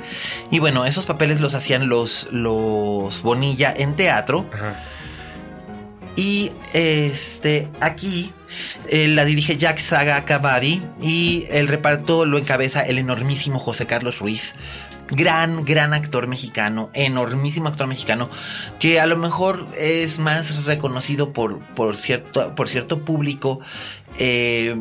Y 0.53 0.61
bueno, 0.61 0.87
esos 0.87 1.05
papeles 1.05 1.41
los 1.41 1.55
hacían 1.55 1.89
los, 1.89 2.29
los 2.31 3.23
Bonilla 3.23 3.75
en 3.77 3.97
teatro. 3.97 4.49
Y 6.15 6.53
este, 6.73 7.69
aquí 7.81 8.33
eh, 8.89 9.09
la 9.09 9.25
dirige 9.25 9.57
Jack 9.57 9.79
Saga 9.79 10.25
Kababi 10.25 10.83
y 11.01 11.47
el 11.51 11.69
reparto 11.69 12.25
lo 12.25 12.39
encabeza 12.39 12.83
el 12.83 12.99
enormísimo 12.99 13.59
José 13.59 13.87
Carlos 13.87 14.19
Ruiz. 14.19 14.55
Gran, 15.09 15.65
gran 15.65 15.95
actor 15.95 16.27
mexicano, 16.27 16.91
enormísimo 16.93 17.69
actor 17.69 17.87
mexicano, 17.87 18.29
que 18.81 18.99
a 18.99 19.07
lo 19.07 19.17
mejor 19.17 19.69
es 19.79 20.19
más 20.19 20.65
reconocido 20.65 21.33
por, 21.33 21.61
por, 21.75 21.97
cierto, 21.97 22.57
por 22.57 22.69
cierto 22.69 23.05
público, 23.05 23.61
eh, 24.19 24.75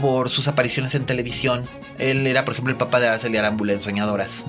por 0.00 0.30
sus 0.30 0.48
apariciones 0.48 0.94
en 0.94 1.04
televisión. 1.04 1.66
Él 1.98 2.26
era, 2.26 2.46
por 2.46 2.54
ejemplo, 2.54 2.72
el 2.72 2.78
papá 2.78 2.98
de 2.98 3.08
Araceli 3.08 3.36
Arámbula 3.36 3.74
en 3.74 3.82
Soñadoras 3.82 4.46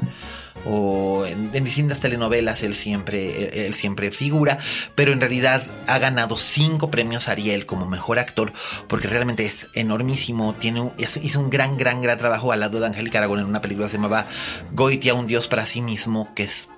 o 0.65 1.26
en, 1.26 1.52
distintas 1.63 1.99
telenovelas 1.99 2.63
él 2.63 2.76
siempre, 2.76 3.65
él 3.67 3.73
siempre 3.73 4.12
figura, 4.12 4.58
pero 4.95 5.12
en 5.12 5.19
realidad 5.19 5.63
ha 5.88 5.99
ganado 5.99 6.38
cinco 6.38 6.89
premios 6.89 7.28
Ariel 7.28 7.65
como 7.65 7.86
mejor 7.86 8.19
actor 8.19 8.52
porque 8.88 9.08
realmente 9.08 9.45
es 9.45 9.69
enormísimo, 9.73 10.54
tiene 10.54 10.91
hizo 10.97 11.39
un 11.39 11.49
gran, 11.49 11.78
gran, 11.78 12.02
gran 12.02 12.17
trabajo 12.17 12.52
al 12.52 12.60
lado 12.60 12.80
de 12.80 12.86
Angélica 12.88 13.19
Aragón 13.19 13.39
en 13.39 13.45
una 13.45 13.62
película 13.62 13.88
que 13.88 13.91
se 13.91 13.97
llamaba 13.97 14.28
Goitia, 14.71 15.13
un 15.13 15.28
dios 15.28 15.47
para 15.47 15.65
sí 15.65 15.82
mismo, 15.82 16.34
que 16.36 16.43
es 16.43 16.69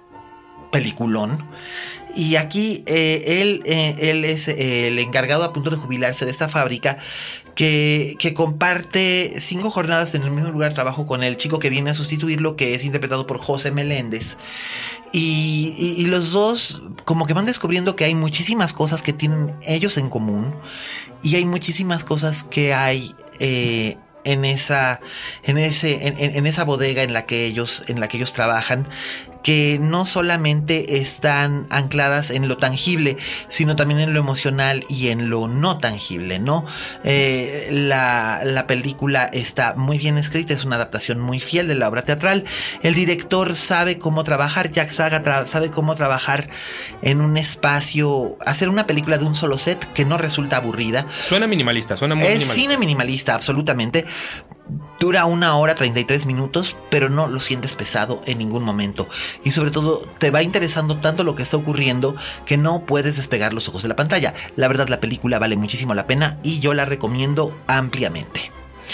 peliculón. 0.71 1.38
Y 2.15 2.38
aquí 2.38 2.84
eh, 2.88 3.41
él, 3.41 3.62
eh, 3.65 3.95
él 4.00 4.26
es 4.26 4.48
eh, 4.48 4.88
el 4.88 5.00
encargado 5.00 5.43
a 5.43 5.54
punto 5.54 5.69
de 5.69 5.78
jubilarse 5.78 6.26
de 6.26 6.32
esta 6.32 6.48
fábrica 6.48 7.00
que, 7.55 8.33
comparte 8.35 9.33
cinco 9.39 9.71
jornadas 9.71 10.13
en 10.13 10.23
el 10.23 10.31
mismo 10.31 10.51
lugar 10.51 10.69
de 10.69 10.75
trabajo 10.75 11.07
con 11.07 11.23
el 11.23 11.37
chico 11.37 11.59
que 11.59 11.69
viene 11.69 11.91
a 11.91 11.93
sustituirlo, 11.93 12.55
que 12.55 12.75
es 12.75 12.83
interpretado 12.83 13.25
por 13.25 13.39
José 13.39 13.71
Meléndez. 13.71 14.37
Y, 15.11 16.05
los 16.07 16.31
dos 16.31 16.83
como 17.05 17.25
que 17.25 17.33
van 17.33 17.45
descubriendo 17.45 17.95
que 17.95 18.05
hay 18.05 18.15
muchísimas 18.15 18.73
cosas 18.73 19.01
que 19.01 19.13
tienen 19.13 19.55
ellos 19.65 19.97
en 19.97 20.09
común 20.09 20.53
y 21.23 21.35
hay 21.35 21.45
muchísimas 21.45 22.03
cosas 22.03 22.43
que 22.43 22.73
hay 22.73 23.13
eh, 23.39 23.97
en 24.23 24.43
esa 24.43 24.99
en 25.43 25.57
ese 25.57 26.07
en, 26.07 26.45
esa 26.45 26.63
bodega 26.63 27.03
en 27.03 27.13
la 27.13 27.25
que 27.25 27.45
ellos 27.45 27.83
en 27.87 27.99
la 27.99 28.07
que 28.07 28.17
ellos 28.17 28.33
trabajan 28.33 28.87
que 29.45 29.77
no 29.79 30.08
solamente 30.08 30.97
están 30.97 31.67
ancladas 31.69 32.31
en 32.31 32.47
lo 32.47 32.58
tangible, 32.58 33.15
sino 33.47 33.75
también 33.75 33.99
en 33.99 34.12
lo 34.12 34.19
emocional 34.19 34.84
y 34.89 35.10
en 35.10 35.29
lo 35.29 35.47
no 35.47 35.77
tangible, 35.77 36.39
¿no? 36.39 36.65
Eh, 37.03 37.69
la, 37.71 38.41
la, 38.43 38.65
película 38.65 39.25
está 39.25 39.75
muy 39.75 39.99
bien 39.99 40.17
escrita, 40.17 40.55
es 40.55 40.65
una 40.65 40.77
adaptación 40.77 41.19
muy 41.19 41.39
fiel 41.39 41.67
de 41.67 41.75
la 41.75 41.88
obra 41.88 42.01
teatral. 42.01 42.45
El 42.81 42.95
director 42.95 43.55
sabe 43.55 43.99
cómo 43.99 44.23
trabajar, 44.23 44.71
Jack 44.71 44.89
Saga 44.89 45.45
sabe 45.45 45.69
cómo 45.69 45.93
trabajar 45.93 46.49
en 47.03 47.21
un 47.21 47.38
espacio, 47.38 48.39
hacer 48.47 48.67
una 48.67 48.88
película 48.88 49.19
de 49.19 49.25
un 49.25 49.36
solo 49.36 49.60
set 49.60 49.77
que 49.93 50.05
no 50.05 50.17
resulta 50.17 50.58
aburrida. 50.58 51.05
Suena 51.21 51.45
minimalista, 51.45 51.95
suena 51.95 52.15
muy 52.15 52.25
es 52.25 52.47
cine 52.47 52.79
minimalista, 52.79 53.36
absolutamente, 53.36 54.05
Dura 55.05 55.27
una 55.27 55.55
hora 55.55 55.75
33 55.75 56.25
minutos, 56.25 56.77
pero 56.89 57.09
no 57.09 57.27
lo 57.27 57.39
sientes 57.39 57.75
pesado 57.75 58.23
en 58.25 58.39
ningún 58.39 58.63
momento. 58.63 59.07
Y 59.43 59.51
sobre 59.51 59.69
todo 59.69 59.99
te 60.17 60.31
va 60.31 60.41
interesando 60.41 60.97
tanto 60.97 61.23
lo 61.23 61.35
que 61.35 61.43
está 61.43 61.57
ocurriendo 61.57 62.15
que 62.47 62.57
no 62.57 62.87
puedes 62.87 63.15
despegar 63.15 63.53
los 63.53 63.67
ojos 63.69 63.83
de 63.83 63.89
la 63.89 63.95
pantalla. 63.95 64.33
La 64.55 64.67
verdad 64.67 64.87
la 64.87 64.99
película 64.99 65.37
vale 65.37 65.57
muchísimo 65.57 65.93
la 65.93 66.07
pena 66.07 66.39
y 66.41 66.59
yo 66.59 66.73
la 66.73 66.85
recomiendo 66.85 67.55
ampliamente. 67.67 68.49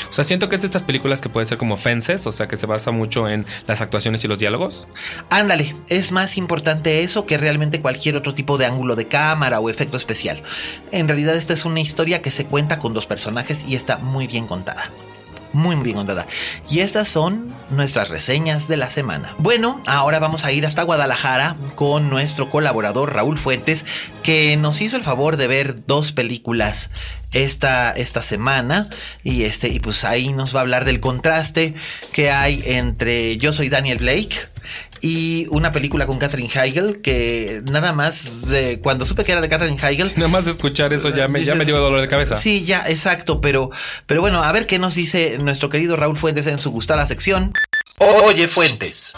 O 0.09 0.13
sea, 0.13 0.25
siento 0.25 0.49
que 0.49 0.55
es 0.55 0.61
de 0.61 0.67
estas 0.67 0.83
películas 0.83 1.21
que 1.21 1.29
puede 1.29 1.45
ser 1.45 1.57
como 1.57 1.77
fences, 1.77 2.27
o 2.27 2.33
sea, 2.33 2.49
que 2.49 2.57
se 2.57 2.65
basa 2.65 2.91
mucho 2.91 3.29
en 3.29 3.45
las 3.65 3.79
actuaciones 3.79 4.21
y 4.25 4.27
los 4.27 4.37
diálogos. 4.37 4.89
Ándale, 5.29 5.73
es 5.87 6.11
más 6.11 6.35
importante 6.35 7.03
eso 7.03 7.25
que 7.25 7.37
realmente 7.37 7.79
cualquier 7.79 8.17
otro 8.17 8.33
tipo 8.33 8.57
de 8.57 8.65
ángulo 8.65 8.97
de 8.97 9.07
cámara 9.07 9.61
o 9.61 9.69
efecto 9.69 9.95
especial. 9.95 10.43
En 10.91 11.07
realidad 11.07 11.37
esta 11.37 11.53
es 11.53 11.63
una 11.63 11.79
historia 11.79 12.21
que 12.21 12.31
se 12.31 12.47
cuenta 12.47 12.79
con 12.79 12.93
dos 12.93 13.05
personajes 13.05 13.63
y 13.65 13.77
está 13.77 13.97
muy 13.97 14.27
bien 14.27 14.45
contada 14.45 14.91
muy 15.53 15.75
bien 15.77 15.97
contada. 15.97 16.27
Y 16.69 16.79
estas 16.79 17.07
son 17.07 17.53
nuestras 17.69 18.09
reseñas 18.09 18.67
de 18.67 18.77
la 18.77 18.89
semana. 18.89 19.35
Bueno, 19.37 19.81
ahora 19.85 20.19
vamos 20.19 20.45
a 20.45 20.51
ir 20.51 20.65
hasta 20.65 20.83
Guadalajara 20.83 21.55
con 21.75 22.09
nuestro 22.09 22.49
colaborador 22.49 23.13
Raúl 23.13 23.37
Fuentes, 23.37 23.85
que 24.23 24.57
nos 24.57 24.81
hizo 24.81 24.97
el 24.97 25.03
favor 25.03 25.37
de 25.37 25.47
ver 25.47 25.85
dos 25.85 26.11
películas 26.11 26.89
esta, 27.31 27.91
esta 27.91 28.21
semana. 28.21 28.89
Y 29.23 29.43
este, 29.43 29.69
y 29.69 29.79
pues 29.79 30.03
ahí 30.03 30.33
nos 30.33 30.55
va 30.55 30.59
a 30.59 30.61
hablar 30.61 30.85
del 30.85 30.99
contraste 30.99 31.73
que 32.11 32.31
hay 32.31 32.61
entre 32.65 33.37
Yo 33.37 33.53
soy 33.53 33.69
Daniel 33.69 33.99
Blake 33.99 34.51
y 35.01 35.47
una 35.49 35.71
película 35.71 36.05
con 36.05 36.19
Catherine 36.19 36.49
Heigl 36.53 37.01
que 37.01 37.61
nada 37.71 37.91
más 37.91 38.47
de 38.47 38.79
cuando 38.79 39.05
supe 39.05 39.23
que 39.23 39.31
era 39.31 39.41
de 39.41 39.49
Catherine 39.49 39.79
Heigl. 39.81 40.11
Nada 40.15 40.27
más 40.27 40.45
de 40.45 40.51
escuchar 40.51 40.93
eso 40.93 41.09
ya 41.09 41.27
me, 41.27 41.43
ya 41.43 41.55
me 41.55 41.65
dio 41.65 41.79
dolor 41.79 42.01
de 42.01 42.07
cabeza. 42.07 42.35
Sí, 42.35 42.63
ya, 42.63 42.83
exacto, 42.87 43.41
pero, 43.41 43.71
pero 44.05 44.21
bueno, 44.21 44.43
a 44.43 44.51
ver 44.51 44.67
qué 44.67 44.77
nos 44.79 44.93
dice 44.93 45.37
nuestro 45.43 45.69
querido 45.69 45.95
Raúl 45.95 46.17
Fuentes 46.17 46.45
en 46.47 46.59
su 46.59 46.71
gustada 46.71 47.05
sección. 47.05 47.51
Oye 47.99 48.47
Fuentes. 48.47 49.15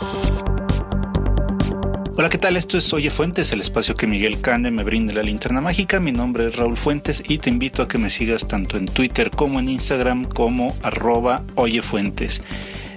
Hola, 2.16 2.30
¿qué 2.30 2.38
tal? 2.38 2.56
Esto 2.56 2.78
es 2.78 2.94
Oye 2.94 3.10
Fuentes, 3.10 3.52
el 3.52 3.62
espacio 3.62 3.96
que 3.96 4.06
Miguel 4.06 4.40
Cane 4.40 4.70
me 4.70 4.84
brinda 4.84 5.14
la 5.14 5.24
linterna 5.24 5.62
mágica. 5.62 6.00
Mi 6.00 6.12
nombre 6.12 6.48
es 6.48 6.56
Raúl 6.56 6.78
Fuentes 6.78 7.24
y 7.28 7.40
te 7.40 7.50
invito 7.50 7.82
a 7.82 7.88
que 7.88 7.98
me 7.98 8.10
sigas 8.10 8.48
tanto 8.48 8.78
en 8.78 8.86
Twitter 8.86 9.32
como 9.32 9.60
en 9.60 9.68
Instagram 9.68 10.26
como 10.26 10.78
arroba 10.84 11.44
Oye 11.56 11.82
Fuentes. 11.82 12.42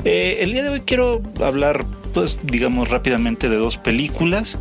Eh, 0.05 0.39
el 0.41 0.53
día 0.53 0.63
de 0.63 0.69
hoy 0.69 0.81
quiero 0.83 1.23
hablar 1.43 1.85
pues 2.17 2.39
digamos 2.45 2.89
rápidamente 2.89 3.51
de 3.51 3.57
dos 3.57 3.77
películas. 3.77 4.59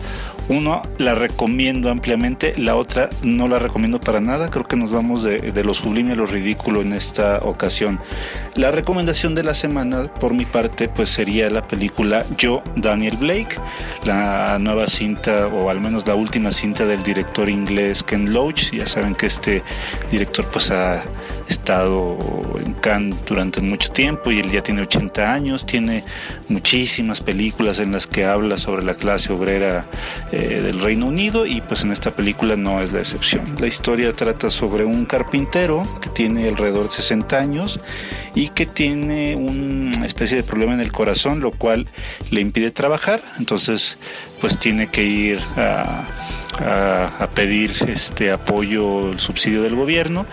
Uno 0.48 0.84
la 1.00 1.16
recomiendo 1.16 1.90
ampliamente, 1.90 2.54
la 2.58 2.76
otra 2.76 3.10
no 3.24 3.48
la 3.48 3.58
recomiendo 3.58 4.00
para 4.00 4.22
nada. 4.22 4.50
Creo 4.50 4.66
que 4.66 4.76
nos 4.76 4.92
vamos 4.92 5.24
de, 5.24 5.64
lo 5.64 5.74
sublime 5.74 6.12
a 6.12 6.16
lo 6.16 6.28
ridículo 6.28 6.82
en 6.82 6.94
esta 6.94 7.40
ocasión. 7.40 8.00
La 8.54 8.70
recomendación 8.70 9.34
de 9.34 9.44
la 9.44 9.56
semana, 9.56 10.04
por 10.04 10.36
mi 10.36 10.46
parte, 10.46 10.88
pues 10.88 11.10
sería 11.10 11.50
la 11.50 11.68
película 11.68 12.26
Yo, 12.38 12.62
Daniel 12.76 13.18
Blake, 13.18 13.56
la 14.06 14.60
nueva 14.60 14.86
cinta, 14.86 15.48
o 15.48 15.70
al 15.72 15.82
menos 15.82 16.06
la 16.06 16.14
última 16.14 16.52
cinta 16.52 16.86
del 16.86 17.02
director 17.02 17.50
inglés 17.50 18.04
Ken 18.04 18.32
Loach. 18.32 18.72
Ya 18.72 18.86
saben 18.86 19.16
que 19.16 19.26
este 19.26 19.64
director 20.12 20.46
pues 20.52 20.70
ha 20.70 21.04
estado 21.50 22.18
en 22.64 22.74
Cannes 22.74 23.24
durante 23.26 23.62
mucho 23.62 23.92
tiempo 23.92 24.32
y 24.32 24.40
él 24.40 24.52
ya 24.52 24.62
tiene 24.62 24.82
80 24.84 25.34
años, 25.34 25.66
tiene 25.66 26.04
muchísimas 26.50 27.22
películas 27.22 27.80
en 27.80 27.92
las 27.92 28.08
que 28.08 28.26
habla 28.26 28.58
sobre 28.58 28.84
la 28.84 28.96
clase 28.96 29.34
obrera 29.34 29.88
eh, 30.36 30.62
del 30.62 30.82
Reino 30.82 31.06
Unido 31.06 31.46
y 31.46 31.62
pues 31.62 31.86
en 31.86 31.94
esta 31.94 32.12
película 32.12 32.58
no 32.58 32.82
es 32.82 32.92
la 32.92 33.00
excepción. 33.00 33.56
La 33.58 33.68
historia 33.68 34.12
trata 34.12 34.50
sobre 34.50 34.84
un 34.84 35.06
carpintero 35.06 35.88
que 36.02 36.10
tiene 36.10 36.50
alrededor 36.50 36.90
de 36.90 36.92
60 36.92 37.38
años 37.38 37.80
y 38.36 38.50
que 38.50 38.66
tiene 38.66 39.36
una 39.36 40.06
especie 40.06 40.38
de 40.38 40.44
problema 40.44 40.74
en 40.74 40.82
el 40.82 40.92
corazón, 40.92 41.40
lo 41.40 41.52
cual 41.52 41.88
le 42.30 42.42
impide 42.42 42.70
trabajar, 42.70 43.22
entonces 43.40 43.98
pues 44.42 44.60
tiene 44.60 44.88
que 44.88 45.04
ir 45.04 45.40
a 45.58 47.30
pedir 47.34 47.72
este 47.88 48.32
apoyo, 48.32 49.12
el 49.12 49.20
subsidio 49.20 49.62
del 49.62 49.76
gobierno, 49.76 50.26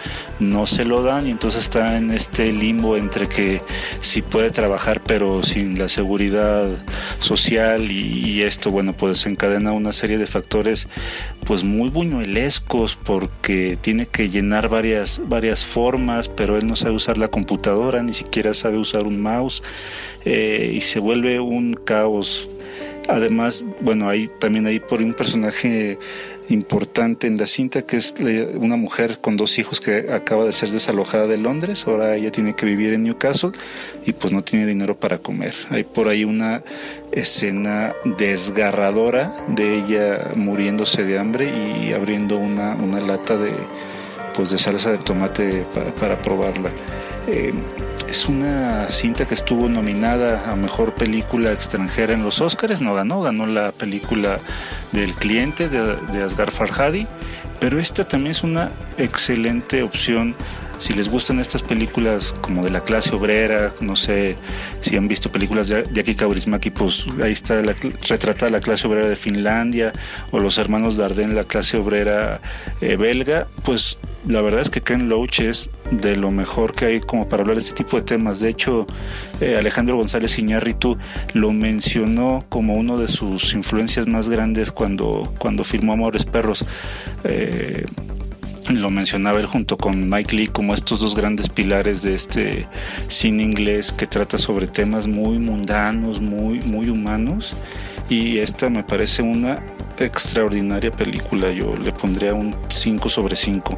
no 0.42 0.66
se 0.66 0.84
lo 0.84 1.02
dan 1.02 1.26
y 1.26 1.30
entonces 1.30 1.62
está 1.62 1.96
en 1.96 2.10
este 2.10 2.52
limbo 2.52 2.96
entre 2.96 3.28
que 3.28 3.62
sí 4.00 4.22
puede 4.22 4.50
trabajar 4.50 5.02
pero 5.02 5.42
sin 5.42 5.78
la 5.78 5.88
seguridad 5.88 6.68
social 7.18 7.90
y, 7.90 8.42
esto 8.42 8.70
bueno 8.70 8.92
pues 8.92 9.24
encadena 9.26 9.70
una 9.72 9.92
serie 9.92 10.18
de 10.18 10.26
factores 10.26 10.88
pues 11.44 11.62
muy 11.62 11.90
buñuelescos 11.90 12.96
porque 12.96 13.78
tiene 13.80 14.06
que 14.06 14.28
llenar 14.30 14.68
varias, 14.68 15.22
varias 15.28 15.64
formas 15.64 16.28
pero 16.28 16.56
él 16.56 16.66
no 16.66 16.74
sabe 16.74 16.96
usar 16.96 17.18
la 17.18 17.28
computadora, 17.28 17.91
ni 18.00 18.12
siquiera 18.12 18.54
sabe 18.54 18.78
usar 18.78 19.08
un 19.08 19.20
mouse 19.20 19.62
eh, 20.24 20.70
y 20.72 20.80
se 20.82 21.00
vuelve 21.00 21.40
un 21.40 21.74
caos 21.74 22.48
Además, 23.08 23.64
bueno, 23.80 24.08
hay 24.08 24.28
también 24.28 24.66
hay 24.66 24.78
por 24.78 25.02
un 25.02 25.14
personaje 25.14 25.98
importante 26.48 27.26
en 27.26 27.36
la 27.36 27.46
cinta, 27.46 27.82
que 27.82 27.96
es 27.96 28.14
una 28.56 28.76
mujer 28.76 29.18
con 29.20 29.36
dos 29.36 29.58
hijos 29.58 29.80
que 29.80 30.12
acaba 30.12 30.44
de 30.44 30.52
ser 30.52 30.70
desalojada 30.70 31.26
de 31.26 31.36
Londres, 31.36 31.86
ahora 31.86 32.16
ella 32.16 32.30
tiene 32.30 32.54
que 32.54 32.66
vivir 32.66 32.92
en 32.92 33.04
Newcastle 33.04 33.52
y 34.04 34.12
pues 34.12 34.32
no 34.32 34.42
tiene 34.42 34.66
dinero 34.66 34.96
para 34.96 35.18
comer. 35.18 35.54
Hay 35.70 35.84
por 35.84 36.08
ahí 36.08 36.24
una 36.24 36.62
escena 37.10 37.94
desgarradora 38.04 39.32
de 39.48 39.78
ella 39.78 40.32
muriéndose 40.36 41.04
de 41.04 41.18
hambre 41.18 41.50
y 41.50 41.92
abriendo 41.92 42.36
una, 42.36 42.74
una 42.74 43.00
lata 43.00 43.36
de, 43.36 43.52
pues 44.34 44.50
de 44.50 44.58
salsa 44.58 44.92
de 44.92 44.98
tomate 44.98 45.64
para, 45.98 46.20
probarla. 46.20 46.70
Eh, 47.26 47.52
es 48.08 48.26
una 48.26 48.88
cinta 48.88 49.26
que 49.26 49.34
estuvo 49.34 49.68
nominada 49.68 50.50
a 50.50 50.56
Mejor 50.56 50.94
Película 50.94 51.52
Extranjera 51.52 52.14
en 52.14 52.24
los 52.24 52.40
Oscars, 52.40 52.82
no 52.82 52.94
ganó, 52.94 53.20
ganó 53.22 53.46
la 53.46 53.72
película 53.72 54.40
del 54.90 55.14
cliente 55.14 55.68
de, 55.68 55.96
de 55.96 56.22
Asghar 56.22 56.50
Farhadi, 56.50 57.06
pero 57.60 57.78
esta 57.78 58.06
también 58.06 58.32
es 58.32 58.42
una 58.42 58.72
excelente 58.98 59.82
opción 59.82 60.34
si 60.82 60.94
les 60.94 61.08
gustan 61.08 61.38
estas 61.38 61.62
películas 61.62 62.34
como 62.40 62.64
de 62.64 62.70
la 62.70 62.82
clase 62.82 63.14
obrera, 63.14 63.72
no 63.80 63.94
sé 63.94 64.36
si 64.80 64.96
han 64.96 65.06
visto 65.06 65.30
películas 65.30 65.68
de 65.68 65.84
Jackie 65.92 66.16
Kaurismäki, 66.16 66.70
pues 66.70 67.06
ahí 67.22 67.30
está 67.30 67.62
la, 67.62 67.76
retratada 68.08 68.50
la 68.50 68.60
clase 68.60 68.88
obrera 68.88 69.06
de 69.06 69.14
Finlandia 69.14 69.92
o 70.32 70.40
los 70.40 70.58
hermanos 70.58 70.96
Dardenne, 70.96 71.34
la 71.34 71.44
clase 71.44 71.76
obrera 71.76 72.40
eh, 72.80 72.96
belga, 72.96 73.46
pues 73.64 73.98
la 74.26 74.40
verdad 74.40 74.60
es 74.60 74.70
que 74.70 74.80
Ken 74.80 75.08
Loach 75.08 75.40
es 75.40 75.70
de 75.90 76.16
lo 76.16 76.30
mejor 76.30 76.74
que 76.74 76.86
hay 76.86 77.00
como 77.00 77.28
para 77.28 77.42
hablar 77.42 77.56
de 77.56 77.62
este 77.62 77.74
tipo 77.74 77.96
de 77.96 78.02
temas. 78.02 78.40
De 78.40 78.48
hecho, 78.48 78.86
eh, 79.40 79.56
Alejandro 79.56 79.96
González 79.96 80.38
Iñárritu 80.38 80.96
lo 81.32 81.52
mencionó 81.52 82.44
como 82.48 82.74
uno 82.74 82.98
de 82.98 83.08
sus 83.08 83.54
influencias 83.54 84.06
más 84.06 84.28
grandes 84.28 84.72
cuando, 84.72 85.32
cuando 85.38 85.64
filmó 85.64 85.92
Amores 85.92 86.24
Perros. 86.24 86.64
Eh, 87.24 87.84
lo 88.70 88.90
mencionaba 88.90 89.40
él 89.40 89.46
junto 89.46 89.76
con 89.76 90.08
Mike 90.08 90.36
Lee 90.36 90.46
como 90.46 90.74
estos 90.74 91.00
dos 91.00 91.14
grandes 91.14 91.48
pilares 91.48 92.02
de 92.02 92.14
este 92.14 92.66
cine 93.08 93.42
inglés 93.42 93.92
que 93.92 94.06
trata 94.06 94.38
sobre 94.38 94.66
temas 94.66 95.06
muy 95.06 95.38
mundanos, 95.38 96.20
muy, 96.20 96.60
muy 96.60 96.88
humanos. 96.88 97.54
Y 98.08 98.38
esta 98.38 98.68
me 98.68 98.82
parece 98.82 99.22
una 99.22 99.62
extraordinaria 99.98 100.90
película, 100.90 101.50
yo 101.50 101.76
le 101.76 101.92
pondría 101.92 102.34
un 102.34 102.54
5 102.68 103.08
sobre 103.08 103.36
5. 103.36 103.76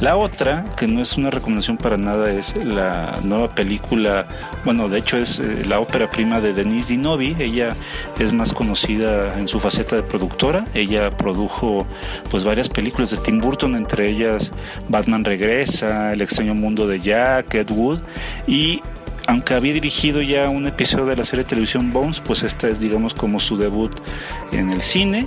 La 0.00 0.16
otra, 0.16 0.66
que 0.76 0.86
no 0.86 1.00
es 1.00 1.16
una 1.16 1.30
recomendación 1.30 1.76
para 1.76 1.96
nada, 1.96 2.30
es 2.30 2.54
la 2.56 3.18
nueva 3.22 3.54
película, 3.54 4.28
bueno, 4.64 4.88
de 4.88 4.98
hecho 4.98 5.16
es 5.16 5.40
eh, 5.40 5.64
la 5.66 5.80
ópera 5.80 6.10
prima 6.10 6.40
de 6.40 6.52
Denise 6.52 6.90
Dinovi, 6.90 7.34
ella 7.38 7.74
es 8.18 8.32
más 8.32 8.52
conocida 8.52 9.38
en 9.38 9.48
su 9.48 9.58
faceta 9.58 9.96
de 9.96 10.02
productora, 10.02 10.66
ella 10.74 11.16
produjo 11.16 11.86
pues 12.30 12.44
varias 12.44 12.68
películas 12.68 13.10
de 13.10 13.16
Tim 13.18 13.38
Burton, 13.38 13.74
entre 13.74 14.10
ellas 14.10 14.52
Batman 14.88 15.24
Regresa, 15.24 16.12
El 16.12 16.20
extraño 16.20 16.54
mundo 16.54 16.86
de 16.86 17.00
Jack, 17.00 17.54
Ed 17.54 17.70
Wood. 17.70 18.00
Y 18.46 18.82
aunque 19.26 19.54
había 19.54 19.72
dirigido 19.72 20.22
ya 20.22 20.48
un 20.48 20.66
episodio 20.66 21.06
de 21.06 21.16
la 21.16 21.24
serie 21.24 21.44
de 21.44 21.50
televisión 21.50 21.92
Bones, 21.92 22.20
pues 22.20 22.42
esta 22.42 22.68
es 22.68 22.80
digamos 22.80 23.14
como 23.14 23.40
su 23.40 23.56
debut 23.56 23.92
en 24.52 24.70
el 24.70 24.80
cine. 24.80 25.26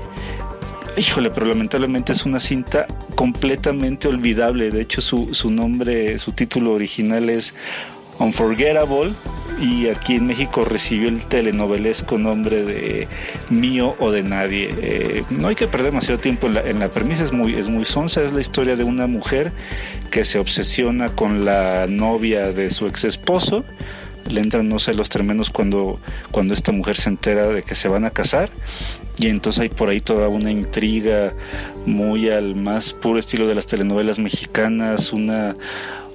Híjole, 0.97 1.29
pero 1.31 1.45
lamentablemente 1.45 2.11
es 2.11 2.25
una 2.25 2.39
cinta 2.39 2.87
completamente 3.15 4.07
olvidable. 4.07 4.71
De 4.71 4.81
hecho, 4.81 5.01
su, 5.01 5.33
su 5.33 5.51
nombre, 5.51 6.17
su 6.19 6.33
título 6.33 6.73
original 6.73 7.29
es 7.29 7.53
Unforgettable 8.17 9.15
y 9.59 9.89
aquí 9.89 10.15
en 10.15 10.25
México 10.25 10.63
recibió 10.63 11.09
el 11.09 11.25
telenovelesco 11.25 12.17
nombre 12.17 12.63
de 12.63 13.07
Mío 13.49 13.95
o 13.99 14.11
de 14.11 14.23
Nadie. 14.23 14.73
Eh, 14.81 15.23
no 15.29 15.49
hay 15.49 15.55
que 15.55 15.67
perder 15.67 15.87
demasiado 15.87 16.19
tiempo 16.19 16.47
en 16.47 16.79
la, 16.79 16.91
premisa, 16.91 17.23
es 17.23 17.33
muy, 17.33 17.55
es 17.55 17.69
muy 17.69 17.85
sonsa, 17.85 18.23
es 18.23 18.33
la 18.33 18.41
historia 18.41 18.75
de 18.75 18.83
una 18.83 19.07
mujer 19.07 19.51
que 20.11 20.23
se 20.23 20.39
obsesiona 20.39 21.09
con 21.09 21.45
la 21.45 21.87
novia 21.87 22.51
de 22.51 22.71
su 22.71 22.87
ex 22.87 23.03
esposo. 23.03 23.65
Le 24.29 24.41
entran, 24.41 24.69
no 24.69 24.79
sé, 24.79 24.93
los 24.93 25.09
tremendos 25.09 25.49
cuando, 25.49 25.99
cuando 26.31 26.53
esta 26.53 26.71
mujer 26.71 26.95
se 26.97 27.09
entera 27.09 27.47
de 27.47 27.63
que 27.63 27.75
se 27.75 27.87
van 27.87 28.05
a 28.05 28.11
casar 28.11 28.49
y 29.19 29.27
entonces 29.27 29.61
hay 29.61 29.69
por 29.69 29.89
ahí 29.89 29.99
toda 29.99 30.29
una 30.29 30.49
intriga 30.49 31.33
muy 31.85 32.29
al 32.29 32.55
más 32.55 32.93
puro 32.93 33.19
estilo 33.19 33.47
de 33.47 33.55
las 33.55 33.67
telenovelas 33.67 34.17
mexicanas, 34.17 35.11
una 35.11 35.55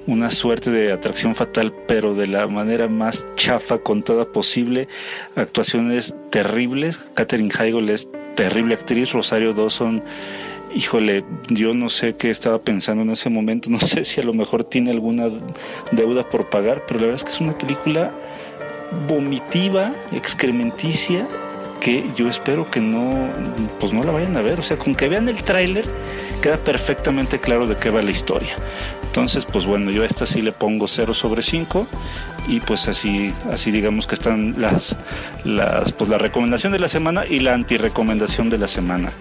una 0.07 0.29
suerte 0.29 0.71
de 0.71 0.91
atracción 0.91 1.35
fatal, 1.35 1.73
pero 1.87 2.13
de 2.13 2.27
la 2.27 2.47
manera 2.47 2.87
más 2.87 3.25
chafa 3.35 3.79
contada 3.79 4.25
posible. 4.25 4.87
Actuaciones 5.35 6.15
terribles. 6.29 6.97
Katherine 7.13 7.51
Heigl 7.57 7.89
es 7.89 8.09
terrible 8.35 8.75
actriz. 8.75 9.11
Rosario 9.11 9.53
Dawson, 9.53 10.03
híjole, 10.73 11.23
yo 11.49 11.73
no 11.73 11.89
sé 11.89 12.15
qué 12.15 12.29
estaba 12.29 12.59
pensando 12.59 13.03
en 13.03 13.09
ese 13.11 13.29
momento. 13.29 13.69
No 13.75 13.79
sé 13.79 14.05
si 14.05 14.21
a 14.21 14.23
lo 14.23 14.33
mejor 14.33 14.63
tiene 14.63 14.91
alguna 14.91 15.29
deuda 15.91 16.27
por 16.29 16.49
pagar, 16.49 16.83
pero 16.87 16.99
la 16.99 17.07
verdad 17.07 17.21
es 17.21 17.23
que 17.23 17.31
es 17.31 17.41
una 17.41 17.57
película 17.57 18.11
vomitiva, 19.07 19.91
excrementicia 20.11 21.27
que 21.79 22.03
yo 22.15 22.27
espero 22.27 22.69
que 22.69 22.79
no, 22.79 23.29
pues 23.79 23.93
no 23.93 24.03
la 24.03 24.11
vayan 24.11 24.35
a 24.37 24.41
ver. 24.41 24.59
O 24.59 24.63
sea, 24.63 24.77
con 24.77 24.95
que 24.95 25.07
vean 25.09 25.29
el 25.29 25.43
tráiler 25.43 25.85
queda 26.41 26.57
perfectamente 26.57 27.39
claro 27.39 27.67
de 27.67 27.75
qué 27.77 27.89
va 27.89 28.01
la 28.01 28.11
historia. 28.11 28.55
Entonces, 29.03 29.45
pues 29.45 29.65
bueno, 29.65 29.91
yo 29.91 30.03
a 30.03 30.05
esta 30.05 30.25
sí 30.25 30.41
le 30.41 30.51
pongo 30.51 30.87
0 30.87 31.13
sobre 31.13 31.41
5 31.41 31.87
y 32.47 32.59
pues 32.59 32.87
así, 32.87 33.31
así 33.49 33.71
digamos 33.71 34.07
que 34.07 34.15
están 34.15 34.59
las, 34.59 34.97
las, 35.45 35.93
pues 35.93 36.09
la 36.09 36.17
recomendación 36.17 36.73
de 36.73 36.79
la 36.79 36.89
semana 36.89 37.23
y 37.25 37.39
la 37.39 37.53
antirecomendación 37.53 38.49
de 38.49 38.57
la 38.57 38.67
semana. 38.67 39.13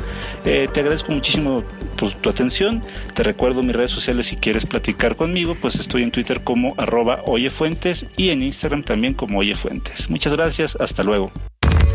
Eh, 0.45 0.69
te 0.73 0.81
agradezco 0.81 1.13
muchísimo 1.13 1.63
pues, 1.97 2.21
tu 2.21 2.29
atención. 2.29 2.83
Te 3.15 3.23
recuerdo 3.23 3.63
mis 3.63 3.77
redes 3.77 3.93
sociales 3.93 4.27
si 4.27 4.37
quieres 4.37 4.67
platicar 4.67 5.17
conmigo, 5.17 5.57
pues 5.61 5.77
estoy 5.77 6.03
en 6.03 6.11
Twitter 6.11 6.43
como 6.43 6.75
arroba 6.77 7.23
oyefuentes 7.27 8.07
y 8.17 8.31
en 8.31 8.43
Instagram 8.43 8.83
también 8.83 9.15
como 9.15 9.39
oyefuentes. 9.39 10.11
Muchas 10.11 10.33
gracias, 10.33 10.77
hasta 10.81 11.05
luego. 11.05 11.31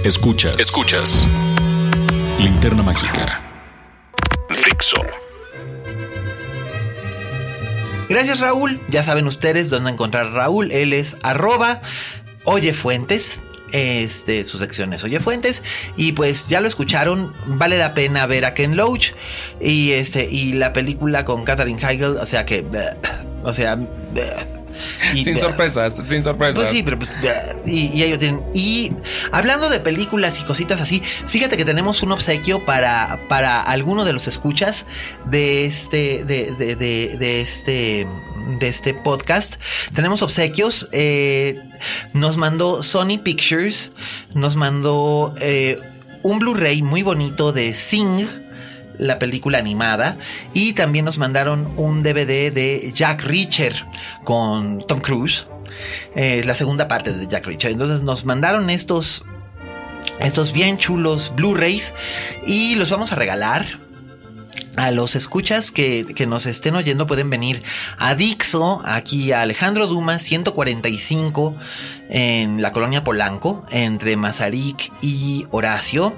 Escuchas, 0.04 0.58
escuchas. 0.60 1.28
Linterna 2.39 2.82
mágica. 2.84 3.41
Fixo. 4.50 4.95
Gracias 8.08 8.39
Raúl. 8.39 8.80
Ya 8.88 9.04
saben 9.04 9.28
ustedes 9.28 9.70
dónde 9.70 9.91
encontrar 9.91 10.28
a 10.28 10.30
Raúl. 10.30 10.72
Él 10.72 10.93
es 10.93 11.18
arroba 11.22 11.82
oyefuentes. 12.45 13.41
Este, 13.72 14.45
su 14.45 14.57
sección 14.57 14.93
es 14.93 15.03
Oye 15.03 15.20
Fuentes. 15.20 15.63
Y 15.95 16.13
pues 16.13 16.47
ya 16.47 16.61
lo 16.61 16.67
escucharon. 16.67 17.34
Vale 17.45 17.78
la 17.78 17.93
pena 17.93 18.26
ver 18.26 18.45
a 18.45 18.53
Ken 18.53 18.76
Loach. 18.76 19.11
Y 19.61 19.91
este, 19.91 20.26
y 20.30 20.53
la 20.53 20.74
película 20.74 21.26
con 21.26 21.45
Katherine 21.45 21.80
Heigl. 21.82 22.17
O 22.17 22.26
sea 22.26 22.45
que. 22.45 22.65
O 23.41 23.53
sea 23.53 23.80
sin 25.13 25.38
sorpresas, 25.38 25.95
sin 25.95 26.24
sorpresas. 26.24 26.55
Pues 26.55 26.70
sí, 26.70 26.84
pero 26.84 26.97
pues, 26.97 27.11
y, 27.65 28.03
ellos 28.03 28.20
tienen. 28.20 28.45
Y 28.53 28.91
hablando 29.32 29.70
de 29.70 29.80
películas 29.80 30.39
y 30.41 30.43
cositas 30.43 30.82
así, 30.82 31.01
fíjate 31.28 31.57
que 31.57 31.65
tenemos 31.65 32.01
un 32.01 32.11
obsequio 32.11 32.63
para, 32.65 33.20
para 33.28 33.61
alguno 33.61 34.05
de 34.05 34.13
los 34.13 34.28
escuchas 34.28 34.86
de 35.26 35.65
este, 35.65 36.24
de, 36.24 36.53
de, 36.57 36.76
de, 36.76 37.41
este, 37.41 38.07
de 38.58 38.68
este 38.68 38.93
podcast. 38.93 39.58
Tenemos 39.93 40.22
obsequios. 40.22 40.89
Eh, 40.91 41.62
nos 42.14 42.38
mandó 42.38 42.82
Sony 42.82 43.20
Pictures, 43.24 43.91
nos 44.34 44.56
mandó 44.56 45.36
eh, 45.39 45.80
un 46.24 46.39
Blu-ray 46.39 46.82
muy 46.82 47.04
bonito 47.04 47.52
de 47.52 47.74
Sing 47.74 48.28
la 48.97 49.18
película 49.18 49.58
animada. 49.58 50.18
Y 50.54 50.74
también 50.74 51.06
nos 51.06 51.18
mandaron 51.18 51.74
un 51.78 52.04
DVD 52.04 52.52
de 52.52 52.91
Jack 52.93 53.24
Reacher 53.24 53.86
con 54.24 54.86
Tom 54.88 55.00
Cruise. 55.00 55.47
Es 56.16 56.45
la 56.45 56.56
segunda 56.56 56.88
parte 56.88 57.14
de 57.14 57.28
Jack 57.28 57.45
Reacher. 57.45 57.72
Entonces 57.72 58.02
nos 58.02 58.26
mandaron 58.26 58.70
estos, 58.70 59.24
estos 60.20 60.52
bien 60.52 60.78
chulos 60.78 61.34
Blu-rays 61.36 61.93
y 62.45 62.76
los 62.76 62.89
vamos 62.89 63.12
a 63.12 63.16
regalar. 63.16 63.89
A 64.80 64.92
los 64.92 65.14
escuchas 65.18 65.72
que, 65.72 66.06
que, 66.16 66.26
nos 66.26 66.46
estén 66.46 66.74
oyendo 66.74 67.06
pueden 67.06 67.30
venir 67.30 67.64
a 67.98 68.16
Dixo, 68.16 68.82
aquí 68.86 69.34
a 69.34 69.42
Alejandro 69.42 69.88
Dumas 69.88 70.22
145 70.22 71.54
en 72.08 72.62
la 72.62 72.72
colonia 72.72 73.04
Polanco, 73.04 73.66
entre 73.72 74.16
Mazarik 74.16 74.90
y 75.02 75.46
Horacio. 75.52 76.16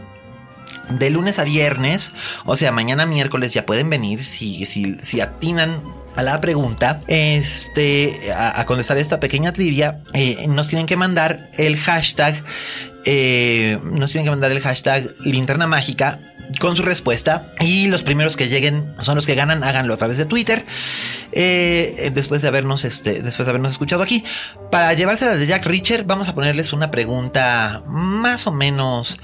De 0.90 1.10
lunes 1.10 1.40
a 1.40 1.44
viernes, 1.44 2.14
o 2.46 2.56
sea, 2.56 2.72
mañana 2.72 3.08
miércoles 3.08 3.52
ya 3.52 3.66
pueden 3.66 3.90
venir 3.90 4.24
si, 4.24 4.68
si, 4.68 4.96
si 5.02 5.22
atinan 5.22 5.84
a 6.16 6.22
la 6.22 6.40
pregunta, 6.40 7.02
este, 7.08 8.32
a, 8.32 8.64
contestar 8.66 9.00
esta 9.00 9.20
pequeña 9.20 9.54
trivia, 9.54 10.04
eh, 10.14 10.46
nos 10.48 10.68
tienen 10.68 10.86
que 10.86 10.98
mandar 10.98 11.50
el 11.58 11.78
hashtag, 11.78 12.44
eh, 13.06 13.80
nos 13.84 14.12
tienen 14.12 14.26
que 14.26 14.32
mandar 14.32 14.52
el 14.52 14.62
hashtag 14.62 15.04
linterna 15.22 15.66
mágica 15.66 16.20
con 16.60 16.76
su 16.76 16.84
respuesta. 16.84 17.54
Y 17.60 17.88
los 17.88 18.04
primeros 18.04 18.38
que 18.38 18.48
lleguen 18.48 18.96
son 19.00 19.16
los 19.16 19.26
que 19.26 19.36
ganan. 19.36 19.64
Háganlo 19.64 19.94
a 19.94 19.98
través 19.98 20.18
de 20.18 20.26
Twitter. 20.26 20.66
Eh, 21.32 22.12
después 22.14 22.42
de 22.42 22.48
habernos, 22.48 22.86
este, 22.86 23.22
después 23.22 23.46
de 23.46 23.52
habernos 23.52 23.72
escuchado 23.72 24.04
aquí. 24.04 24.24
Para 24.72 24.94
llevársela 24.94 25.36
de 25.36 25.48
Jack 25.48 25.66
Richard, 25.66 26.06
vamos 26.06 26.28
a 26.28 26.36
ponerles 26.36 26.74
una 26.74 26.92
pregunta 26.92 27.84
más 27.86 28.48
o 28.48 28.52
menos, 28.52 29.20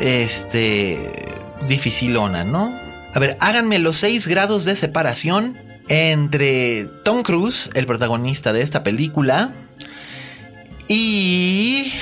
este, 0.00 1.12
dificilona, 1.68 2.44
¿no? 2.44 2.72
A 3.14 3.18
ver, 3.18 3.36
háganme 3.40 3.78
los 3.78 3.96
seis 3.96 4.26
grados 4.26 4.64
de 4.64 4.74
separación 4.74 5.58
entre 5.88 6.86
Tom 7.04 7.22
Cruise, 7.22 7.70
el 7.74 7.86
protagonista 7.86 8.52
de 8.52 8.62
esta 8.62 8.82
película, 8.82 9.52
y 10.88 11.92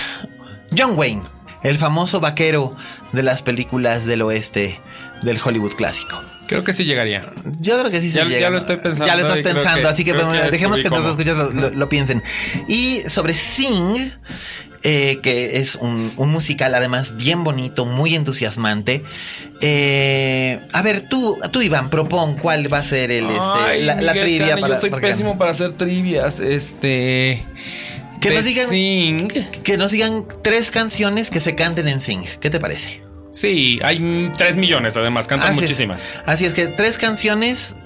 John 0.76 0.96
Wayne, 0.96 1.22
el 1.62 1.78
famoso 1.78 2.20
vaquero 2.20 2.74
de 3.12 3.22
las 3.22 3.42
películas 3.42 4.06
del 4.06 4.22
oeste 4.22 4.80
del 5.22 5.38
Hollywood 5.42 5.74
clásico. 5.74 6.20
Creo 6.46 6.64
que 6.64 6.72
sí 6.72 6.84
llegaría. 6.84 7.30
Yo 7.60 7.78
creo 7.78 7.90
que 7.90 8.00
sí 8.00 8.10
Ya- 8.10 8.24
se 8.24 8.30
ya 8.30 8.36
llega. 8.36 8.50
lo 8.50 8.58
estoy 8.58 8.76
pensando 8.76 9.06
Ya 9.06 9.14
lo 9.16 9.22
estás 9.22 9.40
pensando, 9.40 9.82
que- 9.82 9.86
así 9.88 10.04
que 10.04 10.12
creo 10.12 10.26
bueno, 10.26 10.42
que 10.44 10.50
dejemos 10.50 10.82
que 10.82 10.88
cómo. 10.88 11.08
escuchas 11.08 11.36
lo, 11.36 11.50
lo- 11.52 11.70
lo 11.70 11.88
piensen. 11.88 12.22
Y 12.68 12.98
sobre 13.06 13.32
Sing, 13.32 14.10
eh, 14.82 15.20
que 15.22 15.58
es 15.58 15.76
un, 15.76 16.12
un 16.16 16.28
musical 16.30 16.74
además 16.74 17.16
bien 17.16 17.44
bonito, 17.44 17.86
muy 17.86 18.14
entusiasmante. 18.16 19.02
Eh, 19.62 20.58
a 20.72 20.82
ver, 20.82 21.08
tú, 21.08 21.38
tú 21.52 21.62
Iván, 21.62 21.88
propón 21.88 22.34
cuál 22.36 22.70
va 22.70 22.78
a 22.78 22.84
ser 22.84 23.12
el, 23.12 23.26
este, 23.30 23.40
Ay, 23.64 23.84
la, 23.84 23.94
la 24.02 24.12
Miguel 24.12 24.24
trivia 24.26 24.48
Cane, 24.48 24.60
para 24.60 24.74
Yo 24.74 24.80
soy 24.80 24.90
para 24.90 25.02
pésimo 25.02 25.38
para 25.38 25.52
hacer 25.52 25.72
trivias. 25.76 26.40
Este. 26.40 27.44
Que 28.22 28.30
digan- 28.46 28.68
Sing. 28.68 29.28
Que 29.62 29.76
tres 30.42 30.70
canciones 30.70 31.30
que 31.30 31.40
se 31.40 31.54
canten 31.54 31.88
en 31.88 32.00
Sing. 32.00 32.24
¿Qué 32.40 32.50
te 32.50 32.60
parece? 32.60 33.02
Sí, 33.32 33.78
hay 33.82 34.30
tres 34.36 34.56
millones 34.56 34.96
además, 34.96 35.26
cantan 35.26 35.50
Así 35.50 35.58
es. 35.58 35.62
muchísimas. 35.62 36.02
Así 36.26 36.44
es 36.44 36.52
que 36.52 36.66
tres 36.66 36.98
canciones 36.98 37.76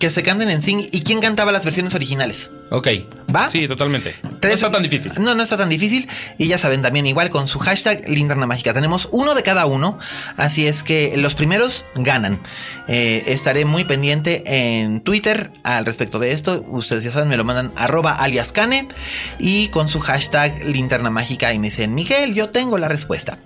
que 0.00 0.10
se 0.10 0.22
canten 0.22 0.50
en 0.50 0.60
Sing. 0.62 0.86
¿Y 0.90 1.02
quién 1.02 1.20
cantaba 1.20 1.52
las 1.52 1.64
versiones 1.64 1.94
originales? 1.94 2.50
Ok. 2.70 2.88
¿Va? 3.34 3.50
Sí, 3.50 3.66
totalmente. 3.68 4.14
Tres- 4.40 4.50
No 4.50 4.54
está 4.54 4.70
tan 4.70 4.82
difícil. 4.82 5.12
No, 5.18 5.34
no 5.34 5.42
está 5.42 5.56
tan 5.56 5.68
difícil. 5.68 6.08
Y 6.38 6.46
ya 6.46 6.58
saben, 6.58 6.80
también 6.82 7.06
igual 7.06 7.30
con 7.30 7.48
su 7.48 7.58
hashtag 7.58 8.08
Linterna 8.08 8.46
Mágica. 8.46 8.72
Tenemos 8.72 9.08
uno 9.12 9.34
de 9.34 9.42
cada 9.42 9.66
uno. 9.66 9.98
Así 10.36 10.66
es 10.66 10.82
que 10.82 11.16
los 11.16 11.34
primeros 11.34 11.84
ganan. 11.94 12.40
Eh, 12.88 13.24
estaré 13.26 13.64
muy 13.64 13.84
pendiente 13.84 14.42
en 14.46 15.00
Twitter 15.00 15.50
al 15.64 15.84
respecto 15.86 16.18
de 16.20 16.30
esto. 16.30 16.64
Ustedes 16.68 17.02
ya 17.04 17.10
saben, 17.10 17.28
me 17.28 17.36
lo 17.36 17.44
mandan 17.44 17.72
arroba 17.76 18.12
alias 18.14 18.52
Cane. 18.52 18.88
Y 19.38 19.68
con 19.68 19.88
su 19.88 20.00
hashtag 20.00 20.64
Linterna 20.64 21.10
Mágica. 21.10 21.52
Y 21.52 21.58
me 21.58 21.68
dicen, 21.68 21.94
Miguel, 21.94 22.34
yo 22.34 22.50
tengo 22.50 22.78
la 22.78 22.88
respuesta. 22.88 23.38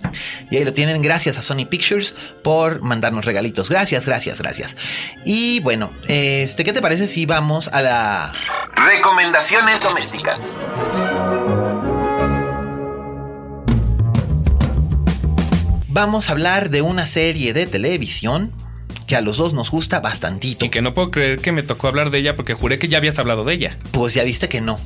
Y 0.51 0.57
ahí 0.57 0.63
lo 0.63 0.73
tienen. 0.73 1.01
Gracias 1.01 1.37
a 1.37 1.41
Sony 1.41 1.65
Pictures 1.69 2.15
por 2.43 2.81
mandarnos 2.81 3.25
regalitos. 3.25 3.69
Gracias, 3.69 4.05
gracias, 4.05 4.39
gracias. 4.41 4.77
Y 5.25 5.59
bueno, 5.61 5.91
este, 6.07 6.63
¿qué 6.63 6.73
te 6.73 6.81
parece 6.81 7.07
si 7.07 7.25
vamos 7.25 7.67
a 7.69 7.81
la 7.81 8.31
recomendaciones 9.11 9.83
domésticas? 9.83 10.57
Vamos 15.89 16.29
a 16.29 16.31
hablar 16.31 16.69
de 16.69 16.81
una 16.81 17.05
serie 17.05 17.53
de 17.53 17.67
televisión 17.67 18.53
que 19.07 19.17
a 19.17 19.21
los 19.21 19.35
dos 19.35 19.51
nos 19.53 19.69
gusta 19.69 19.99
bastantito. 19.99 20.63
Y 20.63 20.69
que 20.69 20.81
no 20.81 20.93
puedo 20.93 21.11
creer 21.11 21.41
que 21.41 21.51
me 21.51 21.63
tocó 21.63 21.89
hablar 21.89 22.11
de 22.11 22.19
ella 22.19 22.37
porque 22.37 22.53
juré 22.53 22.79
que 22.79 22.87
ya 22.87 22.99
habías 22.99 23.19
hablado 23.19 23.43
de 23.43 23.53
ella. 23.53 23.77
Pues 23.91 24.13
ya 24.13 24.23
viste 24.23 24.47
que 24.47 24.61
no. 24.61 24.79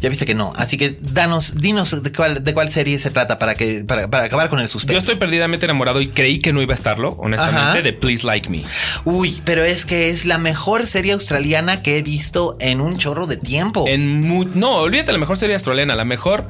Ya 0.00 0.08
viste 0.08 0.26
que 0.26 0.34
no. 0.34 0.52
Así 0.54 0.78
que 0.78 0.96
danos, 1.00 1.60
dinos 1.60 2.02
de 2.02 2.12
cuál, 2.12 2.44
de 2.44 2.54
cuál 2.54 2.70
serie 2.70 2.98
se 3.00 3.10
trata 3.10 3.36
para 3.36 3.56
que 3.56 3.82
para, 3.84 4.08
para 4.08 4.26
acabar 4.26 4.48
con 4.48 4.60
el 4.60 4.68
suspenso. 4.68 4.92
Yo 4.92 4.98
estoy 4.98 5.16
perdidamente 5.16 5.66
enamorado 5.66 6.00
y 6.00 6.06
creí 6.06 6.38
que 6.38 6.52
no 6.52 6.62
iba 6.62 6.72
a 6.72 6.74
estarlo, 6.74 7.08
honestamente, 7.18 7.58
Ajá. 7.60 7.82
de 7.82 7.92
Please 7.92 8.24
Like 8.24 8.48
Me. 8.48 8.62
Uy, 9.04 9.40
pero 9.44 9.64
es 9.64 9.84
que 9.86 10.10
es 10.10 10.24
la 10.24 10.38
mejor 10.38 10.86
serie 10.86 11.14
australiana 11.14 11.82
que 11.82 11.98
he 11.98 12.02
visto 12.02 12.56
en 12.60 12.80
un 12.80 12.96
chorro 12.98 13.26
de 13.26 13.38
tiempo. 13.38 13.86
En 13.88 14.20
mu- 14.20 14.44
no, 14.54 14.76
olvídate 14.76 15.10
la 15.10 15.18
mejor 15.18 15.36
serie 15.36 15.54
australiana, 15.56 15.96
la 15.96 16.04
mejor 16.04 16.48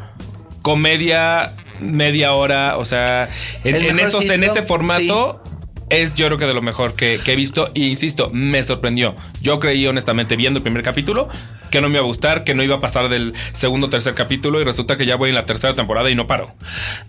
comedia 0.62 1.52
media 1.80 2.32
hora, 2.32 2.76
o 2.76 2.84
sea, 2.84 3.28
en, 3.64 3.76
en 3.76 3.98
estos, 4.00 4.24
en 4.24 4.42
este 4.44 4.62
formato 4.62 5.42
es 5.90 6.14
yo 6.14 6.26
creo 6.26 6.38
que 6.38 6.46
de 6.46 6.54
lo 6.54 6.62
mejor 6.62 6.94
que, 6.94 7.20
que 7.24 7.32
he 7.32 7.36
visto 7.36 7.70
e 7.74 7.80
insisto, 7.80 8.30
me 8.32 8.62
sorprendió. 8.62 9.14
Yo 9.40 9.58
creí 9.58 9.86
honestamente 9.86 10.36
viendo 10.36 10.58
el 10.58 10.62
primer 10.62 10.82
capítulo 10.82 11.28
que 11.70 11.80
no 11.82 11.88
me 11.88 11.96
iba 11.96 12.02
a 12.02 12.06
gustar, 12.06 12.44
que 12.44 12.54
no 12.54 12.62
iba 12.62 12.76
a 12.76 12.80
pasar 12.80 13.08
del 13.10 13.34
segundo 13.52 13.88
o 13.88 13.90
tercer 13.90 14.14
capítulo 14.14 14.60
y 14.60 14.64
resulta 14.64 14.96
que 14.96 15.04
ya 15.04 15.16
voy 15.16 15.28
en 15.30 15.34
la 15.34 15.44
tercera 15.46 15.74
temporada 15.74 16.08
y 16.10 16.14
no 16.14 16.26
paro. 16.26 16.54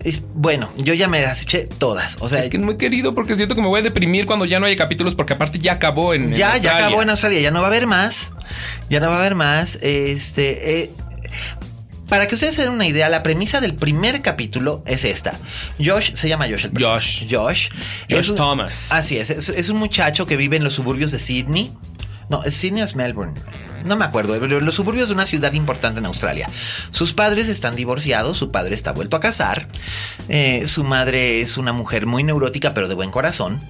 Es- 0.00 0.22
bueno, 0.34 0.70
yo 0.76 0.92
ya 0.94 1.08
me 1.08 1.22
las 1.22 1.42
eché 1.42 1.66
todas. 1.66 2.18
O 2.20 2.28
sea, 2.28 2.40
es 2.40 2.48
que 2.48 2.58
no 2.58 2.70
he 2.72 2.76
querido 2.76 3.14
porque 3.14 3.36
siento 3.36 3.54
que 3.54 3.62
me 3.62 3.68
voy 3.68 3.80
a 3.80 3.82
deprimir 3.82 4.26
cuando 4.26 4.44
ya 4.44 4.60
no 4.60 4.66
haya 4.66 4.76
capítulos 4.76 5.14
porque 5.14 5.32
aparte 5.34 5.58
ya 5.58 5.72
acabó 5.74 6.12
en 6.14 6.24
en 6.24 6.30
ya, 6.32 6.36
ya 6.38 6.52
Australia. 6.54 6.86
acabó 6.86 7.02
en 7.02 7.10
Australia, 7.10 7.40
ya 7.40 7.50
no 7.50 7.60
va 7.60 7.66
a 7.66 7.70
haber 7.70 7.86
más. 7.86 8.32
Ya 8.90 9.00
no 9.00 9.08
va 9.08 9.16
a 9.16 9.18
haber 9.20 9.34
más. 9.34 9.76
Este. 9.82 10.80
eh, 10.82 10.90
para 12.10 12.26
que 12.28 12.34
ustedes 12.34 12.54
se 12.56 12.62
den 12.62 12.72
una 12.72 12.86
idea, 12.86 13.08
la 13.08 13.22
premisa 13.22 13.60
del 13.62 13.74
primer 13.74 14.20
capítulo 14.20 14.82
es 14.86 15.04
esta. 15.04 15.32
Josh, 15.82 16.12
se 16.14 16.28
llama 16.28 16.46
Josh 16.46 16.66
el. 16.66 16.72
Josh. 16.84 17.24
Josh. 17.30 17.68
Josh 18.10 18.30
un- 18.30 18.36
Thomas. 18.36 18.88
Así 18.90 19.16
es, 19.16 19.30
es, 19.30 19.48
es 19.48 19.68
un 19.70 19.78
muchacho 19.78 20.26
que 20.26 20.36
vive 20.36 20.56
en 20.58 20.64
los 20.64 20.74
suburbios 20.74 21.10
de 21.12 21.18
Sydney. 21.18 21.72
No, 22.28 22.42
es 22.44 22.54
Sydney 22.54 22.82
o 22.82 22.84
es 22.84 22.94
Melbourne. 22.94 23.40
No 23.84 23.96
me 23.96 24.04
acuerdo, 24.04 24.36
los 24.38 24.74
suburbios 24.74 25.08
de 25.08 25.14
una 25.14 25.24
ciudad 25.24 25.54
importante 25.54 26.00
en 26.00 26.04
Australia. 26.06 26.50
Sus 26.90 27.14
padres 27.14 27.48
están 27.48 27.74
divorciados, 27.76 28.36
su 28.36 28.50
padre 28.50 28.74
está 28.74 28.92
vuelto 28.92 29.16
a 29.16 29.20
casar. 29.20 29.68
eh, 30.28 30.64
su 30.66 30.84
madre 30.84 31.40
es 31.40 31.56
una 31.56 31.72
mujer 31.72 32.04
muy 32.06 32.22
neurótica, 32.22 32.74
pero 32.74 32.88
de 32.88 32.94
buen 32.94 33.10
corazón. 33.10 33.60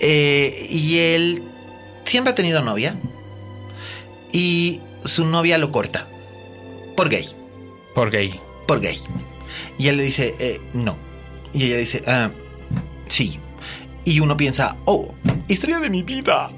eh, 0.00 0.66
y 0.68 0.98
él 0.98 1.42
siempre 2.04 2.32
ha 2.32 2.34
tenido 2.34 2.60
novia. 2.60 2.96
Y 4.32 4.80
su 5.04 5.24
novia 5.24 5.58
lo 5.58 5.70
corta. 5.72 6.06
Por 6.96 7.08
gay 7.08 7.28
Por 7.96 8.10
gay. 8.12 8.38
por 8.68 8.80
gay. 8.80 8.98
Y 9.78 9.88
él 9.88 9.96
le 9.96 10.02
dice, 10.04 10.34
eh, 10.38 10.60
no. 10.74 10.96
Y 11.52 11.64
ella 11.64 11.78
dice, 11.78 12.02
"Ah, 12.06 12.30
sí. 13.08 13.38
Y 14.04 14.20
uno 14.20 14.36
piensa, 14.36 14.76
oh, 14.84 15.12
historia 15.48 15.80
de 15.80 15.88
mi 15.90 16.02
vida. 16.02 16.50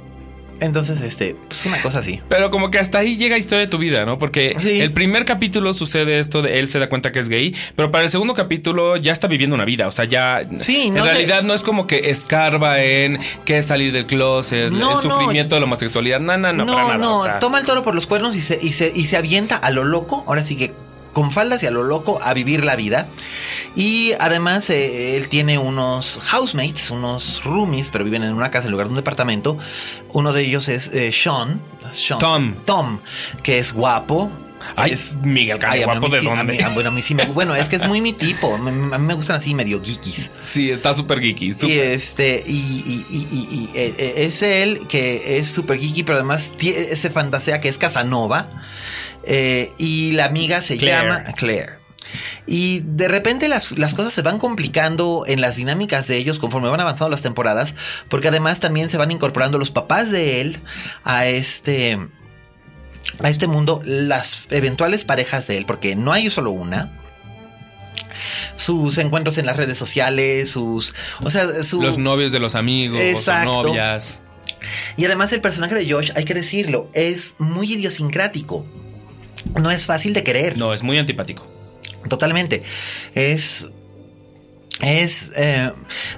Entonces, 0.61 1.01
este, 1.03 1.36
pues 1.47 1.64
una 1.66 1.80
cosa 1.80 2.01
así. 2.01 2.20
Pero 2.28 2.51
como 2.51 2.72
que 2.72 2.80
hasta 2.80 2.99
ahí 2.99 3.16
llega 3.16 3.39
historia 3.39 3.61
de 3.61 3.70
tu 3.70 3.78
vida, 3.78 4.05
¿no? 4.05 4.18
Porque 4.18 4.57
Sí. 4.59 4.80
el 4.80 4.91
primer 4.93 5.24
capítulo 5.24 5.72
sucede 5.72 6.18
esto 6.18 6.43
de 6.43 6.59
él 6.59 6.66
se 6.66 6.80
da 6.80 6.89
cuenta 6.89 7.12
que 7.12 7.20
es 7.20 7.28
gay, 7.28 7.55
pero 7.76 7.93
para 7.93 8.03
el 8.03 8.11
segundo 8.11 8.34
capítulo 8.34 8.97
ya 8.97 9.12
está 9.12 9.28
viviendo 9.28 9.55
una 9.55 9.64
vida. 9.64 9.86
O 9.86 9.93
sea, 9.93 10.05
ya. 10.07 10.45
Sí, 10.61 10.89
en 10.89 10.95
no 10.95 11.05
sé. 11.05 11.11
realidad 11.12 11.43
no 11.45 11.55
es 11.55 11.62
como 11.62 11.86
que 11.86 12.11
escarba 12.11 12.82
en 12.82 13.20
qué 13.45 13.59
es 13.59 13.66
salir 13.66 13.93
del 13.93 14.07
closet, 14.07 14.72
No, 14.72 14.97
el 14.97 15.03
sufrimiento 15.09 15.55
de 15.55 15.61
la 15.61 15.66
homosexualidad. 15.66 16.18
No, 16.18 16.36
no, 16.36 16.53
no, 16.53 16.64
No, 16.64 16.72
para 16.72 16.84
nada. 16.89 16.99
no, 16.99 17.20
o 17.20 17.24
sea, 17.24 17.39
toma 17.39 17.61
el 17.61 17.64
toro 17.66 17.84
por 17.84 17.95
los 17.95 18.09
cuernos 18.09 18.34
y 18.34 18.41
se, 18.41 18.59
y, 18.61 18.70
se, 18.70 18.91
y 18.93 19.05
se 19.05 19.16
avienta 19.16 19.55
a 19.57 19.70
lo 19.70 19.84
loco. 19.84 20.24
Ahora 20.26 20.43
sí 20.43 20.57
que 20.57 20.72
con 21.12 21.30
faldas 21.30 21.62
y 21.62 21.66
a 21.66 21.70
lo 21.70 21.82
loco 21.82 22.20
a 22.22 22.34
vivir 22.34 22.64
la 22.64 22.76
vida. 22.76 23.09
Y 23.76 24.12
además 24.20 24.70
eh, 24.70 25.16
él 25.16 25.28
tiene 25.28 25.59
unos 25.59 26.18
housemates, 26.24 26.90
unos 26.90 27.42
roomies, 27.44 27.90
pero 27.90 28.04
viven 28.04 28.22
en 28.22 28.32
una 28.34 28.50
casa 28.50 28.66
en 28.66 28.72
lugar 28.72 28.86
de 28.86 28.90
un 28.90 28.96
departamento. 28.96 29.59
Uno 30.12 30.32
de 30.32 30.42
ellos 30.42 30.68
es 30.68 30.88
eh, 30.94 31.12
Sean, 31.12 31.61
Sean- 31.90 32.18
Tom. 32.18 32.54
Tom, 32.64 32.98
que 33.42 33.59
es 33.59 33.72
guapo. 33.72 34.30
Ay, 34.76 34.90
es 34.92 35.14
Miguel 35.22 35.59
Cane, 35.59 35.74
Ay, 35.76 35.82
a 35.82 35.84
guapo 35.86 36.00
mí 36.09 36.11
de 36.12 36.20
sí, 36.20 36.26
a 36.28 36.34
dónde. 36.34 36.52
mí- 36.52 36.61
a- 36.61 36.68
bueno, 36.70 36.90
a 36.90 36.92
mí 36.92 37.00
sí 37.00 37.14
me- 37.14 37.24
bueno, 37.26 37.54
es 37.54 37.68
que 37.70 37.76
es 37.76 37.86
muy 37.86 38.00
mi 38.02 38.12
tipo. 38.12 38.54
A 38.54 38.59
mí, 38.59 38.70
me 38.98 39.14
gustan 39.14 39.36
así 39.36 39.54
medio 39.54 39.80
geekies. 39.82 40.30
Sí, 40.44 40.70
está 40.70 40.94
súper 40.94 41.20
geeky. 41.20 41.52
súper- 41.52 41.68
Y 41.70 41.78
este, 41.78 42.42
y, 42.46 42.52
y- 42.52 43.04
y- 43.09 43.26
y- 43.30 43.48
y, 43.50 43.64
eh, 43.78 43.94
eh, 43.96 44.14
es 44.18 44.42
él 44.42 44.86
que 44.88 45.38
es 45.38 45.48
súper 45.48 45.78
geeky, 45.80 46.02
pero 46.02 46.18
además 46.18 46.54
se 46.59 47.11
fantasea 47.11 47.61
que 47.62 47.68
es 47.68 47.78
Casanova. 47.78 48.48
Eh, 49.30 49.70
y 49.78 50.12
la 50.12 50.24
amiga 50.24 50.62
se 50.62 50.78
Claire. 50.78 50.96
llama 51.06 51.24
Claire. 51.36 51.72
Y 52.46 52.80
de 52.80 53.08
repente 53.08 53.46
las, 53.46 53.72
las 53.72 53.92
cosas 53.92 54.14
se 54.14 54.22
van 54.22 54.38
complicando 54.38 55.24
en 55.26 55.42
las 55.42 55.56
dinámicas 55.56 56.06
de 56.06 56.16
ellos 56.16 56.38
conforme 56.38 56.70
van 56.70 56.80
avanzando 56.80 57.10
las 57.10 57.20
temporadas, 57.20 57.74
porque 58.08 58.28
además 58.28 58.58
también 58.60 58.88
se 58.88 58.96
van 58.96 59.10
incorporando 59.10 59.58
los 59.58 59.70
papás 59.70 60.10
de 60.10 60.40
él 60.40 60.60
a 61.04 61.26
este 61.26 61.98
a 63.22 63.28
este 63.28 63.46
mundo, 63.46 63.82
las 63.84 64.46
eventuales 64.50 65.04
parejas 65.04 65.46
de 65.46 65.58
él, 65.58 65.66
porque 65.66 65.94
no 65.96 66.12
hay 66.12 66.30
solo 66.30 66.50
una. 66.50 66.90
Sus 68.54 68.98
encuentros 68.98 69.36
en 69.38 69.46
las 69.46 69.56
redes 69.56 69.78
sociales, 69.78 70.50
sus, 70.50 70.94
o 71.22 71.30
sea, 71.30 71.62
su, 71.62 71.80
Los 71.80 71.98
novios 71.98 72.32
de 72.32 72.40
los 72.40 72.54
amigos, 72.54 72.98
Exacto. 73.00 73.52
o 73.52 73.62
novias. 73.64 74.20
y 74.96 75.04
además 75.04 75.32
el 75.32 75.40
personaje 75.40 75.74
de 75.74 75.90
Josh, 75.90 76.10
hay 76.16 76.24
que 76.24 76.34
decirlo, 76.34 76.90
es 76.94 77.34
muy 77.38 77.72
idiosincrático. 77.72 78.66
No 79.61 79.70
es 79.70 79.86
fácil 79.86 80.12
de 80.14 80.22
querer. 80.24 80.57
No, 80.57 80.74
es 80.74 80.82
muy 80.82 80.99
antipático. 80.99 81.47
Totalmente. 82.09 82.62
Es. 83.14 83.70
Es, 84.80 85.32
eh, 85.36 85.72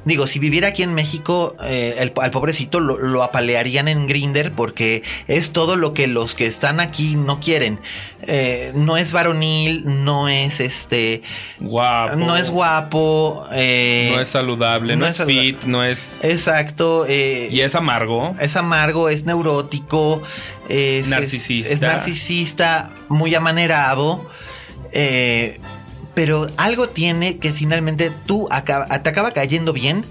digo, 0.04 0.26
si 0.26 0.38
viviera 0.38 0.68
aquí 0.68 0.82
en 0.82 0.92
México, 0.92 1.56
eh, 1.64 1.94
el- 1.98 2.12
al 2.20 2.30
pobrecito 2.30 2.78
lo, 2.78 2.98
lo 2.98 3.22
apalearían 3.22 3.88
en 3.88 4.06
Grinder 4.06 4.52
porque 4.52 5.02
es 5.28 5.52
todo 5.52 5.76
lo 5.76 5.94
que 5.94 6.06
los 6.06 6.34
que 6.34 6.46
están 6.46 6.78
aquí 6.78 7.16
no 7.16 7.40
quieren. 7.40 7.80
Eh, 8.26 8.72
no 8.74 8.98
es 8.98 9.12
varonil, 9.12 10.04
no 10.04 10.28
es 10.28 10.60
este, 10.60 11.22
Guapo. 11.58 12.16
no 12.16 12.36
es 12.36 12.50
guapo, 12.50 13.46
No 13.50 13.56
es 13.56 14.28
saludable, 14.28 14.94
no, 14.94 15.06
no 15.06 15.10
es 15.10 15.22
fit, 15.24 15.62
no 15.64 15.82
es. 15.82 16.18
exacto, 16.22 17.06
Y 17.08 17.60
es 17.62 17.74
amargo. 17.74 18.36
es 18.40 18.56
amargo, 18.56 19.08
es 19.08 19.24
neurótico, 19.24 20.22
es 20.68 21.08
Narcisista. 21.08 21.68
Es, 21.68 21.74
es 21.76 21.80
narcisista, 21.80 22.90
muy 23.08 23.34
amanerado. 23.34 24.28
eh, 24.92 25.58
pero 26.14 26.48
algo 26.56 26.88
tiene 26.88 27.38
que 27.38 27.52
finalmente 27.52 28.10
tú 28.26 28.48
acaba- 28.50 28.86
te 29.02 29.08
acaba 29.08 29.32
cayendo 29.32 29.72
bien 29.72 30.04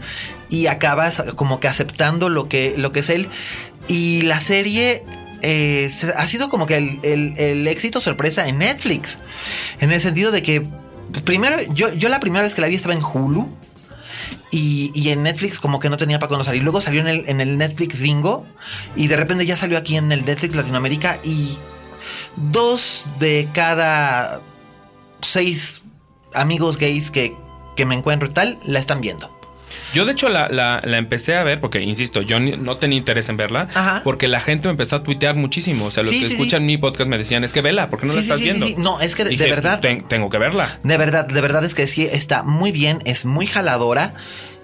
y 0.50 0.68
acabas 0.68 1.24
como 1.36 1.60
que 1.60 1.68
aceptando 1.68 2.30
lo 2.30 2.48
que, 2.50 2.76
lo 2.78 2.92
que 2.92 3.00
es 3.02 3.10
él. 3.10 3.28
Y 3.88 4.22
la 4.24 4.40
serie 4.42 5.04
eh, 5.42 5.90
ha 6.18 6.28
sido 6.28 6.50
como 6.50 6.66
que 6.68 6.78
el, 6.78 7.00
el- 7.04 7.34
el 7.38 7.68
éxito 7.68 8.00
sorpresa 8.00 8.48
en 8.48 8.60
Netflix. 8.60 9.20
En 9.80 9.92
el 9.92 10.00
sentido 10.00 10.32
de 10.32 10.44
que, 10.44 10.62
pues, 11.12 11.22
primero, 11.24 11.56
yo, 11.74 11.94
yo 11.94 12.10
la 12.10 12.20
primera 12.20 12.44
vez 12.44 12.54
que 12.56 12.62
la 12.62 12.68
vi 12.68 12.76
estaba 12.76 12.94
en 12.96 13.04
Hulu. 13.04 13.48
Y, 14.52 14.92
y 14.96 15.10
en 15.10 15.22
Netflix 15.24 15.60
como 15.60 15.80
que 15.80 15.90
no 15.90 15.98
tenía 15.98 16.18
para 16.18 16.30
cuándo 16.30 16.44
salir. 16.44 16.64
Luego 16.64 16.82
salió 16.82 17.02
en 17.02 17.08
el, 17.08 17.24
en 17.28 17.40
el 17.40 17.58
Netflix 17.58 18.00
gringo. 18.02 18.46
Y 18.96 19.08
de 19.08 19.16
repente 19.16 19.46
ya 19.46 19.56
salió 19.56 19.78
aquí 19.78 19.96
en 19.96 20.12
el 20.12 20.26
Netflix 20.26 20.56
Latinoamérica. 20.56 21.20
Y 21.24 21.58
dos 22.36 23.06
de 23.20 23.48
cada 23.54 24.42
seis 25.22 25.84
amigos 26.34 26.78
gays 26.78 27.12
que, 27.12 27.36
que 27.76 27.86
me 27.86 27.96
encuentro 27.96 28.28
y 28.30 28.32
tal, 28.32 28.60
la 28.64 28.80
están 28.80 29.02
viendo. 29.02 29.36
Yo, 29.94 30.06
de 30.06 30.14
hecho, 30.14 30.30
la, 30.30 30.50
la- 30.50 30.82
la 30.84 30.98
empecé 30.98 31.36
a 31.36 31.44
ver 31.44 31.60
porque, 31.62 31.82
insisto, 31.82 32.22
yo 32.24 32.40
ni- 32.40 32.54
no 32.58 32.78
tenía 32.78 32.98
interés 32.98 33.30
en 33.30 33.38
verla 33.38 33.70
Ajá. 33.76 34.02
porque 34.04 34.28
la 34.28 34.40
gente 34.40 34.68
me 34.68 34.72
empezó 34.72 34.96
a 34.98 35.04
tuitear 35.04 35.36
muchísimo. 35.36 35.86
O 35.86 35.92
sea, 35.92 36.02
los 36.04 36.12
Sí, 36.12 36.22
que 36.22 36.28
sí, 36.28 36.34
escuchan 36.34 36.62
sí. 36.62 36.66
mi 36.66 36.78
podcast 36.80 37.08
me 37.10 37.18
decían, 37.20 37.44
es 37.44 37.54
que 37.54 37.62
vela, 37.62 37.90
¿por 37.90 38.00
qué 38.02 38.08
no 38.08 38.14
la 38.16 38.20
estás 38.22 38.40
viendo? 38.40 38.66
No, 38.78 39.00
es 39.00 39.16
que 39.16 39.26
de- 39.26 39.36
verdad- 39.38 39.80
"Ten- 39.80 40.08
tengo 40.08 40.30
que 40.32 40.40
verla. 40.40 40.80
De 40.84 40.98
verdad, 40.98 41.26
de 41.28 41.42
verdad 41.42 41.64
es 41.64 41.76
que 41.76 41.86
sí 41.86 42.04
está 42.12 42.42
muy 42.44 42.72
bien, 42.72 43.00
es 43.06 43.26
muy 43.26 43.46
jaladora 43.46 44.16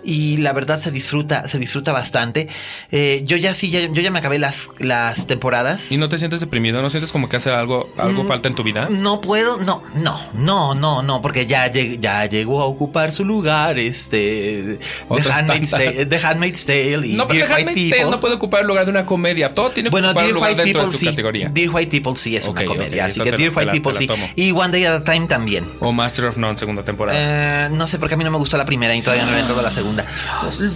y 0.06 0.38
la 0.38 0.53
verdad 0.53 0.80
se 0.80 0.91
disfruta, 0.91 1.47
se 1.47 1.58
disfruta 1.60 1.91
bastante. 1.91 2.47
Eh, 2.91 3.22
yo 3.26 3.38
ya 3.38 3.53
sí, 3.53 3.70
ya- 3.70 3.88
yo 3.91 4.01
ya 4.01 4.12
me 4.12 4.20
acabé 4.20 4.39
las, 4.39 4.70
las 4.80 5.28
temporadas. 5.28 5.91
¿Y 5.91 5.97
no 5.97 6.10
te 6.10 6.18
sientes 6.18 6.39
deprimido? 6.39 6.82
¿No 6.82 6.89
sientes 6.89 7.12
como 7.12 7.28
que 7.30 7.38
hace 7.38 7.49
algo, 7.51 7.89
algo 7.97 8.24
Mm, 8.24 8.28
falta 8.28 8.47
en 8.47 8.56
tu 8.56 8.64
vida? 8.64 8.88
No 8.89 9.22
puedo, 9.22 9.58
no, 9.58 9.82
no, 9.95 10.20
no, 10.34 10.76
no, 10.76 11.01
no, 11.03 11.22
porque 11.22 11.45
ya, 11.45 11.72
lleg- 11.72 11.99
ya 11.99 12.26
llegó 12.26 12.62
a 12.62 12.66
ocupar 12.66 13.12
su 13.12 13.26
lugar, 13.26 13.80
este, 13.80 14.80
The 15.10 15.32
Handmaid's. 15.32 15.72
Tale, 15.72 16.06
The 16.06 16.18
Handmaid's 16.18 16.66
Tale 16.66 17.08
y 17.08 17.14
No, 17.14 17.28
pero 17.28 17.39
Dear 17.39 17.47
The 17.47 17.53
White 17.56 17.70
Handmaid's 17.70 17.89
Tale 17.89 17.89
People. 18.01 18.12
no 18.12 18.20
puede 18.20 18.36
ocupar 18.36 18.62
el 18.62 18.68
lugar 18.68 18.86
de 18.86 18.91
una 18.91 19.06
comedia. 19.06 19.49
Todo 19.53 19.72
tiene 19.72 19.89
que 19.89 19.91
Bueno, 19.91 20.10
ocupar 20.10 20.24
Dear 20.26 20.34
lugar 20.36 20.49
White 20.51 20.64
dentro 20.64 20.80
People 20.82 20.91
de 20.91 20.97
su 20.97 20.99
sí. 20.99 21.06
categoría. 21.08 21.49
Dear 21.49 21.70
White 21.70 21.91
People 21.91 22.16
sí 22.16 22.36
es 22.36 22.45
Ok, 22.47 22.51
una 22.58 22.66
comedia, 22.66 23.06
así 23.06 23.14
esa 23.14 23.24
que 23.24 23.32
Dear 23.32 23.49
White 23.49 23.60
te 23.60 23.66
la- 23.66 23.72
People 23.72 23.95
sí. 23.95 24.08
Y 24.36 24.51
One 24.51 24.72
Day 24.72 24.86
at 24.86 24.95
a 24.95 25.03
Time 25.03 25.28
también. 25.28 25.66
O 25.80 25.91
Master 25.91 26.26
of 26.26 26.38
None, 26.38 26.58
segunda 26.58 26.84
temporada. 26.84 27.66
Eh, 27.66 27.70
no 27.72 27.88
sé, 27.88 27.99
porque 27.99 28.16
a 28.16 28.18
mí 28.18 28.24
no 28.24 28.32
me 28.32 28.38
gustó 28.38 28.58
la 28.58 28.66
primera 28.66 28.95
y 28.95 29.01
todavía 29.01 29.26
no 29.26 29.32
le 29.32 29.39
entrado 29.39 29.60
a 29.60 29.64
la 29.64 29.72
segunda. 29.72 29.95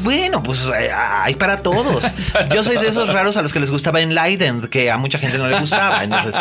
Bueno, 0.04 0.44
pues 0.44 0.70
eh, 0.70 0.92
hay 0.94 1.36
para 1.36 1.62
todos. 1.62 2.04
Yo 2.54 2.64
soy 2.64 2.78
de 2.78 2.88
esos 2.88 3.12
raros 3.12 3.38
a 3.38 3.42
los 3.42 3.54
que 3.54 3.60
les 3.60 3.72
gustaba 3.72 4.02
en 4.02 4.16
Leiden, 4.16 4.68
que 4.68 4.92
a 4.92 4.98
mucha 4.98 5.20
gente 5.20 5.38
no 5.38 5.48
le 5.48 5.60
gustaba. 5.60 6.04
Entonces, 6.04 6.36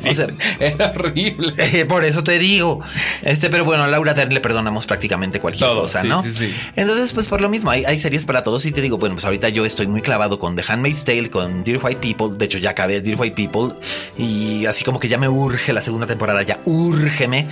sí, 0.00 0.10
o 0.10 0.14
sea, 0.14 0.26
era 0.58 0.92
horrible. 0.94 1.54
eh, 1.58 1.84
por 1.84 2.04
eso 2.04 2.22
te 2.24 2.38
digo. 2.38 2.80
Este, 3.22 3.50
pero 3.50 3.64
bueno, 3.64 3.84
a 3.84 3.86
Laura 3.86 4.14
Dern 4.14 4.32
le 4.32 4.40
perdonamos 4.40 4.86
prácticamente 4.86 5.40
cualquier 5.40 5.68
Todo, 5.70 5.82
cosa, 5.82 6.02
sí, 6.02 6.08
¿no? 6.08 6.22
sí, 6.22 6.32
sí. 6.32 6.54
Entonces, 6.76 7.12
pues 7.12 7.28
por 7.28 7.40
lo 7.40 7.48
mismo, 7.48 7.70
hay, 7.70 7.84
hay 7.84 7.98
series 7.98 8.24
para 8.24 8.42
todos. 8.42 8.64
Y 8.66 8.72
te 8.72 8.80
digo, 8.80 8.98
bueno, 8.98 9.14
pues 9.14 9.24
ahorita 9.24 9.48
yo 9.48 9.64
estoy 9.64 9.86
muy 9.86 10.02
clavado 10.02 10.38
con 10.38 10.56
The 10.56 10.64
Handmaid's 10.66 11.04
Tale, 11.04 11.30
con 11.30 11.64
Dear 11.64 11.80
White 11.82 12.00
People. 12.00 12.36
De 12.36 12.44
hecho, 12.46 12.58
ya 12.58 12.70
acabé 12.70 13.00
Dear 13.00 13.20
White 13.20 13.36
People. 13.36 13.74
Y 14.18 14.66
así 14.66 14.84
como 14.84 15.00
que 15.00 15.08
ya 15.08 15.18
me 15.18 15.28
urge 15.28 15.72
la 15.72 15.80
segunda 15.80 16.06
temporada, 16.06 16.42
ya 16.42 16.58
úrgeme. 16.64 17.46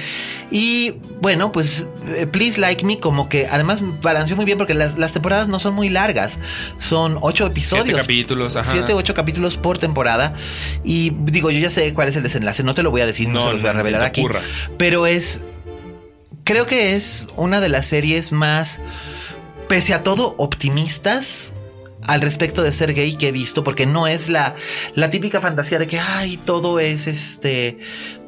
Y 0.50 0.94
bueno, 1.20 1.52
pues 1.52 1.88
eh, 2.08 2.26
Please 2.26 2.60
Like 2.60 2.84
Me, 2.84 2.98
como 2.98 3.28
que 3.28 3.46
además 3.46 3.80
balanceó 4.02 4.36
muy 4.36 4.44
bien 4.44 4.58
porque 4.58 4.69
las, 4.74 4.98
las 4.98 5.12
temporadas 5.12 5.48
no 5.48 5.58
son 5.58 5.74
muy 5.74 5.88
largas. 5.88 6.38
Son 6.78 7.18
ocho 7.20 7.46
episodios. 7.46 7.86
Siete 7.86 8.00
capítulos, 8.00 8.56
ajá. 8.56 8.70
Siete, 8.70 8.94
ocho 8.94 9.14
capítulos 9.14 9.56
por 9.56 9.78
temporada. 9.78 10.34
Y 10.84 11.10
digo, 11.10 11.50
yo 11.50 11.58
ya 11.58 11.70
sé 11.70 11.92
cuál 11.94 12.08
es 12.08 12.16
el 12.16 12.22
desenlace. 12.22 12.62
No 12.62 12.74
te 12.74 12.82
lo 12.82 12.90
voy 12.90 13.00
a 13.00 13.06
decir, 13.06 13.28
no, 13.28 13.34
No, 13.34 13.46
se 13.46 13.52
los 13.52 13.62
voy 13.62 13.70
a 13.70 13.72
revelar 13.72 14.04
aquí. 14.04 14.20
ocurra. 14.20 14.40
Pero 14.78 15.06
es. 15.06 15.44
Creo 16.44 16.66
que 16.66 16.94
es 16.96 17.28
una 17.36 17.60
de 17.60 17.68
las 17.68 17.86
series 17.86 18.32
más, 18.32 18.80
pese 19.68 19.94
a 19.94 20.02
todo, 20.02 20.34
optimistas 20.38 21.52
al 22.06 22.22
respecto 22.22 22.62
de 22.62 22.72
ser 22.72 22.94
gay 22.94 23.14
que 23.14 23.28
he 23.28 23.32
visto, 23.32 23.62
porque 23.62 23.86
no 23.86 24.06
es 24.06 24.28
la, 24.30 24.56
la 24.94 25.10
típica 25.10 25.40
fantasía 25.40 25.78
de 25.78 25.86
que, 25.86 26.00
ay, 26.00 26.38
todo 26.38 26.80
es 26.80 27.06
este, 27.06 27.78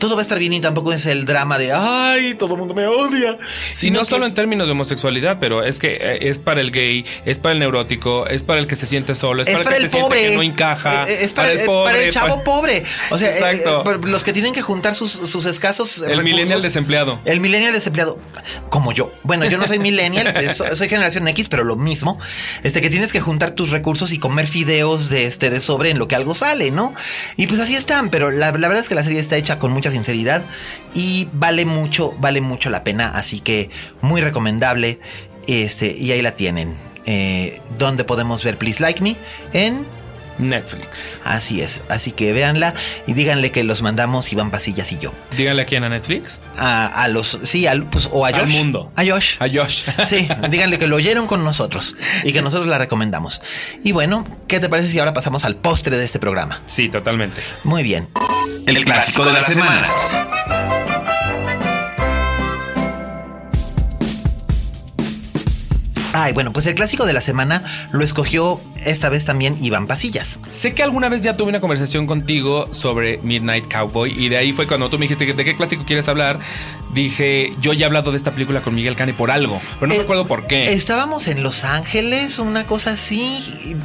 todo 0.03 0.17
va 0.17 0.21
a 0.21 0.25
estar 0.25 0.41
bien 0.41 0.53
y 0.53 0.61
tampoco 0.61 0.93
es 0.93 1.07
el 1.07 1.25
drama 1.27 1.59
de, 1.59 1.71
ay, 1.73 2.35
todo 2.35 2.55
el 2.55 2.59
mundo 2.59 2.75
me 2.75 2.89
odia. 2.89 3.39
Y 3.81 3.93
no 3.93 4.05
solo 4.05 4.25
es- 4.27 4.31
en 4.33 4.35
términos 4.35 4.67
de 4.67 4.73
homosexualidad, 4.73 5.37
pero 5.39 5.63
es 5.63 5.79
que 5.79 5.93
eh, 5.95 6.29
es 6.29 6.41
para 6.41 6.61
el 6.61 6.73
gay, 6.73 7.07
es 7.25 7.39
para 7.39 7.53
el 7.53 7.61
neurótico, 7.61 8.27
es 8.27 8.43
para 8.43 8.59
el 8.59 8.67
que 8.67 8.75
se 8.75 8.87
siente 8.87 9.15
solo, 9.15 9.43
es, 9.43 9.49
es 9.49 9.55
para, 9.55 9.65
para 9.65 9.77
el 9.77 9.83
el 9.85 9.91
que 9.91 9.97
se 9.97 10.03
pobre. 10.03 10.19
siente 10.19 10.33
que 10.33 10.37
no 10.39 10.43
encaja. 10.43 11.09
Eh, 11.09 11.19
Es 11.25 11.33
para, 11.35 11.53
el, 11.53 11.65
para 11.65 12.03
el 12.03 12.11
chavo 12.13 12.43
pobre. 12.43 12.83
O 13.11 13.17
sea, 13.19 13.31
eh, 13.31 13.35
Exacto. 13.59 13.93
eh, 13.93 13.99
los 14.03 14.25
que 14.25 14.33
tienen 14.33 14.53
que 14.55 14.63
juntar 14.63 14.97
sus, 14.97 15.13
sus 15.13 15.47
escasos. 15.47 15.99
El 15.99 16.03
recursos. 16.09 16.25
millennial 16.25 16.63
desempleado. 16.63 17.21
El 17.25 17.39
millennial 17.39 17.73
desempleado, 17.73 18.19
como 18.71 18.91
yo. 18.93 19.13
Bueno, 19.23 19.45
yo 19.47 19.57
no 19.57 19.69
soy 19.69 19.79
millennial, 19.79 20.35
eh, 20.37 20.51
so- 20.55 20.75
soy 20.75 20.89
generación 20.89 21.29
X, 21.29 21.49
pero 21.49 21.63
lo 21.63 21.77
mismo. 21.77 22.19
Este 22.65 22.81
que 22.81 22.91
tienes 22.91 23.13
que 23.13 23.21
juntar 23.21 23.53
tus 23.53 23.71
recursos 23.71 24.11
y 24.13 24.19
comer 24.19 24.49
fideos 24.49 25.09
de 25.11 25.27
este 25.27 25.49
de 25.49 25.61
sobre 25.61 25.91
en 25.91 26.01
lo 26.01 26.09
que 26.09 26.17
algo 26.17 26.35
sale, 26.35 26.73
¿no? 26.73 26.93
Y 27.37 27.47
pues 27.47 27.61
así 27.61 27.77
están, 27.77 28.09
pero 28.11 28.33
la, 28.33 28.51
la 28.51 28.69
verdad 28.69 28.79
es 28.83 28.89
que 28.89 28.97
la 28.97 29.05
serie 29.05 29.21
está 29.21 29.37
hecha 29.37 29.61
con 29.61 29.71
mucha 29.71 29.92
sinceridad 29.93 30.43
y 30.95 31.29
vale 31.33 31.65
mucho, 31.65 32.15
vale 32.19 32.41
mucho 32.41 32.71
la 32.71 32.85
pena, 32.85 33.13
así 33.15 33.41
que 33.41 33.71
muy 34.01 34.21
recomendable. 34.21 34.99
Este, 35.47 35.95
y 35.97 36.13
ahí 36.13 36.23
la 36.23 36.37
tienen. 36.37 36.75
Eh, 37.05 37.61
donde 37.79 38.05
podemos 38.05 38.45
ver 38.45 38.57
Please 38.57 38.81
Like 38.81 39.03
Me 39.03 39.17
en 39.53 39.85
Netflix. 40.43 41.21
Así 41.25 41.61
es, 41.61 41.83
así 41.89 42.13
que 42.13 42.33
véanla 42.33 42.75
y 43.07 43.15
díganle 43.15 43.51
que 43.51 43.65
los 43.65 43.83
mandamos 43.83 44.33
Iván 44.33 44.51
Pasillas 44.51 44.93
y 44.93 44.99
yo. 44.99 45.13
Díganle 45.37 45.63
a 45.63 45.67
quién 45.67 45.85
a 45.85 45.89
Netflix. 45.89 46.41
A, 46.59 46.87
a 46.87 47.09
los, 47.09 47.39
sí, 47.45 47.67
al, 47.67 47.85
pues, 47.85 48.09
o 48.13 48.25
a 48.27 48.29
Al 48.29 48.35
Josh. 48.43 48.49
mundo. 48.51 48.93
A 48.97 49.05
Josh. 49.05 49.37
A 49.41 49.47
Josh. 49.49 49.85
Sí, 50.07 50.29
díganle 50.51 50.79
que 50.79 50.87
lo 50.87 50.97
oyeron 50.97 51.27
con 51.27 51.45
nosotros 51.45 51.97
y 52.25 52.33
que 52.33 52.43
nosotros 52.43 52.69
la 52.69 52.79
recomendamos. 52.79 53.41
Y 53.85 53.93
bueno, 53.93 54.27
¿qué 54.49 54.61
te 54.61 54.69
parece 54.69 54.91
si 54.91 54.99
ahora 54.99 55.13
pasamos 55.15 55.45
al 55.45 55.57
postre 55.57 55.97
de 55.97 56.05
este 56.05 56.19
programa? 56.19 56.61
Sí, 56.67 56.89
totalmente. 56.89 57.41
Muy 57.65 57.83
bien. 57.83 58.09
El 58.67 58.85
clásico 58.85 59.25
de 59.25 59.33
la 59.33 59.41
semana. 59.43 60.42
Ay, 66.13 66.33
bueno, 66.33 66.53
pues 66.53 66.67
el 66.67 66.75
clásico 66.75 67.07
de 67.07 67.13
la 67.13 67.21
semana 67.21 67.63
lo 67.93 68.05
escogió 68.05 68.61
esta 68.85 69.09
vez 69.09 69.25
también 69.25 69.57
Iván 69.63 69.87
Pasillas. 69.87 70.39
Sé 70.51 70.75
que 70.75 70.83
alguna 70.83 71.09
vez 71.09 71.23
ya 71.23 71.35
tuve 71.35 71.49
una 71.51 71.61
conversación 71.61 72.07
contigo 72.07 72.69
sobre 72.73 73.19
Midnight 73.23 73.73
Cowboy 73.73 74.13
y 74.13 74.29
de 74.29 74.37
ahí 74.37 74.53
fue 74.53 74.67
cuando 74.67 74.91
tú 74.91 74.99
me 74.99 75.05
dijiste 75.05 75.25
que 75.27 75.35
de 75.35 75.45
qué 75.45 75.57
clásico 75.57 75.85
quieres 75.85 76.09
hablar. 76.09 76.39
Dije, 76.93 77.53
yo 77.63 77.73
ya 77.73 77.85
he 77.85 77.87
hablado 77.87 78.11
de 78.11 78.19
esta 78.19 78.33
película 78.33 78.61
con 78.61 78.75
Miguel 78.75 78.97
Cane 78.97 79.15
por 79.15 79.31
algo, 79.31 79.61
pero 79.81 79.87
no 79.87 79.95
Eh, 79.95 79.99
me 79.99 80.03
acuerdo 80.03 80.27
por 80.27 80.47
qué. 80.47 80.73
Estábamos 80.75 81.27
en 81.29 81.43
Los 81.43 81.65
Ángeles, 81.65 82.39
una 82.39 82.67
cosa 82.67 82.93
así. 82.93 83.77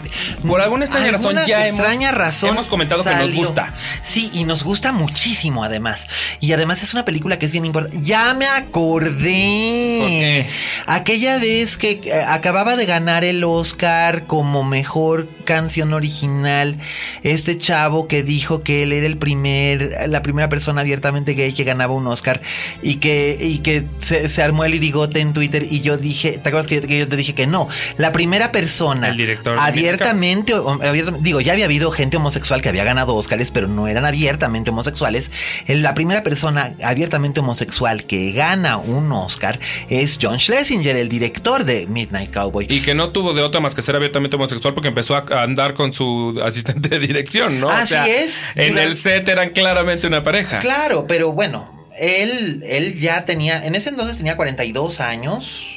Por 0.46 0.60
alguna 0.60 0.84
extraña 0.86 1.12
razón 1.12 1.36
ya 1.48 1.66
hemos- 1.68 1.80
extraña 1.80 2.12
razón 2.12 2.50
hemos 2.50 2.68
comentado 2.68 3.04
que 3.06 3.16
nos 3.16 3.34
gusta. 3.34 3.74
Sí, 4.02 4.30
y 4.34 4.44
nos 4.44 4.64
gusta 4.64 4.92
muchísimo 4.92 5.64
además. 5.64 6.10
Y 6.42 6.52
además 6.52 6.84
es 6.84 6.94
una 6.94 7.06
película 7.06 7.40
que 7.40 7.46
es 7.46 7.52
bien 7.54 7.66
importante. 7.66 7.98
Ya 8.04 8.34
me 8.34 8.46
acordé. 8.48 9.98
¿Por 10.00 10.10
qué? 10.10 10.50
Aquella 10.88 11.38
vez 11.38 11.78
que 11.78 12.02
eh, 12.18 12.24
acababa 12.28 12.76
de 12.76 12.86
ganar 12.86 13.24
el 13.24 13.44
Oscar 13.44 14.26
como 14.28 14.64
mejor 14.64 15.28
canción 15.46 15.94
original, 15.94 16.78
este 17.24 17.58
chavo 17.58 18.08
que 18.08 18.24
dijo 18.24 18.60
que 18.60 18.84
él 18.84 18.92
era 18.92 19.06
el 19.08 19.18
primer, 19.18 19.96
la 20.08 20.22
primera 20.22 20.50
persona 20.50 20.82
abiertamente 20.82 21.34
gay 21.34 21.54
que 21.54 21.64
ganaba 21.64 21.94
un 21.94 22.06
Oscar 22.08 22.42
y 22.82 22.96
que, 22.96 23.38
y 23.40 23.60
que 23.60 23.86
se, 24.00 24.28
se 24.28 24.44
armó 24.44 24.66
el 24.66 24.76
irigote 24.76 25.20
en 25.22 25.34
Twitter 25.34 25.66
y 25.70 25.82
yo 25.82 25.98
dije, 25.98 26.34
¿te 26.34 26.50
acuerdas 26.50 26.68
que 26.68 26.82
yo, 26.82 26.88
que 26.88 27.00
yo 27.00 27.08
te 27.08 27.16
dije 27.16 27.34
que 27.34 27.48
no? 27.48 27.68
La 27.98 28.12
primera 28.12 28.52
persona 28.52 29.08
El 29.10 29.18
director 29.18 29.58
abiertamente, 29.60 30.54
o- 30.54 30.82
abiertamente- 30.84 31.24
digo, 31.24 31.40
ya 31.42 31.54
había 31.54 31.66
habido 31.66 31.92
gente 31.92 32.18
homosexual 32.18 32.62
que 32.62 32.70
había 32.70 32.84
ganado 32.84 33.16
Oscars, 33.16 33.52
pero 33.52 33.68
no 33.68 33.88
eran 33.88 34.06
abiertamente 34.06 34.70
homosexuales. 34.72 35.32
La 35.68 35.94
primera 35.94 36.24
persona 36.24 36.74
abiertamente 36.84 37.40
homosexual 37.40 38.04
que 38.06 38.32
gana 38.32 38.78
un 38.78 39.12
Oscar 39.12 39.60
es 39.90 40.18
John 40.22 40.40
Schlesinger, 40.40 40.96
el 40.98 41.10
director 41.10 41.64
de 41.64 41.88
Midnight 42.08 42.34
Cowboy. 42.34 42.66
Y 42.70 42.82
que 42.82 42.94
no 42.94 43.10
tuvo 43.10 43.34
de 43.34 43.42
otra 43.42 43.60
más 43.60 43.76
que 43.76 43.82
ser 43.82 43.96
abiertamente 43.96 44.36
homosexual 44.36 44.74
porque 44.74 44.88
empezó 44.90 45.16
a 45.16 45.44
andar 45.44 45.74
con 45.74 45.94
su 45.94 46.40
asistente 46.44 46.90
de 46.90 47.00
dirección, 47.00 47.60
¿no? 47.60 47.70
Así 47.70 47.96
es. 47.96 48.56
En 48.56 48.70
Durante- 48.74 48.84
el 48.84 48.96
set 48.96 49.28
eran 49.30 49.50
claramente 49.50 50.08
una 50.08 50.24
pareja. 50.24 50.60
Claro, 50.60 51.06
pero 51.08 51.32
bueno, 51.34 51.88
él, 52.00 52.64
él 52.68 53.00
ya 53.00 53.26
tenía, 53.26 53.66
en 53.66 53.76
ese 53.76 53.90
entonces 53.90 54.18
tenía 54.18 54.36
42 54.36 55.02
años. 55.02 55.74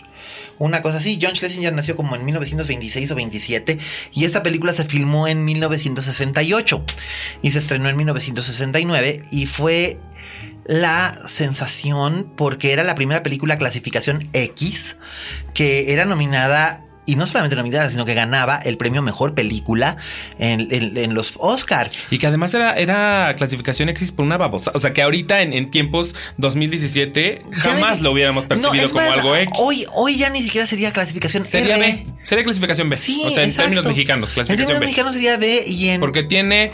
Una 0.58 0.82
cosa 0.82 0.98
así. 0.98 1.18
John 1.20 1.34
Schlesinger 1.34 1.72
nació 1.72 1.96
como 1.96 2.14
en 2.16 2.22
1926 2.26 3.10
o 3.10 3.14
27 3.14 3.78
y 4.12 4.24
esta 4.26 4.42
película 4.42 4.74
se 4.74 4.84
filmó 4.84 5.26
en 5.26 5.42
1968 5.46 6.84
y 7.40 7.50
se 7.50 7.58
estrenó 7.60 7.88
en 7.88 7.96
1969 7.96 9.22
y 9.32 9.46
fue 9.46 9.98
la 10.66 11.16
sensación 11.26 12.32
porque 12.36 12.72
era 12.72 12.84
la 12.84 12.94
primera 12.94 13.22
película 13.22 13.58
clasificación 13.58 14.28
X 14.32 14.96
que 15.54 15.92
era 15.92 16.04
nominada 16.04 16.84
y 17.06 17.16
no 17.16 17.26
solamente 17.26 17.56
nominada, 17.56 17.90
sino 17.90 18.04
que 18.04 18.14
ganaba 18.14 18.58
el 18.58 18.76
premio 18.76 19.02
Mejor 19.02 19.34
Película 19.34 19.96
en, 20.38 20.68
en- 20.70 20.96
en 20.96 21.14
los 21.14 21.32
Oscar. 21.38 21.90
Y 22.08 22.18
que 22.18 22.28
además 22.28 22.54
era, 22.54 22.78
era 22.78 23.34
clasificación 23.36 23.88
X 23.88 24.12
por 24.12 24.24
una 24.24 24.36
babosa. 24.36 24.70
O 24.74 24.78
sea, 24.78 24.92
que 24.92 25.02
ahorita 25.02 25.40
en, 25.42 25.52
en 25.52 25.72
tiempos 25.72 26.14
2017 26.36 27.42
Ya 27.50 27.56
jamás 27.62 27.98
ni- 27.98 28.04
lo 28.04 28.12
hubiéramos 28.12 28.44
percibido 28.44 28.74
No, 28.86 28.88
como 28.92 29.00
más, 29.04 29.12
algo 29.18 29.34
X. 29.34 29.52
Hoy, 29.58 29.86
hoy 29.92 30.18
ya 30.18 30.30
ni 30.30 30.40
siquiera 30.42 30.68
sería 30.68 30.92
clasificación 30.92 31.42
Sería 31.42 31.76
R. 31.78 31.84
B. 32.06 32.06
Sería 32.22 32.44
clasificación 32.44 32.88
B. 32.88 32.96
Sí, 32.96 33.22
o 33.26 33.30
sea, 33.30 33.42
en 33.42 33.56
términos 33.56 33.84
mexicanos, 33.86 34.30
En 34.30 34.34
clasificación 34.34 34.66
términos 34.68 34.80
B. 34.80 34.86
mexicanos 34.86 35.14
sería 35.14 35.36
B 35.36 35.64
y 35.66 35.88
en... 35.88 36.00
Porque 36.00 36.22
tiene 36.22 36.70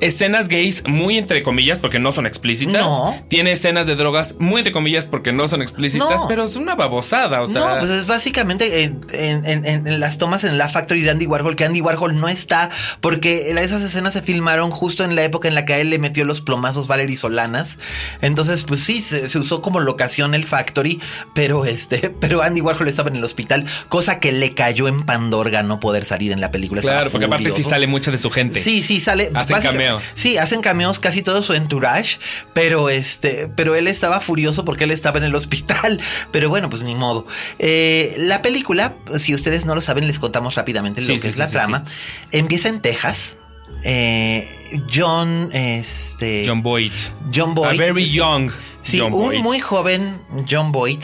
escenas 0.00 0.48
gays 0.48 0.82
muy 0.86 1.18
entre 1.18 1.42
comillas 1.42 1.78
porque 1.78 1.98
no 1.98 2.12
son 2.12 2.26
explícitas. 2.26 2.74
No. 2.84 3.16
Tiene 3.28 3.52
escenas 3.52 3.86
de 3.86 3.96
drogas 3.96 4.36
muy 4.38 4.60
entre 4.60 4.72
comillas 4.72 5.06
porque 5.06 5.32
no 5.32 5.48
son 5.48 5.62
explícitas, 5.62 6.08
No. 6.10 6.28
pero 6.28 6.44
es 6.44 6.56
una 6.56 6.74
babosada. 6.74 7.42
O 7.42 7.48
sea, 7.48 7.60
no, 7.74 7.78
pues 7.78 7.90
es 7.90 8.06
básicamente 8.06 8.82
en, 8.84 9.00
en- 9.12 9.44
en- 9.66 9.86
en 9.86 10.00
las 10.00 10.18
tomas 10.18 10.44
en 10.44 10.58
la 10.58 10.68
Factory 10.68 11.00
de 11.02 11.10
Andy 11.10 11.26
Warhol, 11.26 11.56
que 11.56 11.64
Andy 11.64 11.80
Warhol 11.80 12.18
no 12.20 12.28
está, 12.28 12.70
porque 13.00 13.50
esas 13.50 13.82
escenas 13.82 14.12
se 14.12 14.22
filmaron 14.22 14.70
justo 14.70 15.04
en 15.04 15.16
la 15.16 15.24
época 15.24 15.48
en 15.48 15.54
la 15.54 15.64
que 15.64 15.74
a 15.74 15.78
él 15.78 15.90
le 15.90 15.98
metió 15.98 16.24
los 16.24 16.40
plomazos 16.40 16.86
Valerie 16.88 17.16
Solanas. 17.16 17.78
Entonces, 18.22 18.64
pues 18.64 18.80
sí, 18.80 19.00
se, 19.00 19.28
se 19.28 19.38
usó 19.38 19.60
como 19.62 19.80
locación 19.80 20.34
el 20.34 20.44
Factory, 20.44 21.00
pero 21.34 21.64
este, 21.64 22.10
pero 22.20 22.42
Andy 22.42 22.60
Warhol 22.60 22.88
estaba 22.88 23.10
en 23.10 23.16
el 23.16 23.24
hospital, 23.24 23.64
cosa 23.88 24.20
que 24.20 24.32
le 24.32 24.54
cayó 24.54 24.88
en 24.88 25.02
Pandorga 25.04 25.62
no 25.62 25.80
poder 25.80 26.04
salir 26.04 26.32
en 26.32 26.40
la 26.40 26.50
película. 26.50 26.80
claro, 26.82 27.10
porque 27.10 27.26
aparte 27.26 27.50
sí 27.50 27.62
sale 27.62 27.86
mucha 27.86 28.10
de 28.10 28.18
su 28.18 28.30
gente. 28.30 28.60
Sí, 28.62 28.82
sí, 28.82 29.00
sale. 29.00 29.30
Hacen 29.34 29.56
cameos. 29.88 30.12
Sí, 30.14 30.36
hacen 30.38 30.60
cameos 30.60 30.98
casi 30.98 31.22
todo 31.22 31.42
su 31.42 31.54
entourage, 31.54 32.18
pero 32.52 32.88
este, 32.88 33.48
pero 33.54 33.74
él 33.74 33.88
estaba 33.88 34.20
furioso 34.20 34.64
porque 34.64 34.84
él 34.84 34.90
estaba 34.90 35.18
en 35.18 35.24
el 35.24 35.34
hospital. 35.34 36.00
Pero 36.32 36.48
bueno, 36.48 36.68
pues 36.70 36.82
ni 36.82 36.94
modo. 36.94 37.26
Eh, 37.58 38.14
la 38.18 38.42
película, 38.42 38.94
si 39.18 39.34
ustedes 39.34 39.64
no 39.66 39.74
lo 39.74 39.80
saben, 39.80 40.06
les 40.06 40.18
contamos 40.18 40.54
rápidamente 40.54 41.00
Sí, 41.00 41.08
lo 41.08 41.14
que 41.14 41.20
sí, 41.22 41.28
es 41.28 41.34
sí, 41.34 41.40
la 41.40 41.48
trama. 41.48 41.84
Empieza 42.32 42.68
en 42.68 42.80
Texas. 42.80 43.36
Eh, 43.84 44.48
John, 44.92 45.50
este, 45.52 46.44
John 46.46 46.62
Boyd. 46.62 46.92
John 47.34 47.54
Boyd. 47.54 47.80
A 47.80 47.84
very 47.84 48.06
young. 48.10 48.50
Sí, 48.82 48.98
John 48.98 49.12
un 49.12 49.20
Boyd. 49.20 49.40
muy 49.40 49.60
joven 49.60 50.20
John 50.50 50.72
Boyd, 50.72 51.00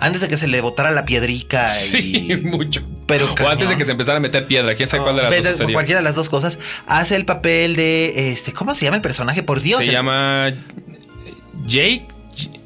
antes 0.00 0.22
de 0.22 0.28
que 0.28 0.36
se 0.36 0.46
le 0.48 0.60
botara 0.60 0.90
la 0.90 1.04
piedrica 1.04 1.68
Sí, 1.68 2.28
y 2.32 2.36
mucho. 2.42 2.82
Pero 3.06 3.32
o 3.32 3.48
antes 3.48 3.68
de 3.68 3.76
que 3.76 3.84
se 3.84 3.92
empezara 3.92 4.18
a 4.18 4.20
meter 4.20 4.46
piedra. 4.46 4.74
¿Quién 4.74 4.88
sabe 4.88 5.04
cuál 5.04 5.16
de 5.16 5.22
las 5.22 5.42
dos 5.42 5.56
sería? 5.56 5.74
cualquiera 5.74 6.00
de 6.00 6.04
las 6.04 6.14
dos 6.16 6.28
cosas. 6.28 6.58
Hace 6.86 7.14
el 7.16 7.24
papel 7.24 7.76
de 7.76 8.30
este. 8.32 8.52
¿Cómo 8.52 8.74
se 8.74 8.84
llama 8.84 8.96
el 8.96 9.02
personaje? 9.02 9.42
Por 9.42 9.60
Dios. 9.60 9.80
Se 9.80 9.86
el- 9.86 9.92
llama 9.92 10.52
Jake. 11.66 12.08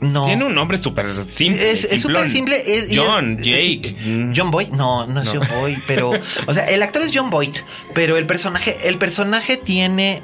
No. 0.01 0.26
Tiene 0.26 0.45
un 0.45 0.55
nombre 0.55 0.78
súper 0.78 1.07
simple. 1.28 1.70
Es 1.70 2.01
súper 2.01 2.28
simple. 2.28 2.57
es- 2.66 2.88
John, 2.97 3.34
es- 3.34 3.45
Jake. 3.45 3.80
es-. 3.88 4.36
John 4.36 4.51
Boyd. 4.51 4.68
No, 4.68 5.07
no 5.07 5.20
es 5.20 5.32
No. 5.32 5.41
John 5.41 5.49
Boyd, 5.61 5.78
pero. 5.86 6.12
O 6.47 6.55
sea, 6.55 6.64
el 6.64 6.82
actor 6.82 7.03
es 7.03 7.11
John 7.14 7.30
Boyd, 7.30 7.55
pero 7.95 8.16
el 8.16 8.26
personaje, 8.26 8.76
el 8.88 8.99
personaje 8.99 9.57
tiene. 9.57 10.22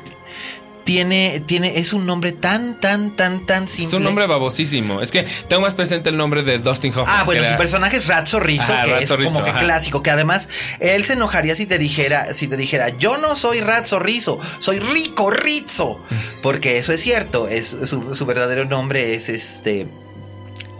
Tiene, 0.86 1.42
tiene, 1.44 1.78
es 1.80 1.92
un 1.92 2.06
nombre 2.06 2.30
tan, 2.30 2.80
tan, 2.80 3.16
tan, 3.16 3.44
tan 3.44 3.66
simple. 3.66 3.88
Es 3.88 3.92
un 3.94 4.04
nombre 4.04 4.26
babosísimo. 4.26 5.02
Es 5.02 5.10
que 5.10 5.26
tengo 5.48 5.60
más 5.60 5.74
presente 5.74 6.10
el 6.10 6.16
nombre 6.16 6.44
de 6.44 6.60
Dustin 6.60 6.92
Hoffman. 6.92 7.06
Ah, 7.08 7.24
bueno, 7.24 7.42
su 7.42 7.48
era- 7.48 7.56
personaje 7.56 7.96
es 7.96 8.06
Ratso 8.06 8.38
Rizzo, 8.38 8.72
Ajá, 8.72 8.84
que 8.84 9.02
es 9.04 9.10
como 9.10 9.42
que 9.42 9.50
ajá. 9.50 9.58
clásico, 9.58 10.00
que 10.02 10.10
además 10.10 10.48
él 10.78 11.04
se 11.04 11.14
enojaría 11.14 11.56
si 11.56 11.66
te 11.66 11.78
dijera, 11.78 12.32
si 12.34 12.46
te 12.46 12.56
dijera, 12.56 12.90
yo 12.90 13.18
no 13.18 13.34
soy 13.34 13.60
Ratso 13.62 13.98
Rizzo, 13.98 14.38
soy 14.60 14.78
Rico 14.78 15.28
Rizzo, 15.30 16.00
porque 16.42 16.78
eso 16.78 16.92
es 16.92 17.00
cierto, 17.00 17.48
es 17.48 17.66
su, 17.66 18.14
su 18.14 18.24
verdadero 18.24 18.64
nombre 18.64 19.14
es 19.14 19.28
este 19.28 19.88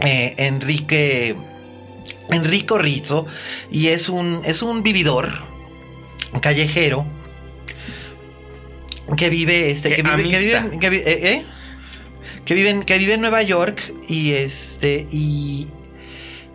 eh, 0.00 0.34
Enrique 0.38 1.34
Enrico 2.30 2.78
Rizzo 2.78 3.26
y 3.72 3.88
es 3.88 4.08
un 4.08 4.42
es 4.44 4.62
un 4.62 4.84
vividor 4.84 5.32
callejero 6.40 7.06
que 9.16 9.30
vive 9.30 9.70
este 9.70 9.94
que 9.94 10.02
vive, 10.02 10.22
que 10.30 10.38
vive, 10.90 11.02
que 11.04 11.10
eh, 11.12 11.32
¿eh? 11.32 11.44
que 12.44 12.54
vive 12.54 12.70
en- 12.70 12.82
que 12.84 12.98
vive 12.98 13.14
en 13.14 13.20
Nueva 13.20 13.42
York 13.42 13.92
y 14.08 14.32
este 14.32 15.06
y 15.10 15.66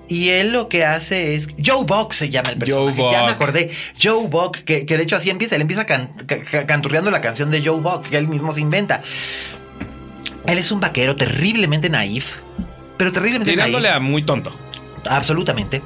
y 0.09 0.29
él 0.29 0.51
lo 0.51 0.67
que 0.67 0.83
hace 0.83 1.33
es 1.35 1.47
Joe 1.65 1.85
Buck 1.85 2.11
se 2.11 2.29
llama 2.29 2.49
el 2.49 2.57
personaje. 2.57 2.97
Joe 3.01 3.11
Ya 3.13 3.23
me 3.23 3.31
acordé. 3.31 3.71
Joe 4.01 4.27
Buck, 4.27 4.57
que, 4.57 4.85
que 4.85 4.97
de 4.97 5.03
hecho 5.03 5.15
así 5.15 5.29
empieza. 5.29 5.55
Él 5.55 5.61
empieza 5.61 5.85
can- 5.85 6.09
ca- 6.25 6.41
ca- 6.41 6.65
canturreando 6.65 7.09
la 7.11 7.21
canción 7.21 7.49
de 7.49 7.63
Joe 7.65 7.79
Buck, 7.79 8.09
que 8.09 8.17
él 8.17 8.27
mismo 8.27 8.51
se 8.51 8.59
inventa. 8.59 9.01
Él 10.47 10.57
es 10.57 10.69
un 10.71 10.81
vaquero 10.81 11.15
terriblemente 11.15 11.89
naif, 11.89 12.39
pero 12.97 13.13
terriblemente 13.13 13.51
Tirándole 13.51 13.87
naif. 13.87 13.95
a 13.97 13.99
muy 14.01 14.23
tonto. 14.23 14.53
Absolutamente. 15.09 15.81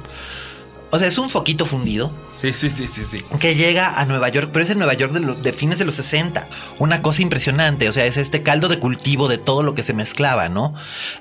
O 0.96 0.98
sea, 0.98 1.08
es 1.08 1.18
un 1.18 1.28
foquito 1.30 1.66
fundido 1.66 2.10
Sí, 2.34 2.52
sí, 2.52 2.70
sí, 2.70 2.86
sí, 2.86 3.02
sí. 3.04 3.22
que 3.38 3.54
llega 3.54 4.00
a 4.00 4.04
Nueva 4.06 4.28
York, 4.30 4.50
pero 4.52 4.64
es 4.64 4.70
en 4.70 4.78
Nueva 4.78 4.94
York 4.94 5.12
de, 5.12 5.20
lo- 5.20 5.34
de 5.34 5.52
fines 5.52 5.78
de 5.78 5.84
los 5.84 5.94
60. 5.96 6.48
Una 6.78 7.02
cosa 7.02 7.22
impresionante, 7.22 7.88
o 7.88 7.92
sea, 7.92 8.04
es 8.06 8.16
este 8.16 8.42
caldo 8.42 8.68
de 8.68 8.78
cultivo 8.78 9.28
de 9.28 9.38
todo 9.38 9.62
lo 9.62 9.74
que 9.74 9.82
se 9.82 9.92
mezclaba, 9.92 10.48
¿no? 10.48 10.74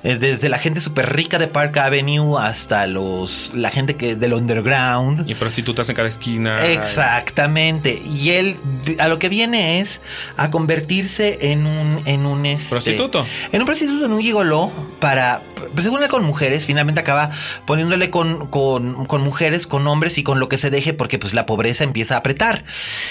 Eh, 0.03 0.15
desde 0.15 0.49
la 0.49 0.57
gente 0.57 0.80
súper 0.82 1.13
rica 1.13 1.39
de 1.39 1.47
Park 1.47 1.78
Avenue 1.78 2.38
hasta 2.39 2.88
los 2.88 3.53
la 3.53 3.69
gente 3.69 3.95
que 3.95 4.15
del 4.15 4.34
underground. 4.34 5.30
Y 5.30 5.36
prostitutas 5.36 5.89
en 5.89 5.95
cada 5.95 6.07
esquina. 6.07 6.65
Exactamente. 6.67 8.01
Y 8.05 8.30
él 8.32 8.57
a 8.99 9.07
lo 9.07 9.19
que 9.19 9.30
viene 9.30 9.80
es 9.80 10.01
a 10.38 10.51
convertirse 10.51 11.51
en 11.51 11.65
un 11.65 12.01
en 12.05 12.26
un 12.26 12.45
este, 12.45 12.69
Prostituto. 12.69 13.26
En 13.51 13.61
un 13.61 13.65
prostituto, 13.65 14.05
en 14.05 14.11
un 14.11 14.21
gigoló 14.21 14.71
para 14.99 15.41
pues, 15.73 15.84
según 15.84 16.01
él 16.03 16.09
con 16.09 16.23
mujeres, 16.23 16.65
finalmente 16.65 17.01
acaba 17.01 17.32
poniéndole 17.65 18.09
con, 18.09 18.47
con, 18.47 19.05
con 19.05 19.21
mujeres, 19.21 19.64
con 19.68 19.88
hombres 19.88 20.18
y 20.18 20.24
con 20.24 20.39
lo 20.39 20.49
que 20.49 20.57
se 20.57 20.70
deje 20.70 20.93
porque 20.93 21.20
pues 21.20 21.34
la 21.34 21.45
pobreza 21.45 21.84
empieza 21.84 22.16
a 22.16 22.18
apretar. 22.20 22.63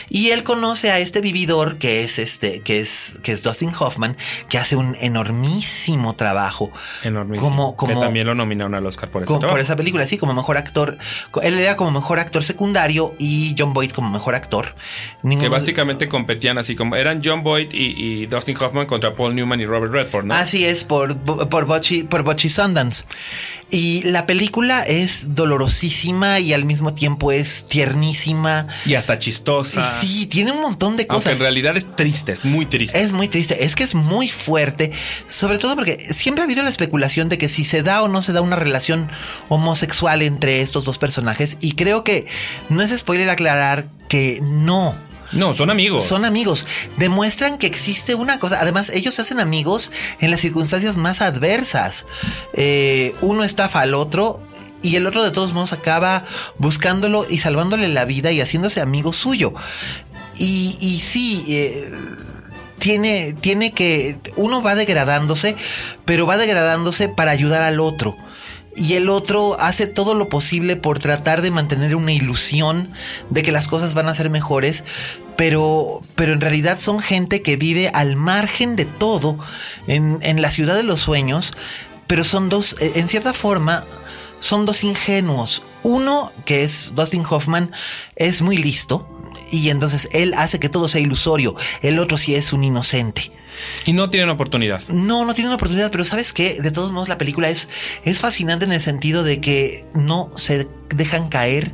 Y 0.08 0.30
él 0.30 0.44
conoce 0.44 0.90
a 0.90 0.98
este 0.98 1.20
vividor 1.20 1.78
que 1.78 2.04
es 2.04 2.18
este 2.18 2.60
que 2.60 2.80
es 2.80 3.14
que 3.22 3.32
es 3.32 3.42
Dustin 3.42 3.70
Hoffman, 3.78 4.16
que 4.48 4.58
hace 4.58 4.76
un 4.76 4.96
enormísimo 5.00 6.14
trabajo. 6.14 6.72
Enormísimo. 7.02 7.48
Como 7.48 7.76
como 7.76 7.94
que 7.94 8.00
también 8.00 8.26
lo 8.26 8.34
nominaron 8.34 8.74
al 8.74 8.86
Oscar 8.86 9.08
por 9.08 9.22
ese 9.22 9.32
como 9.32 9.46
por 9.46 9.60
esa 9.60 9.76
película, 9.76 10.06
sí, 10.06 10.18
como 10.18 10.34
mejor 10.34 10.56
actor. 10.56 10.98
Él 11.42 11.58
era 11.58 11.76
como 11.76 11.90
mejor 11.90 12.18
actor 12.18 12.42
secundario 12.42 13.14
y 13.18 13.54
John 13.58 13.72
Boyd 13.72 13.90
como 13.90 14.10
mejor 14.10 14.34
actor. 14.34 14.74
Que 15.22 15.48
básicamente 15.48 16.08
competían 16.08 16.58
así 16.58 16.76
como 16.76 16.96
eran 16.96 17.22
John 17.24 17.42
Boyd 17.42 17.72
y, 17.72 18.22
y 18.22 18.26
Dustin 18.26 18.56
Hoffman 18.56 18.86
contra 18.86 19.14
Paul 19.14 19.34
Newman 19.34 19.60
y 19.60 19.66
Robert 19.66 19.92
Redford, 19.92 20.26
¿no? 20.26 20.34
Así 20.34 20.64
es, 20.64 20.84
por, 20.84 21.16
por, 21.16 21.66
Bochy, 21.66 22.04
por 22.04 22.22
Bochy 22.22 22.48
Sundance. 22.48 23.04
Y 23.70 24.02
la 24.04 24.26
película 24.26 24.82
es 24.82 25.34
dolorosísima 25.34 26.33
y 26.40 26.52
al 26.52 26.64
mismo 26.64 26.94
tiempo 26.94 27.32
es 27.32 27.66
tiernísima. 27.66 28.66
Y 28.86 28.94
hasta 28.94 29.18
chistosa. 29.18 29.88
Sí, 29.88 30.26
tiene 30.26 30.52
un 30.52 30.60
montón 30.60 30.96
de 30.96 31.02
Aunque 31.08 31.24
cosas. 31.24 31.32
en 31.34 31.38
realidad 31.40 31.76
es 31.76 31.94
triste, 31.96 32.32
es 32.32 32.44
muy 32.44 32.66
triste. 32.66 33.00
Es 33.00 33.12
muy 33.12 33.28
triste, 33.28 33.64
es 33.64 33.74
que 33.76 33.84
es 33.84 33.94
muy 33.94 34.28
fuerte, 34.28 34.92
sobre 35.26 35.58
todo 35.58 35.74
porque 35.74 36.04
siempre 36.12 36.42
ha 36.42 36.44
habido 36.44 36.62
la 36.62 36.70
especulación 36.70 37.28
de 37.28 37.38
que 37.38 37.48
si 37.48 37.64
se 37.64 37.82
da 37.82 38.02
o 38.02 38.08
no 38.08 38.22
se 38.22 38.32
da 38.32 38.40
una 38.40 38.56
relación 38.56 39.10
homosexual 39.48 40.22
entre 40.22 40.60
estos 40.60 40.84
dos 40.84 40.98
personajes 40.98 41.58
y 41.60 41.72
creo 41.72 42.04
que 42.04 42.26
no 42.68 42.82
es 42.82 42.96
spoiler 42.96 43.30
aclarar 43.30 43.88
que 44.08 44.40
no. 44.42 44.94
No, 45.32 45.52
son 45.52 45.70
amigos. 45.70 46.04
Son 46.04 46.24
amigos. 46.24 46.64
Demuestran 46.96 47.58
que 47.58 47.66
existe 47.66 48.14
una 48.14 48.38
cosa. 48.38 48.60
Además, 48.60 48.90
ellos 48.90 49.14
se 49.14 49.22
hacen 49.22 49.40
amigos 49.40 49.90
en 50.20 50.30
las 50.30 50.40
circunstancias 50.40 50.96
más 50.96 51.22
adversas. 51.22 52.06
Eh, 52.52 53.14
uno 53.20 53.42
estafa 53.42 53.80
al 53.80 53.94
otro 53.94 54.40
y 54.84 54.96
el 54.96 55.06
otro 55.06 55.24
de 55.24 55.30
todos 55.30 55.54
modos 55.54 55.72
acaba 55.72 56.24
buscándolo 56.58 57.26
y 57.28 57.38
salvándole 57.38 57.88
la 57.88 58.04
vida 58.04 58.30
y 58.32 58.40
haciéndose 58.42 58.82
amigo 58.82 59.14
suyo. 59.14 59.54
Y, 60.36 60.76
y 60.78 61.00
sí, 61.00 61.44
eh, 61.48 61.90
tiene, 62.78 63.32
tiene 63.40 63.72
que... 63.72 64.18
Uno 64.36 64.62
va 64.62 64.74
degradándose, 64.74 65.56
pero 66.04 66.26
va 66.26 66.36
degradándose 66.36 67.08
para 67.08 67.30
ayudar 67.30 67.62
al 67.62 67.80
otro. 67.80 68.14
Y 68.76 68.94
el 68.94 69.08
otro 69.08 69.56
hace 69.58 69.86
todo 69.86 70.14
lo 70.14 70.28
posible 70.28 70.76
por 70.76 70.98
tratar 70.98 71.40
de 71.40 71.50
mantener 71.50 71.96
una 71.96 72.12
ilusión 72.12 72.90
de 73.30 73.42
que 73.42 73.52
las 73.52 73.68
cosas 73.68 73.94
van 73.94 74.08
a 74.10 74.14
ser 74.14 74.28
mejores, 74.28 74.84
pero, 75.36 76.02
pero 76.14 76.34
en 76.34 76.42
realidad 76.42 76.78
son 76.78 77.00
gente 77.00 77.40
que 77.40 77.56
vive 77.56 77.88
al 77.88 78.16
margen 78.16 78.76
de 78.76 78.84
todo 78.84 79.38
en, 79.86 80.18
en 80.20 80.42
la 80.42 80.50
ciudad 80.50 80.76
de 80.76 80.82
los 80.82 81.00
sueños, 81.00 81.54
pero 82.06 82.22
son 82.22 82.50
dos, 82.50 82.76
eh, 82.80 82.92
en 82.96 83.08
cierta 83.08 83.32
forma, 83.32 83.84
son 84.38 84.66
dos 84.66 84.84
ingenuos. 84.84 85.62
Uno, 85.82 86.32
que 86.44 86.62
es 86.62 86.92
Dustin 86.94 87.24
Hoffman, 87.28 87.70
es 88.16 88.42
muy 88.42 88.56
listo 88.56 89.08
y 89.50 89.68
entonces 89.68 90.08
él 90.12 90.34
hace 90.34 90.58
que 90.58 90.68
todo 90.68 90.88
sea 90.88 91.00
ilusorio. 91.00 91.54
El 91.82 91.98
otro 91.98 92.16
sí 92.16 92.34
es 92.34 92.52
un 92.52 92.64
inocente. 92.64 93.32
Y 93.84 93.92
no 93.92 94.10
tienen 94.10 94.30
oportunidad. 94.30 94.82
No, 94.88 95.24
no 95.24 95.34
tienen 95.34 95.52
oportunidad, 95.52 95.90
pero 95.90 96.04
¿sabes 96.04 96.32
qué? 96.32 96.60
De 96.60 96.70
todos 96.70 96.90
modos, 96.90 97.08
la 97.08 97.18
película 97.18 97.48
es, 97.48 97.68
es 98.02 98.20
fascinante 98.20 98.64
en 98.64 98.72
el 98.72 98.80
sentido 98.80 99.22
de 99.22 99.40
que 99.40 99.84
no 99.94 100.30
se 100.34 100.66
dejan 100.88 101.28
caer 101.28 101.72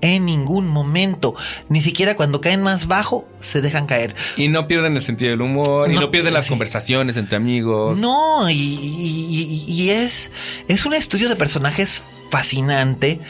en 0.00 0.24
ningún 0.26 0.68
momento. 0.68 1.34
Ni 1.68 1.80
siquiera 1.80 2.16
cuando 2.16 2.40
caen 2.40 2.62
más 2.62 2.86
bajo 2.86 3.26
se 3.38 3.60
dejan 3.60 3.86
caer. 3.86 4.14
Y 4.36 4.48
no 4.48 4.66
pierden 4.68 4.96
el 4.96 5.02
sentido 5.02 5.30
del 5.30 5.40
humor, 5.42 5.90
y 5.90 5.94
No, 5.94 6.10
pierden 6.10 6.34
las 6.34 6.46
sí. 6.46 6.50
conversaciones 6.50 7.16
entre 7.16 7.36
amigos. 7.36 7.98
No, 7.98 8.48
y- 8.50 9.64
y 9.68 9.90
es, 9.90 10.30
es 10.68 10.86
un 10.86 10.94
estudio 10.94 11.28
de 11.28 11.36
personajes 11.36 12.04
fascinante 12.30 13.20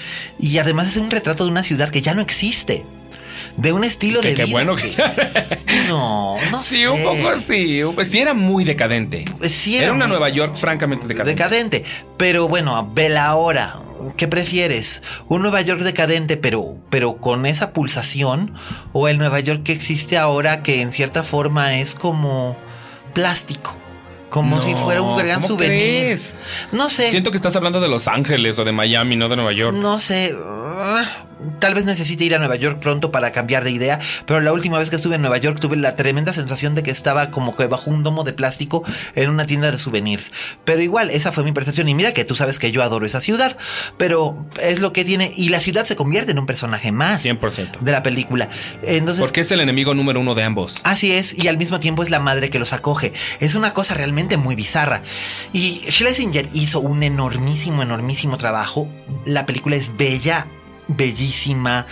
y 0.40 0.58
además 0.58 0.88
es 0.88 0.96
un 0.96 1.10
retrato 1.10 1.44
de 1.44 1.50
una 1.50 1.62
ciudad 1.62 1.90
que 1.90 2.02
ya 2.02 2.14
no 2.14 2.20
existe. 2.22 2.84
De 3.58 3.72
un 3.72 3.84
estilo 3.84 4.20
Que- 4.20 4.28
de 4.28 4.34
qué 4.34 4.44
vida. 4.44 4.52
bueno 4.52 4.76
que- 4.76 4.90
No, 5.88 6.36
no 6.50 6.62
Sí, 6.62 6.76
sé. 6.82 6.88
un 6.88 7.02
poco 7.02 7.36
sí. 7.36 7.80
Pues 7.94 8.10
sí, 8.10 8.18
era 8.20 8.32
muy 8.34 8.64
decadente. 8.64 9.24
Sí, 9.48 9.76
era, 9.76 9.86
era 9.86 9.94
una 9.94 10.06
muy- 10.06 10.12
Nueva 10.12 10.28
York 10.30 10.56
francamente 10.56 11.06
decadente. 11.06 11.42
decadente. 11.42 11.84
Pero 12.16 12.48
bueno, 12.48 12.90
vela 12.94 13.26
ahora. 13.26 13.76
¿Qué 14.16 14.28
prefieres? 14.28 15.02
¿Un 15.26 15.42
Nueva 15.42 15.60
York 15.60 15.80
decadente, 15.82 16.36
pero, 16.36 16.76
pero 16.88 17.16
con 17.16 17.46
esa 17.46 17.72
pulsación? 17.72 18.54
¿O 18.92 19.08
el 19.08 19.18
Nueva 19.18 19.40
York 19.40 19.64
que 19.64 19.72
existe 19.72 20.16
ahora, 20.16 20.62
que 20.62 20.80
en 20.80 20.92
cierta 20.92 21.24
forma 21.24 21.78
es 21.78 21.96
como 21.96 22.56
plástico? 23.12 23.74
Como 24.30 24.56
No, 24.56 24.62
si 24.62 24.74
fuera 24.74 25.00
un 25.02 25.16
gran 25.16 25.36
¿cómo 25.40 25.48
souvenir. 25.48 26.02
crees? 26.02 26.34
No 26.70 26.90
sé. 26.90 27.10
Siento 27.10 27.30
que 27.30 27.38
estás 27.38 27.56
hablando 27.56 27.80
de 27.80 27.88
Los 27.88 28.06
Ángeles 28.08 28.58
o 28.58 28.64
de 28.64 28.72
Miami, 28.72 29.16
no 29.16 29.28
de 29.28 29.36
Nueva 29.36 29.52
York. 29.52 29.74
No 29.76 29.98
sé. 29.98 30.32
Tal 31.60 31.74
vez 31.74 31.84
necesite 31.84 32.24
ir 32.24 32.34
a 32.34 32.38
Nueva 32.38 32.56
York 32.56 32.80
pronto 32.80 33.12
para 33.12 33.30
cambiar 33.30 33.62
de 33.62 33.70
idea, 33.70 34.00
pero 34.26 34.40
la 34.40 34.52
última 34.52 34.78
vez 34.78 34.90
que 34.90 34.96
estuve 34.96 35.14
en 35.14 35.20
Nueva 35.20 35.38
York 35.38 35.60
tuve 35.60 35.76
la 35.76 35.94
tremenda 35.94 36.32
sensación 36.32 36.74
de 36.74 36.82
que 36.82 36.90
estaba 36.90 37.30
como 37.30 37.56
que 37.56 37.66
bajo 37.66 37.90
un 37.90 38.02
domo 38.02 38.24
de 38.24 38.32
plástico 38.32 38.82
en 39.14 39.30
una 39.30 39.46
tienda 39.46 39.70
de 39.70 39.78
souvenirs. 39.78 40.32
Pero 40.64 40.82
igual, 40.82 41.10
esa 41.10 41.30
fue 41.30 41.44
mi 41.44 41.52
percepción. 41.52 41.88
Y 41.88 41.94
mira 41.94 42.12
que 42.12 42.24
tú 42.24 42.34
sabes 42.34 42.58
que 42.58 42.72
yo 42.72 42.82
adoro 42.82 43.06
esa 43.06 43.20
ciudad, 43.20 43.56
pero 43.96 44.36
es 44.60 44.80
lo 44.80 44.92
que 44.92 45.04
tiene. 45.04 45.32
Y 45.36 45.50
la 45.50 45.60
ciudad 45.60 45.84
se 45.84 45.94
convierte 45.94 46.32
en 46.32 46.38
un 46.38 46.46
personaje 46.46 46.90
más 46.90 47.24
100%. 47.24 47.78
de 47.80 47.92
la 47.92 48.02
película. 48.02 48.48
Entonces, 48.82 49.22
Porque 49.22 49.42
es 49.42 49.50
el 49.52 49.60
enemigo 49.60 49.94
número 49.94 50.20
uno 50.20 50.34
de 50.34 50.42
ambos. 50.42 50.76
Así 50.82 51.12
es, 51.12 51.38
y 51.38 51.48
al 51.48 51.56
mismo 51.56 51.78
tiempo 51.78 52.02
es 52.02 52.10
la 52.10 52.18
madre 52.18 52.50
que 52.50 52.58
los 52.58 52.72
acoge. 52.72 53.12
Es 53.38 53.54
una 53.54 53.74
cosa 53.74 53.94
realmente 53.94 54.36
muy 54.36 54.56
bizarra. 54.56 55.02
Y 55.52 55.82
Schlesinger 55.88 56.48
hizo 56.52 56.80
un 56.80 57.02
enormísimo, 57.02 57.82
enormísimo 57.82 58.38
trabajo. 58.38 58.88
La 59.24 59.46
película 59.46 59.76
es 59.76 59.96
bella, 59.96 60.46
bellísima, 60.88 61.86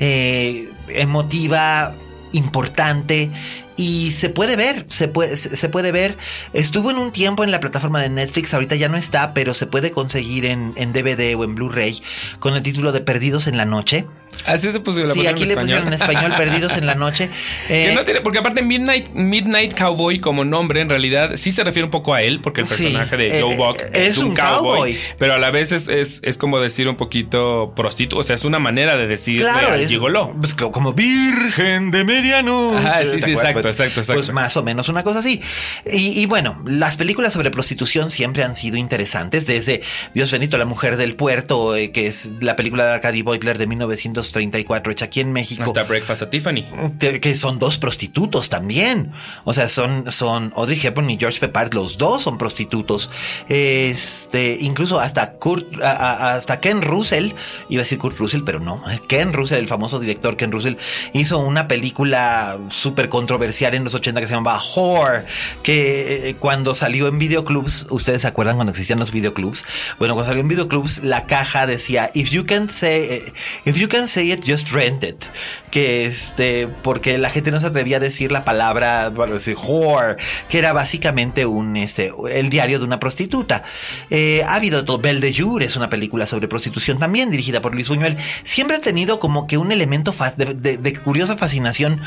eh, 0.00 0.70
emotiva, 0.88 1.94
importante. 2.32 3.30
Y 3.76 4.10
se 4.10 4.28
puede 4.28 4.56
ver, 4.56 4.86
se 4.88 5.06
puede, 5.06 5.36
se 5.36 5.68
puede 5.68 5.92
ver. 5.92 6.18
Estuvo 6.52 6.90
en 6.90 6.98
un 6.98 7.12
tiempo 7.12 7.44
en 7.44 7.50
la 7.50 7.60
plataforma 7.60 8.02
de 8.02 8.08
Netflix, 8.08 8.52
ahorita 8.52 8.74
ya 8.74 8.88
no 8.88 8.96
está, 8.96 9.34
pero 9.34 9.54
se 9.54 9.66
puede 9.66 9.92
conseguir 9.92 10.44
en 10.46 10.92
DVD 10.92 11.36
o 11.36 11.44
en 11.44 11.54
Blu-ray 11.54 12.02
con 12.40 12.54
el 12.54 12.62
título 12.62 12.90
de 12.92 13.00
Perdidos 13.00 13.46
en 13.46 13.56
la 13.56 13.64
Noche. 13.64 14.06
Así 14.46 14.70
se 14.72 14.80
puso 14.80 15.00
la 15.00 15.06
Sí, 15.08 15.12
pusieron 15.14 15.32
aquí 15.34 15.42
en 15.42 15.48
le 15.48 15.54
español. 15.54 15.60
pusieron 15.82 15.88
en 15.88 15.94
español 15.94 16.34
Perdidos 16.36 16.76
en 16.76 16.86
la 16.86 16.94
Noche. 16.94 17.28
Que 17.68 17.90
Eh, 17.92 17.94
no 17.94 18.04
tiene- 18.04 18.20
porque 18.22 18.38
aparte 18.38 18.62
Midnight, 18.62 19.10
Midnight 19.12 19.76
Cowboy 19.76 20.20
como 20.20 20.44
nombre 20.44 20.80
en 20.80 20.88
realidad 20.88 21.32
sí 21.36 21.50
se 21.52 21.64
refiere 21.64 21.84
un 21.84 21.90
poco 21.90 22.14
a 22.14 22.22
él, 22.22 22.40
porque 22.40 22.62
el 22.62 22.66
Sí, 22.66 22.84
personaje 22.84 23.16
de 23.16 23.38
eh, 23.38 23.42
Joe 23.42 23.56
Buck 23.56 23.80
eh, 23.82 23.90
es, 23.94 24.08
es 24.12 24.18
un, 24.18 24.26
un 24.28 24.34
cowboy, 24.36 24.60
cowboy. 24.76 24.98
pero 25.18 25.34
a 25.34 25.38
la 25.38 25.50
vez 25.50 25.72
es, 25.72 25.88
es, 25.88 26.20
es 26.22 26.38
como 26.38 26.60
decir 26.60 26.88
un 26.88 26.96
poquito 26.96 27.72
prostituto, 27.76 28.20
o 28.20 28.22
sea, 28.22 28.34
es 28.36 28.44
una 28.44 28.58
manera 28.58 28.96
de 28.96 29.06
decir 29.06 29.40
Claro, 29.40 29.74
es 29.74 29.88
gigoló. 29.88 30.32
pues, 30.40 30.54
co- 30.54 30.72
como 30.72 30.92
virgen 30.94 31.90
de 31.90 32.04
medianoche. 32.04 32.78
Ajá, 32.78 33.04
sí, 33.04 33.18
¿te 33.18 33.20
sí, 33.26 33.30
exacto, 33.32 33.60
Pues- 33.62 33.78
exacto, 33.78 34.00
exacto. 34.00 34.20
Pues 34.20 34.32
más 34.32 34.56
o 34.56 34.62
menos 34.62 34.88
una 34.88 35.02
cosa 35.02 35.18
así. 35.18 35.40
Y, 35.90 36.20
y 36.20 36.26
bueno, 36.26 36.62
las 36.64 36.96
películas 36.96 37.32
sobre 37.32 37.50
prostitución 37.50 38.10
siempre 38.10 38.44
han 38.44 38.56
sido 38.56 38.76
interesantes, 38.76 39.46
desde 39.46 39.82
Dios 40.14 40.30
bendito, 40.30 40.56
la 40.58 40.64
mujer 40.64 40.96
del 40.96 41.14
puerto, 41.16 41.76
eh, 41.76 41.90
que 41.90 42.06
es 42.06 42.30
la 42.40 42.56
película 42.56 42.86
de 42.86 42.92
Arcady 42.94 43.22
Beutler 43.22 43.58
de 43.58 43.66
1934, 44.26 44.92
hecha 44.92 45.04
aquí 45.06 45.20
en 45.20 45.32
México. 45.32 45.62
Hasta 45.64 45.82
Breakfast 45.84 46.22
at 46.22 46.28
Tiffany. 46.28 46.64
Que 46.98 47.34
son 47.34 47.58
dos 47.58 47.78
prostitutos 47.78 48.48
también. 48.48 49.12
O 49.44 49.52
sea, 49.54 49.68
son, 49.68 50.10
son 50.10 50.52
Audrey 50.56 50.80
Hepburn 50.82 51.10
y 51.10 51.18
George 51.18 51.38
Peppard, 51.40 51.72
los 51.74 51.98
dos 51.98 52.22
son 52.22 52.38
prostitutos. 52.38 53.10
Este, 53.48 54.56
incluso 54.60 55.00
hasta 55.00 55.32
Kurt, 55.32 55.66
a- 55.82 55.90
a- 55.92 56.34
hasta 56.34 56.60
Ken 56.60 56.82
Russell, 56.82 57.32
iba 57.68 57.80
a 57.80 57.84
decir 57.84 57.98
Kurt 57.98 58.18
Russell, 58.18 58.42
pero 58.44 58.60
no. 58.60 58.82
Ken 59.08 59.32
Russell, 59.32 59.58
el 59.58 59.68
famoso 59.68 60.00
director 60.00 60.36
Ken 60.36 60.50
Russell, 60.52 60.74
hizo 61.12 61.38
una 61.38 61.68
película 61.68 62.58
súper 62.70 63.08
controversial 63.08 63.74
en 63.74 63.84
los 63.84 63.94
80 63.94 64.20
que 64.20 64.26
se 64.26 64.34
llamaba 64.34 64.60
Whore, 64.76 65.24
que 65.62 66.30
eh, 66.30 66.36
cuando 66.36 66.74
salió 66.74 67.08
en 67.08 67.18
videoclubs, 67.18 67.86
ustedes 67.90 68.22
se 68.22 68.28
acuerdan 68.28 68.56
cuando 68.56 68.70
existían 68.72 68.98
los 68.98 69.12
videoclubs. 69.12 69.64
Bueno, 69.98 70.14
cuando 70.14 70.28
salió 70.28 70.40
en 70.42 70.48
videoclubs, 70.48 71.02
la 71.04 71.26
caja 71.26 71.66
decía, 71.66 72.10
if 72.14 72.30
you 72.30 72.44
can 72.46 72.68
say, 72.70 73.02
eh, 73.10 73.32
if 73.64 73.76
you 73.76 73.88
can 73.88 74.07
say 74.08 74.32
it, 74.32 74.44
just 74.46 74.70
rent 74.70 75.04
it. 75.04 75.24
Que 75.70 76.06
este, 76.06 76.66
porque 76.82 77.18
la 77.18 77.28
gente 77.28 77.50
no 77.50 77.60
se 77.60 77.66
atrevía 77.66 77.98
a 77.98 78.00
decir 78.00 78.32
la 78.32 78.44
palabra, 78.44 79.10
bueno, 79.10 79.34
decir 79.34 79.56
whore, 79.56 80.16
que 80.48 80.58
era 80.58 80.72
básicamente 80.72 81.44
un, 81.46 81.76
este, 81.76 82.10
el 82.30 82.48
diario 82.48 82.78
de 82.78 82.84
una 82.84 82.98
prostituta. 82.98 83.64
Eh, 84.10 84.42
ha 84.46 84.54
habido 84.54 84.82
Belle 84.98 85.20
de 85.20 85.34
Jour 85.34 85.62
es 85.62 85.76
una 85.76 85.90
película 85.90 86.26
sobre 86.26 86.48
prostitución 86.48 86.98
también, 86.98 87.30
dirigida 87.30 87.60
por 87.60 87.74
Luis 87.74 87.88
Buñuel. 87.88 88.16
Siempre 88.44 88.76
ha 88.76 88.80
tenido 88.80 89.20
como 89.20 89.46
que 89.46 89.58
un 89.58 89.72
elemento 89.72 90.14
de, 90.36 90.98
curiosa 91.04 91.36
fascinación 91.36 92.00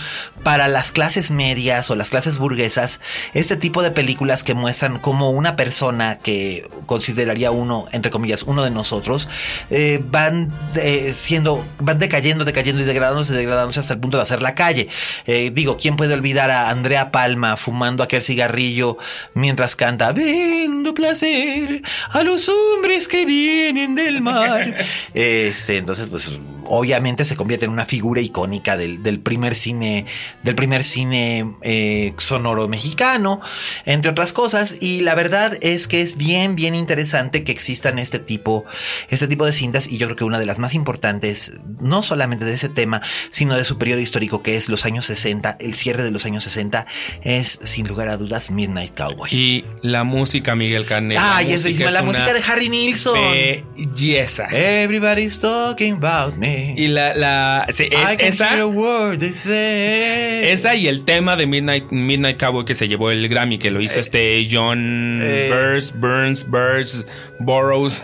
para 0.44 0.68
las 0.68 0.92
clases 0.92 1.32
medias 1.32 1.90
o 1.90 1.96
las 1.96 2.10
clases 2.10 2.38
burguesas, 2.38 3.00
este 3.34 3.56
tipo 3.56 3.84
de 3.84 3.92
películas 3.92 4.44
que 4.44 4.54
muestran 4.54 5.00
como 5.00 5.32
una 5.32 5.56
persona 5.56 6.18
que 6.18 6.70
consideraría 6.86 7.52
uno, 7.52 7.88
entre 7.92 8.12
comillas, 8.12 8.44
uno 8.44 8.64
de 8.64 8.72
nosotros, 8.72 9.30
eh, 9.70 10.02
van 10.04 10.52
eh, 10.76 11.14
siendo, 11.16 11.64
van 11.92 12.00
decayendo, 12.00 12.46
decayendo 12.46 12.82
y 12.82 12.86
degradándose, 12.86 13.34
degradándose 13.34 13.80
hasta 13.80 13.94
el 13.94 14.00
punto 14.00 14.18
de 14.18 14.24
hacer 14.24 14.42
la 14.42 14.56
calle. 14.56 14.88
Eh, 15.28 15.52
digo, 15.54 15.78
¿quién 15.78 15.98
puede 15.98 16.14
olvidar 16.14 16.50
a 16.52 16.70
Andrea 16.70 17.12
Palma 17.12 17.58
fumando 17.58 18.04
aquel 18.04 18.22
cigarrillo 18.22 18.98
mientras 19.34 19.76
canta 19.76 20.12
Vendo 20.14 20.94
placer 20.94 21.82
a 22.12 22.24
los 22.24 22.50
hombres 22.50 23.08
que 23.08 23.26
vienen 23.26 23.96
del 23.96 24.22
mar? 24.22 24.76
Este, 25.14 25.78
entonces, 25.78 26.08
pues 26.08 26.32
obviamente 26.72 27.26
se 27.26 27.36
convierte 27.36 27.66
en 27.66 27.72
una 27.72 27.84
figura 27.84 28.22
icónica 28.22 28.78
del, 28.78 29.04
del 29.04 29.20
primer 29.20 29.56
cine, 29.56 30.06
del 30.42 30.56
primer 30.56 30.84
cine 30.84 31.54
eh, 31.62 32.14
sonoro 32.18 32.70
mexicano, 32.70 33.42
entre 33.86 34.12
otras 34.12 34.32
cosas. 34.32 34.82
Y 34.82 35.02
la 35.02 35.14
verdad 35.14 35.58
es 35.62 35.90
que 35.90 36.02
es 36.02 36.16
bien, 36.16 36.56
bien 36.56 36.74
interesante 36.74 37.44
que 37.44 37.52
existan 37.52 38.00
este 38.00 38.20
tipo, 38.20 38.64
este 39.10 39.28
tipo 39.28 39.46
de 39.46 39.52
cintas. 39.52 39.92
Y 39.92 39.98
yo 39.98 40.08
creo 40.08 40.16
que 40.16 40.24
una 40.24 40.40
de 40.40 40.46
las 40.46 40.60
más 40.60 40.74
importantes, 40.74 41.60
no 41.82 42.02
solamente 42.02 42.46
de 42.46 42.54
ese 42.54 42.70
tema, 42.70 43.02
sino 43.32 43.58
de 43.58 43.66
su 43.66 43.78
periodo 43.78 44.00
histórico, 44.00 44.42
que 44.42 44.56
es 44.56 44.70
los 44.70 44.86
años 44.86 45.06
60, 45.06 45.58
el 45.60 45.76
cierre 45.76 46.04
de 46.04 46.12
los 46.12 46.26
años 46.26 46.46
60, 46.46 46.88
es 47.22 47.60
sin 47.64 47.86
lugar 47.86 48.08
a 48.08 48.16
dudas 48.16 48.50
Midnight 48.50 48.96
Cowboy. 48.96 49.30
Y 49.30 49.66
la 49.82 50.06
música, 50.06 50.56
Miguel 50.56 50.86
Canela. 50.86 51.36
Ay, 51.36 51.52
eso 51.52 51.68
es 51.68 51.80
la 51.80 52.02
música 52.02 52.34
de 52.34 52.42
Harry 52.48 52.70
Nilsson. 52.70 53.20
Belleza. 53.20 54.48
Everybody's 54.52 55.38
talking 55.38 55.96
about 55.96 56.38
me. 56.38 56.61
Y 56.78 56.88
la, 56.88 57.14
la 57.16 57.66
sí, 57.74 57.84
es- 57.92 58.14
I 58.14 58.18
can 58.18 58.28
esa, 58.30 58.50
hear 58.50 58.60
a 58.62 58.66
word 58.68 59.20
they 59.20 59.30
say. 59.32 60.50
esa 60.52 60.76
y 60.76 60.88
el 60.88 61.06
tema 61.06 61.36
de 61.36 61.46
Midnight, 61.48 61.92
Midnight 61.92 62.40
Cowboy 62.40 62.66
que 62.66 62.76
se 62.76 62.88
llevó 62.88 63.12
el 63.12 63.28
Grammy, 63.30 63.58
que 63.58 63.72
lo 63.72 63.82
hizo 63.82 64.00
este 64.00 64.48
John 64.50 65.20
eh. 65.24 65.50
Burns, 65.52 66.00
Burns, 66.00 66.48
Burns, 66.50 67.06
Burroughs. 67.40 68.04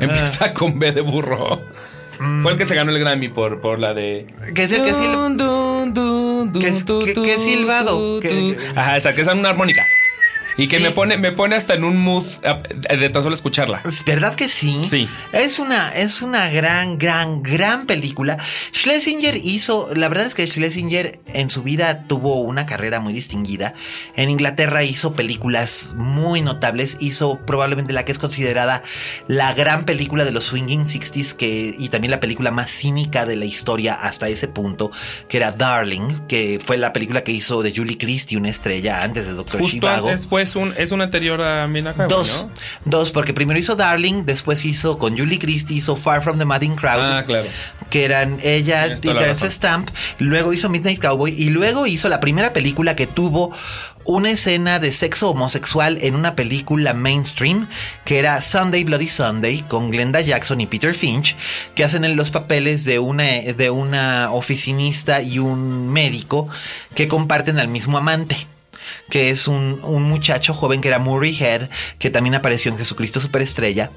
Empieza 0.00 0.52
con 0.54 0.78
B 0.78 0.92
de 0.92 1.00
burro. 1.00 1.60
Fue 2.42 2.50
el 2.52 2.58
que 2.58 2.66
se 2.66 2.74
ganó 2.74 2.90
el 2.90 2.98
Grammy 2.98 3.28
por, 3.28 3.60
por 3.60 3.78
la 3.78 3.94
de. 3.94 4.26
Que 4.54 4.64
es 4.64 4.72
el 4.72 4.82
que 4.82 4.90
sil- 4.90 5.12
Dun, 5.12 5.36
dun, 5.36 5.94
dun, 5.94 6.52
dun, 6.52 6.62
que 6.62 7.34
es- 7.34 7.42
silbado. 7.42 8.20
Ajá, 8.76 8.96
esa 8.96 9.14
que 9.14 9.20
es 9.22 9.28
una 9.28 9.50
armónica. 9.50 9.86
Y 10.58 10.66
que 10.66 10.76
Sí. 10.78 10.82
me 10.82 10.90
pone, 10.90 11.16
me 11.16 11.32
pone 11.32 11.56
hasta 11.56 11.72
en 11.74 11.84
un 11.84 11.96
mood 11.96 12.24
de 12.24 13.08
tan 13.10 13.22
solo 13.22 13.34
escucharla. 13.34 13.80
Es 13.86 14.04
¿Verdad 14.04 14.34
que 14.34 14.48
sí? 14.48 14.80
Sí. 14.88 15.08
Es 15.32 15.58
una, 15.58 15.88
es 15.90 16.20
una 16.20 16.50
gran, 16.50 16.98
gran, 16.98 17.42
gran 17.42 17.86
película. 17.86 18.36
Schlesinger 18.74 19.36
hizo, 19.42 19.88
la 19.94 20.08
verdad 20.08 20.26
es 20.26 20.34
que 20.34 20.46
Schlesinger 20.46 21.20
en 21.26 21.48
su 21.48 21.62
vida 21.62 22.04
tuvo 22.08 22.40
una 22.40 22.66
carrera 22.66 23.00
muy 23.00 23.12
distinguida. 23.12 23.74
En 24.16 24.28
Inglaterra 24.30 24.82
hizo 24.84 25.14
películas 25.14 25.90
muy 25.96 26.40
notables. 26.42 26.96
Hizo 27.00 27.38
probablemente 27.46 27.92
la 27.92 28.04
que 28.04 28.12
es 28.12 28.18
considerada 28.18 28.82
la 29.28 29.54
gran 29.54 29.84
película 29.84 30.24
de 30.24 30.32
los 30.32 30.44
swinging 30.44 30.86
60s 30.86 31.34
que, 31.34 31.74
y 31.78 31.88
también 31.88 32.10
la 32.10 32.20
película 32.20 32.50
más 32.50 32.70
cínica 32.70 33.26
de 33.26 33.36
la 33.36 33.44
historia 33.44 33.94
hasta 33.94 34.28
ese 34.28 34.48
punto, 34.48 34.90
que 35.28 35.36
era 35.36 35.52
Darling, 35.52 36.26
que 36.26 36.60
fue 36.64 36.76
la 36.78 36.92
película 36.92 37.22
que 37.22 37.32
hizo 37.32 37.62
de 37.62 37.72
Julie 37.74 37.96
Christie, 37.96 38.36
una 38.36 38.48
estrella 38.50 39.02
antes 39.04 39.26
de 39.26 39.34
Doctor 39.34 39.60
Justo 39.60 39.74
Zhivago. 39.76 40.08
antes 40.08 40.26
fue 40.26 40.47
un, 40.56 40.74
es 40.76 40.92
un 40.92 41.00
anterior 41.00 41.40
a 41.42 41.66
Cowboy, 41.66 42.08
Dos, 42.08 42.46
¿no? 42.46 42.50
dos, 42.90 43.10
porque 43.10 43.32
primero 43.32 43.58
hizo 43.58 43.76
Darling, 43.76 44.24
después 44.24 44.64
hizo 44.64 44.98
con 44.98 45.16
Julie 45.16 45.38
Christie, 45.38 45.76
hizo 45.76 45.96
Far 45.96 46.22
From 46.22 46.38
the 46.38 46.44
Madding 46.44 46.76
Crowd. 46.76 47.00
Ah, 47.00 47.24
claro. 47.26 47.46
que 47.90 48.04
eran 48.04 48.38
ella 48.42 48.86
y 48.86 49.00
Terence. 49.00 49.50
Stamp. 49.50 49.90
Luego 50.18 50.52
hizo 50.52 50.68
Midnight 50.68 51.00
Cowboy 51.00 51.34
y 51.36 51.50
luego 51.50 51.86
hizo 51.86 52.08
la 52.08 52.20
primera 52.20 52.52
película 52.52 52.94
que 52.94 53.06
tuvo 53.06 53.52
una 54.04 54.30
escena 54.30 54.78
de 54.78 54.90
sexo 54.90 55.30
homosexual 55.30 55.98
en 56.00 56.14
una 56.14 56.34
película 56.34 56.94
mainstream 56.94 57.68
que 58.04 58.18
era 58.18 58.40
Sunday 58.40 58.84
Bloody 58.84 59.08
Sunday 59.08 59.62
con 59.68 59.90
Glenda 59.90 60.22
Jackson 60.22 60.62
y 60.62 60.66
Peter 60.66 60.94
Finch 60.94 61.36
que 61.74 61.84
hacen 61.84 62.04
en 62.04 62.16
los 62.16 62.30
papeles 62.30 62.84
de 62.84 62.98
una 62.98 63.24
de 63.24 63.70
una 63.70 64.32
oficinista 64.32 65.20
y 65.20 65.38
un 65.38 65.88
médico 65.90 66.48
que 66.94 67.06
comparten 67.06 67.58
al 67.58 67.68
mismo 67.68 67.98
amante 67.98 68.46
que 69.10 69.30
es 69.30 69.48
un, 69.48 69.80
un 69.82 70.02
muchacho 70.02 70.52
joven 70.54 70.80
que 70.80 70.88
era 70.88 70.98
Murray 70.98 71.36
Head, 71.38 71.68
que 71.98 72.10
también 72.10 72.34
apareció 72.34 72.70
en 72.70 72.78
Jesucristo 72.78 73.20
Superestrella, 73.20 73.90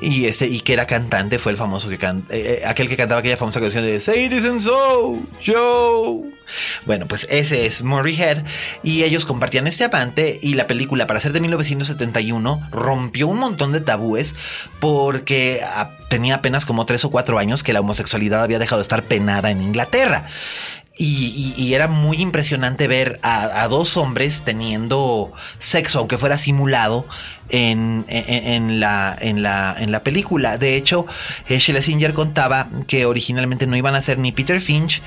y 0.00 0.26
este, 0.26 0.46
y 0.46 0.60
que 0.60 0.72
era 0.74 0.86
cantante, 0.86 1.38
fue 1.38 1.52
el 1.52 1.58
famoso 1.58 1.88
que 1.88 1.98
can- 1.98 2.24
eh, 2.30 2.60
eh, 2.62 2.66
aquel 2.66 2.88
que 2.88 2.96
cantaba 2.96 3.20
aquella 3.20 3.36
famosa 3.36 3.60
canción 3.60 3.84
de 3.84 3.98
Say 4.00 4.24
It 4.26 4.32
Isn't 4.32 4.60
So, 4.60 5.18
Joe. 5.44 6.30
Bueno, 6.84 7.06
pues 7.08 7.26
ese 7.30 7.64
es 7.66 7.82
Murray 7.82 8.20
Head, 8.20 8.44
y 8.82 9.02
ellos 9.04 9.24
compartían 9.24 9.66
este 9.66 9.84
amante, 9.84 10.38
y 10.42 10.54
la 10.54 10.66
película, 10.66 11.06
para 11.06 11.18
ser 11.20 11.32
de 11.32 11.40
1971, 11.40 12.68
rompió 12.70 13.26
un 13.28 13.38
montón 13.38 13.72
de 13.72 13.80
tabúes, 13.80 14.34
porque 14.80 15.62
ah, 15.64 15.90
tenía 16.10 16.36
apenas 16.36 16.66
como 16.66 16.84
tres 16.86 17.04
o 17.04 17.10
cuatro 17.10 17.38
años 17.38 17.62
que 17.62 17.72
la 17.72 17.80
homosexualidad 17.80 18.42
había 18.42 18.58
dejado 18.58 18.78
de 18.78 18.82
estar 18.82 19.04
penada 19.04 19.50
en 19.50 19.62
Inglaterra. 19.62 20.26
Y, 20.96 21.54
y- 21.58 21.60
y 21.60 21.74
era 21.74 21.88
muy 21.88 22.18
impresionante 22.20 22.86
ver 22.86 23.18
a, 23.22 23.62
a 23.64 23.68
dos 23.68 23.96
hombres 23.96 24.42
teniendo 24.44 25.32
sexo, 25.58 25.98
aunque 25.98 26.18
fuera 26.18 26.38
simulado, 26.38 27.04
en, 27.48 28.04
en- 28.08 28.46
en 28.46 28.80
la, 28.80 29.16
en, 29.20 29.42
la, 29.42 29.74
en 29.78 29.90
la 29.90 30.04
película. 30.04 30.56
De 30.56 30.76
hecho, 30.76 31.06
eh, 31.48 31.58
Schlesinger 31.58 32.14
contaba 32.14 32.68
que 32.86 33.06
originalmente 33.06 33.66
no 33.66 33.76
iban 33.76 33.96
a 33.96 34.02
ser 34.02 34.18
ni 34.18 34.30
Peter 34.30 34.60
Finch, 34.60 35.02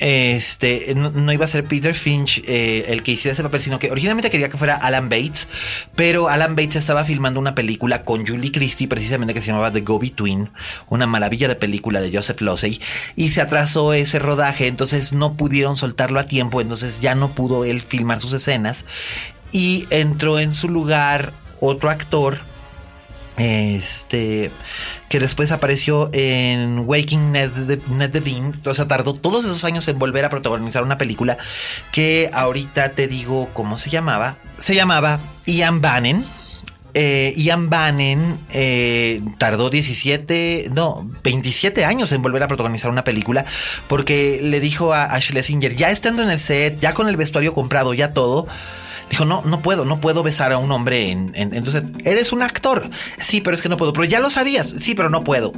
este 0.00 0.92
no, 0.96 1.32
iba 1.32 1.44
a 1.44 1.48
ser 1.48 1.64
Peter 1.64 1.94
Finch 1.94 2.42
eh, 2.46 2.86
el 2.88 3.02
que 3.02 3.12
hiciera 3.12 3.32
ese 3.32 3.42
papel, 3.42 3.60
sino 3.60 3.78
que 3.78 3.90
originalmente 3.90 4.30
quería 4.30 4.48
que 4.48 4.58
fuera 4.58 4.74
Alan 4.74 5.08
Bates, 5.08 5.48
pero 5.94 6.28
Alan 6.28 6.56
Bates 6.56 6.76
estaba 6.76 7.04
filmando 7.04 7.38
una 7.38 7.54
película 7.54 8.04
con 8.04 8.26
Julie 8.26 8.50
Christie, 8.50 8.88
precisamente 8.88 9.34
que 9.34 9.40
se 9.40 9.48
llamaba 9.48 9.70
The 9.70 9.82
Go 9.82 9.98
Between, 10.00 10.50
una 10.88 11.06
maravilla 11.06 11.46
de 11.46 11.54
película 11.54 12.00
de 12.00 12.10
Joseph 12.12 12.40
Losey, 12.40 12.80
y 13.14 13.30
se 13.30 13.40
atrasó 13.40 13.92
ese 13.92 14.18
rodaje, 14.18 14.66
entonces 14.66 15.12
no 15.12 15.34
pudieron 15.34 15.76
soltarlo 15.76 16.18
a 16.18 16.26
tiempo, 16.26 16.60
entonces 16.60 17.00
ya 17.00 17.14
no 17.14 17.32
pudo 17.34 17.64
él 17.64 17.82
filmar 17.82 18.20
sus 18.20 18.32
escenas, 18.32 18.86
y 19.52 19.86
entró 19.90 20.40
en 20.40 20.52
su 20.52 20.68
lugar 20.68 21.32
otro 21.60 21.90
actor 21.90 22.40
este 23.36 24.50
que 25.14 25.20
después 25.20 25.52
apareció 25.52 26.10
en 26.12 26.80
Waking 26.88 27.30
Ned, 27.30 27.52
Ned 27.88 28.10
Devine, 28.10 28.50
o 28.66 28.74
sea, 28.74 28.88
tardó 28.88 29.14
todos 29.14 29.44
esos 29.44 29.62
años 29.62 29.86
en 29.86 29.96
volver 29.96 30.24
a 30.24 30.28
protagonizar 30.28 30.82
una 30.82 30.98
película 30.98 31.38
que 31.92 32.30
ahorita 32.32 32.96
te 32.96 33.06
digo 33.06 33.48
cómo 33.52 33.76
se 33.76 33.90
llamaba. 33.90 34.38
Se 34.56 34.74
llamaba 34.74 35.20
Ian 35.46 35.80
Bannon. 35.80 36.24
Eh, 36.94 37.32
Ian 37.36 37.70
Bannon 37.70 38.40
eh, 38.50 39.22
tardó 39.38 39.70
17, 39.70 40.70
no, 40.74 41.08
27 41.22 41.84
años 41.84 42.10
en 42.10 42.20
volver 42.20 42.42
a 42.42 42.48
protagonizar 42.48 42.90
una 42.90 43.04
película 43.04 43.44
porque 43.86 44.40
le 44.42 44.58
dijo 44.58 44.94
a, 44.94 45.04
a 45.04 45.20
Schlesinger, 45.20 45.76
ya 45.76 45.90
estando 45.90 46.24
en 46.24 46.30
el 46.30 46.40
set, 46.40 46.80
ya 46.80 46.92
con 46.92 47.08
el 47.08 47.16
vestuario 47.16 47.54
comprado, 47.54 47.94
ya 47.94 48.12
todo, 48.14 48.48
Dijo, 49.14 49.24
no, 49.24 49.42
no 49.44 49.62
puedo, 49.62 49.84
no 49.84 50.00
puedo 50.00 50.24
besar 50.24 50.50
a 50.50 50.58
un 50.58 50.72
hombre 50.72 51.12
en, 51.12 51.30
en- 51.36 51.54
entonces, 51.54 51.84
eres 52.04 52.32
un 52.32 52.42
actor. 52.42 52.90
Sí, 53.16 53.40
pero 53.40 53.54
es 53.54 53.62
que 53.62 53.68
no 53.68 53.76
puedo. 53.76 53.92
Pero 53.92 54.06
ya 54.06 54.18
lo 54.18 54.28
sabías. 54.28 54.68
Sí, 54.68 54.96
pero 54.96 55.08
no 55.08 55.22
puedo. 55.22 55.52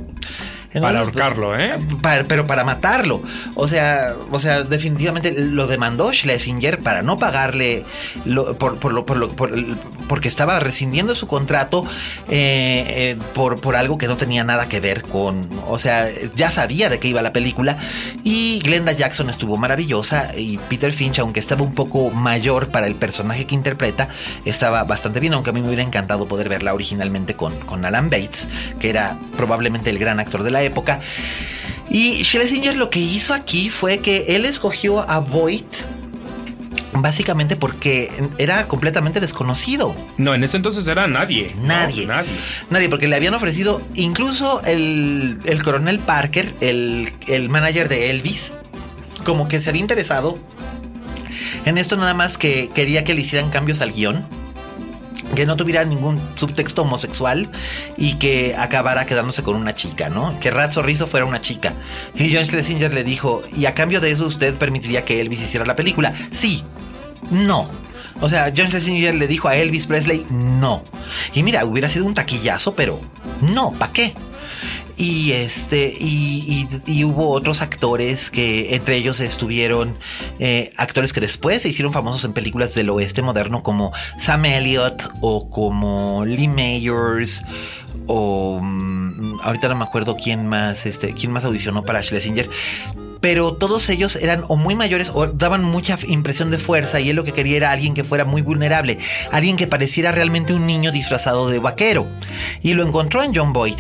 Para 0.81 1.01
Entonces, 1.01 1.23
ahorcarlo, 1.23 1.59
¿eh? 1.59 1.73
para- 2.03 2.25
pero 2.25 2.47
para 2.47 2.65
matarlo. 2.65 3.23
O 3.55 3.67
sea, 3.69 4.15
o 4.31 4.39
sea, 4.39 4.63
definitivamente 4.63 5.33
lo 5.33 5.67
demandó 5.67 6.13
Schlesinger 6.13 6.83
para 6.83 7.03
no 7.03 7.19
pagarle 7.19 7.85
lo- 8.25 8.57
por, 8.59 8.79
por 8.79 8.93
lo, 8.93 9.07
por 9.07 9.17
lo- 9.17 9.29
por 9.35 9.53
porque 10.09 10.29
estaba 10.29 10.59
rescindiendo 10.61 11.15
su 11.15 11.27
contrato 11.27 11.85
eh, 12.29 12.85
eh, 12.89 13.17
por, 13.35 13.61
por 13.61 13.77
algo 13.77 13.99
que 13.99 14.07
no 14.07 14.17
tenía 14.17 14.45
nada 14.45 14.69
que 14.69 14.81
ver 14.81 15.03
con. 15.03 15.49
O 15.67 15.79
sea, 15.79 16.09
ya 16.35 16.51
sabía 16.51 16.89
de 16.91 16.99
qué 16.99 17.09
iba 17.09 17.23
la 17.23 17.33
película. 17.33 17.79
Y 18.25 18.61
Glenda 18.61 18.93
Jackson 18.93 19.31
estuvo 19.31 19.57
maravillosa. 19.57 20.31
Y 20.37 20.59
Peter 20.69 20.93
Finch, 20.93 21.19
aunque 21.19 21.41
estaba 21.41 21.63
un 21.63 21.75
poco 21.75 22.11
mayor 22.11 22.69
para 22.69 22.87
el 22.87 22.95
personaje 22.97 23.47
que 23.47 23.55
interpreta, 23.55 24.09
estaba 24.45 24.85
bastante 24.85 25.21
bien. 25.21 25.35
Aunque 25.35 25.51
a 25.51 25.53
mí 25.53 25.61
me 25.61 25.69
hubiera 25.69 25.83
encantado 25.83 26.27
poder 26.29 26.49
verla 26.49 26.75
originalmente 26.75 27.35
con, 27.35 27.55
con 27.61 27.85
Alan 27.85 28.11
Bates, 28.11 28.49
que 28.81 28.91
era 28.91 29.17
probablemente 29.37 29.91
el 29.91 29.99
gran 29.99 30.21
actor 30.21 30.43
de 30.43 30.51
la 30.51 30.63
época. 30.67 31.01
Y 31.89 32.25
Schlesinger 32.25 32.77
lo 32.77 32.91
que 32.91 32.99
hizo 33.01 33.33
aquí 33.35 33.71
fue 33.71 33.99
que 33.99 34.27
él 34.37 34.45
escogió 34.45 35.09
a 35.09 35.19
Voight 35.21 35.67
básicamente 36.99 37.57
porque 37.57 38.11
era 38.39 38.67
completamente 38.69 39.21
desconocido. 39.21 39.95
No, 40.17 40.35
en 40.35 40.43
ese 40.45 40.57
entonces 40.57 40.87
era 40.87 41.07
nadie. 41.07 41.49
No, 41.61 41.69
Nadie. 41.69 42.07
nadie. 42.07 42.31
Nadie, 42.71 42.89
porque 42.89 43.07
le 43.07 43.17
habían 43.17 43.35
ofrecido 43.35 43.83
incluso 43.95 44.63
el, 44.65 45.39
el 45.45 45.63
coronel 45.63 45.99
Parker, 45.99 46.55
el, 46.61 47.13
el 47.29 47.49
manager 47.51 47.89
de 47.89 48.11
Elvis, 48.11 48.53
como 49.25 49.47
que 49.49 49.61
se 49.61 49.69
había 49.69 49.81
interesado 49.83 50.39
en 51.67 51.79
esto 51.79 51.97
nada 51.97 52.15
más 52.15 52.39
que 52.39 52.71
quería 52.75 53.05
que 53.05 53.13
le 53.15 53.21
hicieran 53.21 53.51
cambios 53.51 53.81
al 53.81 53.93
guion. 53.93 54.27
Que 55.35 55.45
no 55.45 55.57
tuviera 55.57 55.85
ningún 55.85 56.23
subtexto 56.37 56.83
homosexual 56.83 57.51
y 57.97 58.15
que 58.15 58.55
acabara 58.57 59.07
quedándose 59.07 59.43
con 59.43 59.57
una 59.57 59.75
chica, 59.75 60.09
¿no? 60.09 60.39
Que 60.41 60.51
Ratso 60.51 60.83
Rizzo 60.83 61.07
fuera 61.07 61.27
una 61.27 61.41
chica. 61.41 61.75
Y 62.15 62.33
John 62.33 62.47
Schlesinger 62.47 62.95
le 62.95 63.05
dijo, 63.05 63.43
y 63.55 63.67
a 63.67 63.75
cambio 63.75 64.01
de 64.01 64.11
eso 64.11 64.27
usted 64.27 64.55
permitiría 64.55 65.05
que 65.05 65.21
Elvis 65.21 65.43
hiciera 65.43 65.67
la 65.67 65.77
película. 65.77 66.15
Sí, 66.31 66.63
no. 67.31 67.69
O 68.21 68.29
sea, 68.29 68.53
John 68.57 68.69
Schlesinger 68.69 69.15
le 69.15 69.27
dijo 69.27 69.49
a 69.49 69.57
Elvis 69.57 69.87
Presley, 69.87 70.27
no. 70.31 70.85
Y 71.35 71.43
mira, 71.43 71.65
hubiera 71.65 71.89
sido 71.89 72.07
un 72.07 72.15
taquillazo, 72.15 72.75
pero 72.75 73.01
no, 73.43 73.73
¿para 73.73 73.93
qué? 73.93 74.15
Y 74.99 75.33
este, 75.33 75.95
y, 76.01 76.67
y- 76.87 77.05
hubo 77.05 77.29
otros 77.31 77.61
actores 77.61 78.31
que 78.31 78.75
entre 78.75 78.97
ellos 78.97 79.21
estuvieron 79.21 79.99
eh, 80.39 80.73
actores 80.77 81.13
que 81.13 81.21
después 81.21 81.61
se 81.63 81.69
hicieron 81.69 81.93
famosos 81.93 82.25
en 82.25 82.33
películas 82.33 82.73
del 82.75 82.89
oeste 82.89 83.21
moderno 83.21 83.63
como 83.63 83.93
Sam 84.19 84.47
Elliott 84.47 85.03
o 85.21 85.51
como 85.51 86.25
Lee 86.25 86.49
Mayors 86.49 87.45
o 88.07 88.59
mm, 88.63 89.41
ahorita 89.43 89.69
no 89.69 89.77
me 89.77 89.85
acuerdo 89.85 90.17
quién 90.17 90.47
más, 90.47 90.87
este, 90.87 91.13
quién 91.13 91.31
más 91.31 91.45
audicionó 91.45 91.83
para 91.85 92.03
Schlesinger. 92.03 92.49
Pero 93.21 93.55
todos 93.55 93.89
ellos 93.89 94.17
eran 94.17 94.45
o 94.49 94.57
muy 94.57 94.75
mayores 94.75 95.11
o 95.15 95.27
daban 95.27 95.65
mucha 95.65 95.99
impresión 96.07 96.51
de 96.51 96.59
fuerza 96.59 97.01
y 97.01 97.11
él 97.11 97.17
lo 97.17 97.25
que 97.25 97.33
quería 97.33 97.57
era 97.57 97.71
alguien 97.71 97.95
que 97.95 98.05
fuera 98.05 98.25
muy 98.25 98.43
vulnerable, 98.43 98.99
alguien 99.33 99.57
que 99.57 99.67
pareciera 99.67 100.13
realmente 100.13 100.53
un 100.53 100.67
niño 100.67 100.93
disfrazado 100.93 101.49
de 101.49 101.59
vaquero. 101.59 102.07
Y 102.63 102.75
lo 102.75 102.87
encontró 102.87 103.23
en 103.23 103.35
John 103.35 103.53
Boyd. 103.53 103.79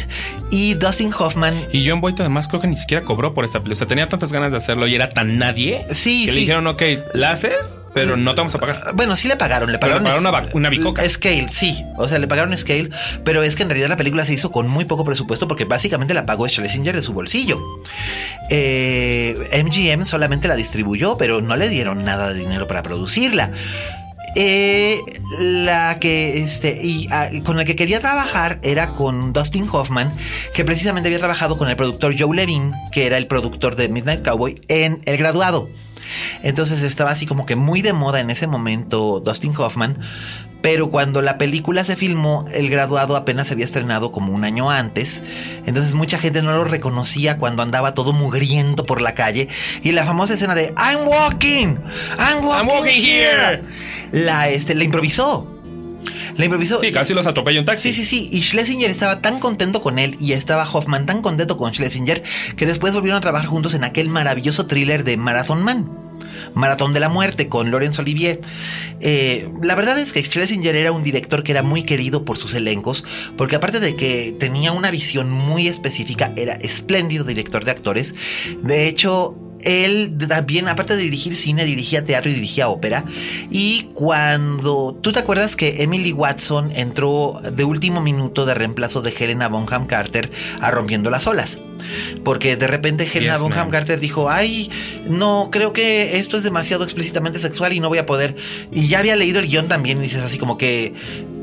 Y 0.50 0.74
Dustin 0.74 1.12
Hoffman 1.18 1.54
Y 1.72 1.88
John 1.88 2.00
Boyd 2.00 2.14
además 2.20 2.48
creo 2.48 2.60
que 2.60 2.68
ni 2.68 2.76
siquiera 2.76 3.04
cobró 3.04 3.34
por 3.34 3.44
esa 3.44 3.58
película. 3.60 3.72
O 3.72 3.76
sea, 3.76 3.86
tenía 3.86 4.08
tantas 4.08 4.32
ganas 4.32 4.52
de 4.52 4.58
hacerlo 4.58 4.86
y 4.86 4.94
era 4.94 5.10
tan 5.10 5.38
nadie 5.38 5.84
Sí, 5.92 6.26
que 6.26 6.30
sí. 6.30 6.34
le 6.34 6.40
dijeron, 6.40 6.66
ok, 6.66 6.82
la 7.14 7.32
haces, 7.32 7.80
pero 7.94 8.16
no 8.16 8.34
te 8.34 8.40
vamos 8.42 8.54
a 8.54 8.58
pagar. 8.58 8.92
Bueno, 8.94 9.16
sí 9.16 9.26
le 9.26 9.36
pagaron, 9.36 9.72
le 9.72 9.78
pagaron. 9.78 10.04
le 10.04 10.10
pagaron 10.10 10.26
una 10.26 10.50
una 10.52 10.68
bicoca. 10.68 11.08
Scale, 11.08 11.46
sí. 11.48 11.82
O 11.96 12.06
sea, 12.06 12.18
le 12.18 12.28
pagaron 12.28 12.56
Scale, 12.56 12.90
pero 13.24 13.42
es 13.42 13.56
que 13.56 13.62
en 13.62 13.70
realidad 13.70 13.88
la 13.88 13.96
película 13.96 14.24
se 14.24 14.34
hizo 14.34 14.52
con 14.52 14.68
muy 14.68 14.84
poco 14.84 15.04
presupuesto 15.04 15.48
porque 15.48 15.64
básicamente 15.64 16.12
la 16.12 16.26
pagó 16.26 16.46
Schlesinger 16.46 16.94
de 16.94 17.00
su 17.02 17.14
bolsillo. 17.14 17.58
Eh, 18.50 19.25
MGM 19.34 20.04
solamente 20.04 20.48
la 20.48 20.56
distribuyó, 20.56 21.16
pero 21.16 21.40
no 21.40 21.56
le 21.56 21.68
dieron 21.68 22.04
nada 22.04 22.32
de 22.32 22.40
dinero 22.40 22.66
para 22.66 22.82
producirla. 22.82 23.52
Eh, 24.38 25.00
la 25.40 25.98
que 25.98 26.40
este 26.40 26.78
y 26.82 27.08
ah, 27.10 27.30
con 27.42 27.58
el 27.58 27.64
que 27.64 27.74
quería 27.74 28.00
trabajar 28.00 28.58
era 28.62 28.92
con 28.92 29.32
Dustin 29.32 29.66
Hoffman, 29.72 30.10
que 30.54 30.62
precisamente 30.62 31.08
había 31.08 31.18
trabajado 31.18 31.56
con 31.56 31.70
el 31.70 31.76
productor 31.76 32.14
Joe 32.18 32.36
Levine, 32.36 32.72
que 32.92 33.06
era 33.06 33.16
el 33.16 33.26
productor 33.26 33.76
de 33.76 33.88
Midnight 33.88 34.22
Cowboy 34.22 34.60
en 34.68 35.00
El 35.06 35.16
Graduado. 35.16 35.70
Entonces 36.42 36.82
estaba 36.82 37.10
así 37.10 37.26
como 37.26 37.46
que 37.46 37.56
muy 37.56 37.80
de 37.82 37.92
moda 37.92 38.20
en 38.20 38.30
ese 38.30 38.46
momento 38.46 39.20
Dustin 39.20 39.54
Hoffman. 39.56 39.98
Pero 40.62 40.90
cuando 40.90 41.22
la 41.22 41.38
película 41.38 41.84
se 41.84 41.96
filmó, 41.96 42.46
el 42.52 42.70
graduado 42.70 43.16
apenas 43.16 43.46
se 43.46 43.52
había 43.52 43.64
estrenado 43.64 44.10
como 44.10 44.32
un 44.32 44.44
año 44.44 44.70
antes. 44.70 45.22
Entonces 45.64 45.94
mucha 45.94 46.18
gente 46.18 46.42
no 46.42 46.52
lo 46.52 46.64
reconocía 46.64 47.38
cuando 47.38 47.62
andaba 47.62 47.94
todo 47.94 48.12
mugriento 48.12 48.84
por 48.84 49.00
la 49.00 49.14
calle. 49.14 49.48
Y 49.82 49.92
la 49.92 50.04
famosa 50.04 50.34
escena 50.34 50.54
de 50.54 50.74
I'm 50.76 51.06
walking, 51.06 51.76
I'm 52.18 52.44
walking, 52.44 52.68
walking 52.68 53.02
here. 53.02 53.62
La, 54.12 54.48
este, 54.48 54.74
la 54.74 54.84
improvisó. 54.84 55.46
La 56.36 56.44
improvisó. 56.44 56.80
Sí, 56.80 56.92
casi 56.92 57.14
los 57.14 57.26
atropella 57.26 57.60
un 57.60 57.66
taxi. 57.66 57.92
Sí, 57.92 58.04
sí, 58.04 58.04
sí. 58.04 58.28
Y 58.32 58.42
Schlesinger 58.42 58.90
estaba 58.90 59.20
tan 59.20 59.40
contento 59.40 59.80
con 59.80 59.98
él 59.98 60.16
y 60.20 60.32
estaba 60.32 60.68
Hoffman 60.70 61.06
tan 61.06 61.22
contento 61.22 61.56
con 61.56 61.72
Schlesinger 61.72 62.22
que 62.56 62.66
después 62.66 62.94
volvieron 62.94 63.18
a 63.18 63.20
trabajar 63.20 63.48
juntos 63.48 63.74
en 63.74 63.84
aquel 63.84 64.08
maravilloso 64.08 64.66
thriller 64.66 65.04
de 65.04 65.16
Marathon 65.16 65.62
Man. 65.62 66.05
Maratón 66.54 66.92
de 66.92 67.00
la 67.00 67.08
Muerte 67.08 67.48
con 67.48 67.70
Laurence 67.70 68.00
Olivier. 68.00 68.40
Eh, 69.00 69.48
la 69.62 69.74
verdad 69.74 69.98
es 69.98 70.12
que 70.12 70.22
Schlesinger 70.22 70.76
era 70.76 70.92
un 70.92 71.02
director 71.02 71.42
que 71.42 71.52
era 71.52 71.62
muy 71.62 71.82
querido 71.82 72.24
por 72.24 72.38
sus 72.38 72.54
elencos, 72.54 73.04
porque 73.36 73.56
aparte 73.56 73.80
de 73.80 73.96
que 73.96 74.34
tenía 74.38 74.72
una 74.72 74.90
visión 74.90 75.30
muy 75.30 75.68
específica, 75.68 76.32
era 76.36 76.54
espléndido 76.54 77.24
director 77.24 77.64
de 77.64 77.70
actores. 77.70 78.14
De 78.62 78.88
hecho, 78.88 79.36
él 79.62 80.16
también, 80.28 80.68
aparte 80.68 80.96
de 80.96 81.02
dirigir 81.02 81.36
cine, 81.36 81.64
dirigía 81.64 82.04
teatro 82.04 82.30
y 82.30 82.34
dirigía 82.34 82.68
ópera. 82.68 83.04
Y 83.50 83.90
cuando 83.94 84.98
tú 85.00 85.12
te 85.12 85.18
acuerdas 85.18 85.56
que 85.56 85.82
Emily 85.82 86.12
Watson 86.12 86.72
entró 86.74 87.40
de 87.52 87.64
último 87.64 88.00
minuto 88.00 88.46
de 88.46 88.54
reemplazo 88.54 89.02
de 89.02 89.14
Helena 89.18 89.48
Bonham 89.48 89.86
Carter 89.86 90.30
a 90.60 90.70
Rompiendo 90.70 91.10
las 91.10 91.26
Olas. 91.26 91.60
Porque 92.24 92.56
de 92.56 92.66
repente 92.66 93.08
Helena 93.12 93.34
Yes, 93.34 93.42
Bonham. 93.42 93.70
Carter 93.70 94.00
dijo, 94.00 94.30
ay, 94.30 94.70
no, 95.08 95.50
creo 95.52 95.72
que 95.72 96.18
esto 96.18 96.36
es 96.36 96.42
demasiado 96.42 96.84
explícitamente 96.84 97.38
sexual 97.38 97.72
y 97.72 97.80
no 97.80 97.88
voy 97.88 97.98
a 97.98 98.06
poder. 98.06 98.36
Y 98.72 98.88
ya 98.88 98.98
había 98.98 99.16
leído 99.16 99.40
el 99.40 99.46
guion 99.46 99.68
también 99.68 99.98
y 99.98 100.02
dices 100.02 100.22
así 100.22 100.38
como 100.38 100.58
que, 100.58 100.94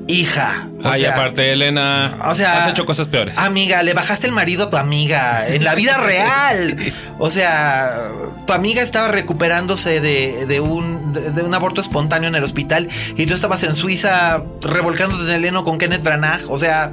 hija. 0.07 0.67
o 0.83 0.87
Ay, 0.87 1.01
sea, 1.01 1.13
aparte, 1.13 1.51
Elena, 1.53 2.17
o 2.25 2.33
sea, 2.33 2.63
has 2.63 2.69
hecho 2.69 2.85
cosas 2.85 3.07
peores. 3.07 3.37
Amiga, 3.37 3.83
le 3.83 3.93
bajaste 3.93 4.27
el 4.27 4.33
marido 4.33 4.65
a 4.65 4.69
tu 4.69 4.77
amiga 4.77 5.47
en 5.47 5.63
la 5.63 5.75
vida 5.75 5.97
real. 6.03 6.93
O 7.19 7.29
sea, 7.29 8.09
tu 8.45 8.53
amiga 8.53 8.81
estaba 8.81 9.07
recuperándose 9.09 10.01
de, 10.01 10.45
de 10.45 10.59
un, 10.59 11.13
de, 11.13 11.31
de 11.31 11.41
un 11.41 11.53
aborto 11.53 11.81
espontáneo 11.81 12.29
en 12.29 12.35
el 12.35 12.43
hospital 12.43 12.89
y 13.15 13.25
tú 13.25 13.33
estabas 13.33 13.63
en 13.63 13.75
Suiza 13.75 14.43
revolcándote 14.61 15.23
en 15.23 15.35
el 15.37 15.45
heno 15.45 15.63
con 15.63 15.77
Kenneth 15.77 16.03
Branagh. 16.03 16.41
O 16.49 16.57
sea, 16.57 16.91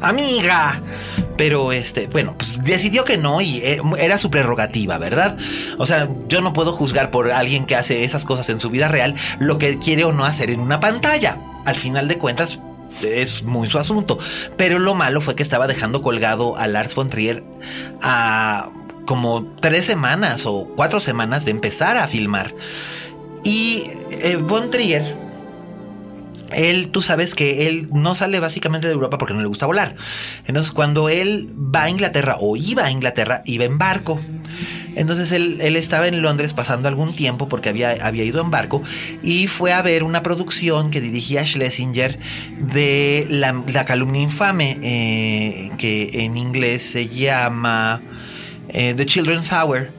amiga. 0.00 0.80
Pero 1.36 1.72
este, 1.72 2.06
bueno, 2.06 2.34
pues 2.36 2.62
decidió 2.62 3.04
que 3.04 3.16
no 3.16 3.40
y 3.40 3.58
eh, 3.58 3.80
era 3.98 4.18
su 4.18 4.30
prerrogativa, 4.30 4.98
¿verdad? 4.98 5.36
O 5.78 5.86
sea, 5.86 6.08
yo 6.28 6.40
no 6.40 6.52
puedo 6.52 6.72
juzgar 6.72 7.10
por 7.10 7.32
alguien 7.32 7.66
que 7.66 7.76
hace 7.76 8.04
esas 8.04 8.24
cosas 8.24 8.48
en 8.50 8.60
su 8.60 8.70
vida 8.70 8.88
real 8.88 9.16
lo 9.40 9.58
que 9.58 9.78
quiere 9.78 10.04
o 10.04 10.12
no 10.12 10.24
hacer 10.24 10.50
en 10.50 10.60
una 10.60 10.80
pantalla. 10.80 11.36
Al 11.64 11.74
final 11.74 12.08
de 12.08 12.18
cuentas, 12.18 12.60
es 13.02 13.42
muy 13.42 13.68
su 13.68 13.78
asunto. 13.78 14.18
Pero 14.56 14.78
lo 14.78 14.94
malo 14.94 15.20
fue 15.20 15.34
que 15.34 15.42
estaba 15.42 15.66
dejando 15.66 16.02
colgado 16.02 16.56
a 16.56 16.66
Lars 16.66 16.94
von 16.94 17.10
Trier 17.10 17.42
a 18.00 18.70
como 19.06 19.44
tres 19.60 19.84
semanas 19.84 20.46
o 20.46 20.68
cuatro 20.76 21.00
semanas 21.00 21.44
de 21.44 21.50
empezar 21.50 21.96
a 21.96 22.08
filmar. 22.08 22.54
Y 23.42 23.90
eh, 24.10 24.36
von 24.36 24.70
Trier, 24.70 25.16
él, 26.52 26.88
tú 26.88 27.02
sabes 27.02 27.34
que 27.34 27.66
él 27.66 27.88
no 27.92 28.14
sale 28.14 28.40
básicamente 28.40 28.86
de 28.86 28.92
Europa 28.92 29.18
porque 29.18 29.34
no 29.34 29.40
le 29.40 29.48
gusta 29.48 29.66
volar. 29.66 29.96
Entonces, 30.46 30.72
cuando 30.72 31.08
él 31.08 31.48
va 31.52 31.84
a 31.84 31.90
Inglaterra 31.90 32.36
o 32.40 32.56
iba 32.56 32.84
a 32.84 32.90
Inglaterra, 32.90 33.42
iba 33.46 33.64
en 33.64 33.78
barco. 33.78 34.20
Entonces 34.96 35.32
él, 35.32 35.58
él 35.60 35.76
estaba 35.76 36.06
en 36.06 36.22
Londres 36.22 36.52
pasando 36.52 36.88
algún 36.88 37.14
tiempo 37.14 37.48
porque 37.48 37.68
había, 37.68 37.90
había 38.06 38.24
ido 38.24 38.40
en 38.40 38.50
barco 38.50 38.82
y 39.22 39.48
fue 39.48 39.72
a 39.72 39.82
ver 39.82 40.04
una 40.04 40.22
producción 40.22 40.90
que 40.90 41.00
dirigía 41.00 41.44
Schlesinger 41.44 42.18
de 42.58 43.26
La, 43.28 43.84
calumnia 43.84 44.22
infame, 44.22 44.78
eh, 44.82 45.70
que 45.78 46.10
en 46.24 46.36
inglés 46.36 46.82
se 46.82 47.08
llama 47.08 48.02
eh, 48.68 48.94
The 48.96 49.06
Children's 49.06 49.52
Hour. 49.52 49.90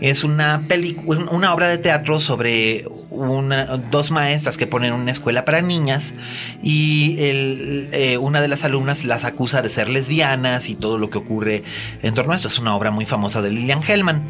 Es 0.00 0.24
una 0.24 0.62
película, 0.68 1.24
una 1.30 1.52
obra 1.54 1.68
de 1.68 1.78
teatro 1.78 2.20
sobre 2.20 2.84
una- 3.10 3.64
dos 3.64 4.10
maestras 4.10 4.56
que 4.56 4.66
ponen 4.66 4.92
una 4.92 5.10
escuela 5.10 5.44
para 5.44 5.62
niñas 5.62 6.14
y 6.62 7.16
eh, 7.18 8.18
una 8.20 8.40
de 8.40 8.48
las 8.48 8.64
alumnas 8.64 9.04
las 9.04 9.24
acusa 9.24 9.62
de 9.62 9.68
ser 9.68 9.88
lesbianas 9.88 10.68
y 10.68 10.74
todo 10.74 10.98
lo 10.98 11.10
que 11.10 11.18
ocurre 11.18 11.62
en 12.02 12.14
torno 12.14 12.32
a 12.32 12.36
esto. 12.36 12.48
Es 12.48 12.58
una 12.58 12.74
obra 12.76 12.90
muy 12.90 13.06
famosa 13.06 13.42
de 13.42 13.50
Lillian 13.50 13.80
Hellman. 13.86 14.24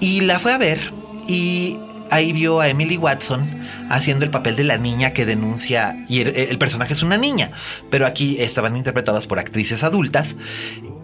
Y 0.00 0.20
la 0.22 0.38
fue 0.38 0.52
a 0.52 0.58
ver 0.58 0.80
y 1.28 1.78
ahí 2.10 2.32
vio 2.32 2.60
a 2.60 2.68
Emily 2.68 2.96
Watson 2.96 3.42
haciendo 3.90 4.24
el 4.24 4.30
papel 4.30 4.56
de 4.56 4.64
la 4.64 4.78
niña 4.78 5.10
que 5.12 5.26
denuncia 5.26 5.94
y 6.08 6.20
el 6.20 6.56
personaje 6.58 6.94
es 6.94 7.02
una 7.02 7.16
niña, 7.18 7.50
pero 7.90 8.06
aquí 8.06 8.36
estaban 8.40 8.76
interpretadas 8.76 9.26
por 9.26 9.38
actrices 9.38 9.84
adultas 9.84 10.36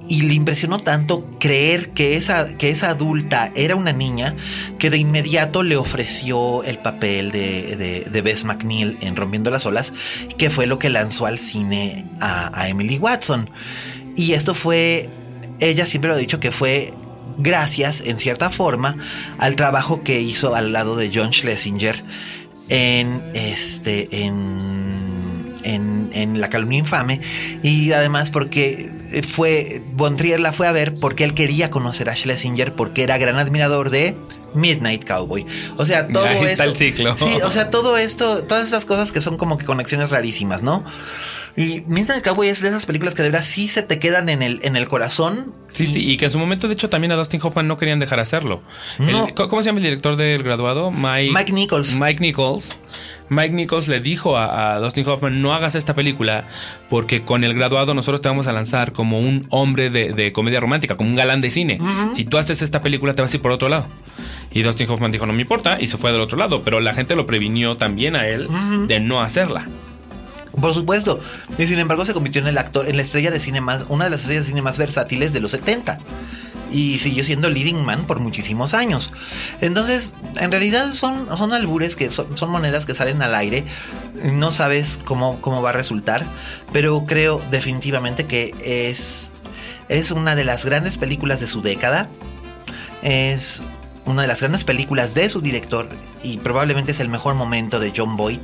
y 0.09 0.23
le 0.23 0.35
impresionó 0.35 0.79
tanto 0.79 1.25
creer 1.39 1.91
que 1.91 2.17
esa, 2.17 2.57
que 2.59 2.71
esa 2.71 2.91
adulta 2.91 3.53
era 3.55 3.77
una 3.77 3.93
niña 3.93 4.35
que 4.79 4.91
de 4.91 4.99
inmediato 4.99 5.63
le 5.63 5.77
ofreció 5.77 6.65
el 6.65 6.79
papel 6.79 7.31
de, 7.31 7.77
de, 7.77 8.11
de 8.11 8.23
Bess 8.23 8.45
McNeil 8.45 8.99
en 9.01 9.15
Rompiendo 9.15 9.51
las 9.51 9.67
Olas, 9.67 9.93
que 10.37 10.51
fue 10.51 10.67
lo 10.67 10.79
que 10.79 10.91
lanzó 10.91 11.27
al 11.27 11.39
cine 11.39 12.07
a, 12.21 12.51
a 12.61 12.69
Emily 12.69 12.99
Watson. 12.99 13.51
Y 14.17 14.33
esto 14.33 14.55
fue, 14.55 15.09
ella 15.61 15.87
siempre 15.87 16.09
lo 16.09 16.15
ha 16.15 16.19
dicho 16.19 16.41
que 16.41 16.51
fue 16.51 16.93
gracias, 17.39 18.03
en 18.05 18.19
cierta 18.19 18.51
forma, 18.51 18.97
al 19.39 19.57
trabajo 19.57 20.03
que 20.03 20.21
hizo 20.21 20.55
al 20.55 20.73
lado 20.73 20.97
de 20.97 21.11
John 21.15 21.33
Schlesinger 21.33 22.03
en 22.69 23.23
este 23.35 24.09
en, 24.25 25.55
en, 25.65 26.11
en 26.13 26.41
La 26.41 26.51
calumnia 26.51 26.79
infame 26.79 27.21
y 27.63 27.93
además 27.93 28.31
porque 28.31 28.91
fue 29.31 29.83
Von 29.93 30.17
Trier 30.17 30.41
la 30.41 30.53
fue 30.53 30.67
a 30.67 30.73
ver 30.73 30.95
porque 30.95 31.25
él 31.25 31.35
quería 31.35 31.71
conocer 31.71 32.09
a 32.11 32.17
Schlesinger 32.17 32.73
porque 32.75 33.03
era 33.03 33.19
gran 33.19 33.37
admirador 33.37 33.91
de 33.91 34.17
Midnight 34.55 35.05
Cowboy. 35.07 35.47
O 35.77 35.85
sea, 35.85 36.07
todo 36.09 36.25
Ahí 36.25 36.37
esto 36.37 36.47
está 36.49 36.65
el 36.65 36.77
ciclo. 36.77 37.17
Sí, 37.19 37.39
o 37.45 37.51
sea, 37.51 37.71
todo 37.71 37.97
esto, 37.97 38.45
todas 38.45 38.65
esas 38.65 38.85
cosas 38.85 39.13
que 39.13 39.21
son 39.21 39.37
como 39.37 39.59
que 39.59 39.65
conexiones 39.65 40.11
rarísimas, 40.11 40.63
¿no? 40.63 40.85
Y 41.57 41.83
Midnight 41.89 42.23
Cowboy 42.25 42.49
es 42.49 42.61
de 42.63 42.69
esas 42.69 42.87
películas 42.87 43.15
que 43.17 43.23
de 43.23 43.31
verdad 43.31 43.45
sí 43.45 43.67
se 43.67 43.83
te 43.83 43.99
quedan 43.99 44.29
en 44.29 44.41
el, 44.43 44.61
en 44.63 44.77
el 44.77 44.87
corazón. 44.89 45.53
Sí, 45.73 45.87
sí, 45.89 46.09
y 46.09 46.17
que 46.17 46.27
en 46.27 46.31
su 46.31 46.39
momento, 46.39 46.69
de 46.69 46.75
hecho, 46.75 46.89
también 46.89 47.11
a 47.13 47.17
Dustin 47.17 47.41
Hoffman 47.43 47.67
no 47.67 47.77
querían 47.77 47.99
dejar 47.99 48.21
hacerlo. 48.21 48.63
No. 48.99 49.29
¿cómo- 49.35 49.49
¿Cómo 49.49 49.63
se 49.63 49.67
llama 49.67 49.79
el 49.79 49.85
director 49.85 50.17
del 50.17 50.45
graduado? 50.45 50.93
Mike, 50.93 51.33
Mike 51.35 51.53
Nichols. 51.53 51.97
Mike 51.97 52.21
Nichols. 52.21 52.71
Mike 53.31 53.55
Nichols 53.55 53.89
le 53.89 54.01
dijo 54.01 54.37
a, 54.37 54.75
a 54.75 54.79
Dustin 54.81 55.07
Hoffman, 55.07 55.41
no 55.41 55.55
hagas 55.55 55.77
esta 55.77 55.95
película 55.95 56.45
porque 56.91 57.23
con 57.23 57.45
el 57.45 57.55
graduado 57.55 57.95
nosotros 57.95 58.21
te 58.21 58.29
vamos 58.29 58.49
a 58.49 58.53
lanzar 58.53 58.93
como 58.93 59.21
un 59.21 59.47
hombre 59.51 59.89
de, 59.89 60.13
de 60.13 60.33
comedia 60.33 60.61
romántica, 60.61 60.97
como 60.97 61.09
un 61.09 61.17
galán 61.17 61.41
de 61.41 61.51
cine. 61.51 61.81
Si 62.13 62.25
tú 62.25 62.39
haces 62.39 62.61
esta 62.61 62.81
película 62.81 63.15
te 63.15 63.23
vas 63.23 63.33
a 63.33 63.37
ir 63.37 63.41
por 63.43 63.53
otro 63.53 63.69
lado. 63.69 63.87
Y 64.51 64.63
Dustin 64.63 64.91
Hoffman 64.91 65.13
dijo, 65.13 65.27
no 65.27 65.33
me 65.33 65.43
importa, 65.43 65.81
y 65.81 65.87
se 65.87 65.97
fue 65.97 66.11
del 66.11 66.21
otro 66.21 66.37
lado, 66.37 66.63
pero 66.63 66.81
la 66.81 66.93
gente 66.93 67.15
lo 67.15 67.25
previnió 67.25 67.77
también 67.77 68.17
a 68.17 68.27
él 68.27 68.49
de 68.89 68.99
no 68.99 69.23
hacerla. 69.23 69.67
Por 70.61 70.75
supuesto. 70.75 71.21
Y 71.57 71.67
sin 71.69 71.79
embargo 71.79 72.05
se 72.05 72.13
convirtió 72.13 72.43
en 72.43 72.49
el 72.49 72.59
actor, 72.59 72.89
en 72.89 72.97
la 72.97 73.03
estrella 73.03 73.31
de 73.31 73.39
cine 73.39 73.61
más, 73.61 73.87
una 73.89 74.05
de 74.05 74.11
las 74.11 74.23
estrellas 74.23 74.45
de 74.45 74.49
cine 74.49 74.63
más 74.63 74.79
versátiles 74.79 75.33
de 75.33 75.39
los 75.39 75.53
70. 75.53 76.01
Y 76.71 76.99
siguió 76.99 77.25
siendo 77.25 77.51
leading 77.51 77.85
man 77.85 78.05
por 78.07 78.21
muchísimos 78.21 78.75
años. 78.75 79.13
Entonces, 79.61 80.15
en 80.39 80.51
realidad 80.51 80.93
son, 80.93 81.37
son 81.37 81.53
albures 81.53 81.97
que 81.97 82.11
son, 82.11 82.37
son 82.37 82.51
monedas 82.51 82.87
que 82.87 82.95
salen 82.95 83.23
al 83.23 83.35
aire. 83.35 83.65
No 84.23 84.51
sabes 84.51 85.01
cómo, 85.05 85.41
cómo 85.41 85.63
va 85.63 85.71
a 85.71 85.73
resultar. 85.73 86.25
Pero 86.73 87.05
creo 87.07 87.43
definitivamente 87.51 88.27
que 88.27 88.55
es, 88.63 89.33
es 89.89 90.11
una 90.11 90.37
de 90.37 90.45
las 90.45 90.65
grandes 90.65 90.97
películas 90.97 91.41
de 91.41 91.47
su 91.47 91.63
década. 91.63 92.09
Es 93.03 93.63
una 94.05 94.23
de 94.23 94.29
las 94.29 94.41
grandes 94.41 94.65
películas 94.65 95.15
de 95.15 95.29
su 95.29 95.41
director 95.41 95.89
y 96.23 96.39
probablemente 96.39 96.93
es 96.93 97.01
el 97.01 97.09
mejor 97.09 97.35
momento 97.35 97.81
de 97.81 97.93
John 97.97 98.17
Boyd 98.17 98.41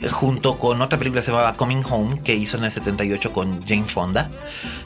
eh, 0.00 0.08
junto 0.08 0.58
con 0.58 0.80
otra 0.82 0.98
película 0.98 1.20
que 1.20 1.26
se 1.26 1.32
llamaba 1.32 1.56
Coming 1.56 1.82
Home 1.90 2.20
que 2.22 2.34
hizo 2.34 2.56
en 2.56 2.64
el 2.64 2.70
78 2.70 3.32
con 3.32 3.66
Jane 3.66 3.84
Fonda. 3.84 4.30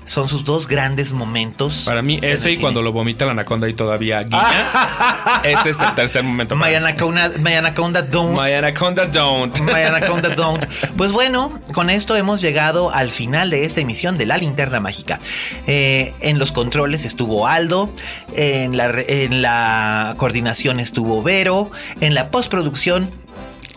Son 0.04 0.28
sus 0.28 0.44
dos 0.44 0.66
grandes 0.66 1.12
momentos. 1.12 1.84
Para 1.86 2.02
mí, 2.02 2.18
ese 2.22 2.50
y 2.50 2.52
cine. 2.54 2.62
cuando 2.62 2.82
lo 2.82 2.92
vomita 2.92 3.24
la 3.24 3.32
anaconda 3.32 3.68
y 3.68 3.74
todavía 3.74 4.22
guiña, 4.22 5.40
ese 5.44 5.70
es 5.70 5.80
el 5.80 5.94
tercer 5.94 6.22
momento. 6.22 6.56
My. 6.56 6.74
Anaconda, 6.74 7.30
My 7.38 7.54
Anaconda 7.54 8.02
Don't. 8.02 8.38
My 8.40 8.52
anaconda 8.52 9.06
don't. 9.06 9.60
My 9.60 9.72
Anaconda 9.82 10.30
Don't. 10.30 10.64
Pues 10.96 11.12
bueno, 11.12 11.60
con 11.72 11.90
esto 11.90 12.16
hemos 12.16 12.40
llegado 12.40 12.90
al 12.90 13.10
final 13.10 13.50
de 13.50 13.64
esta 13.64 13.80
emisión 13.80 14.18
de 14.18 14.26
La 14.26 14.36
Linterna 14.36 14.80
Mágica. 14.80 15.20
Eh, 15.66 16.12
en 16.20 16.38
los 16.38 16.52
controles 16.52 17.04
estuvo 17.04 17.46
Aldo, 17.46 17.92
en 18.34 18.76
la, 18.76 18.92
en 19.06 19.42
la 19.42 20.14
coordinación 20.16 20.80
estuvo 20.80 21.22
Vero, 21.22 21.70
en 22.00 22.11
la 22.14 22.30
postproducción 22.30 23.10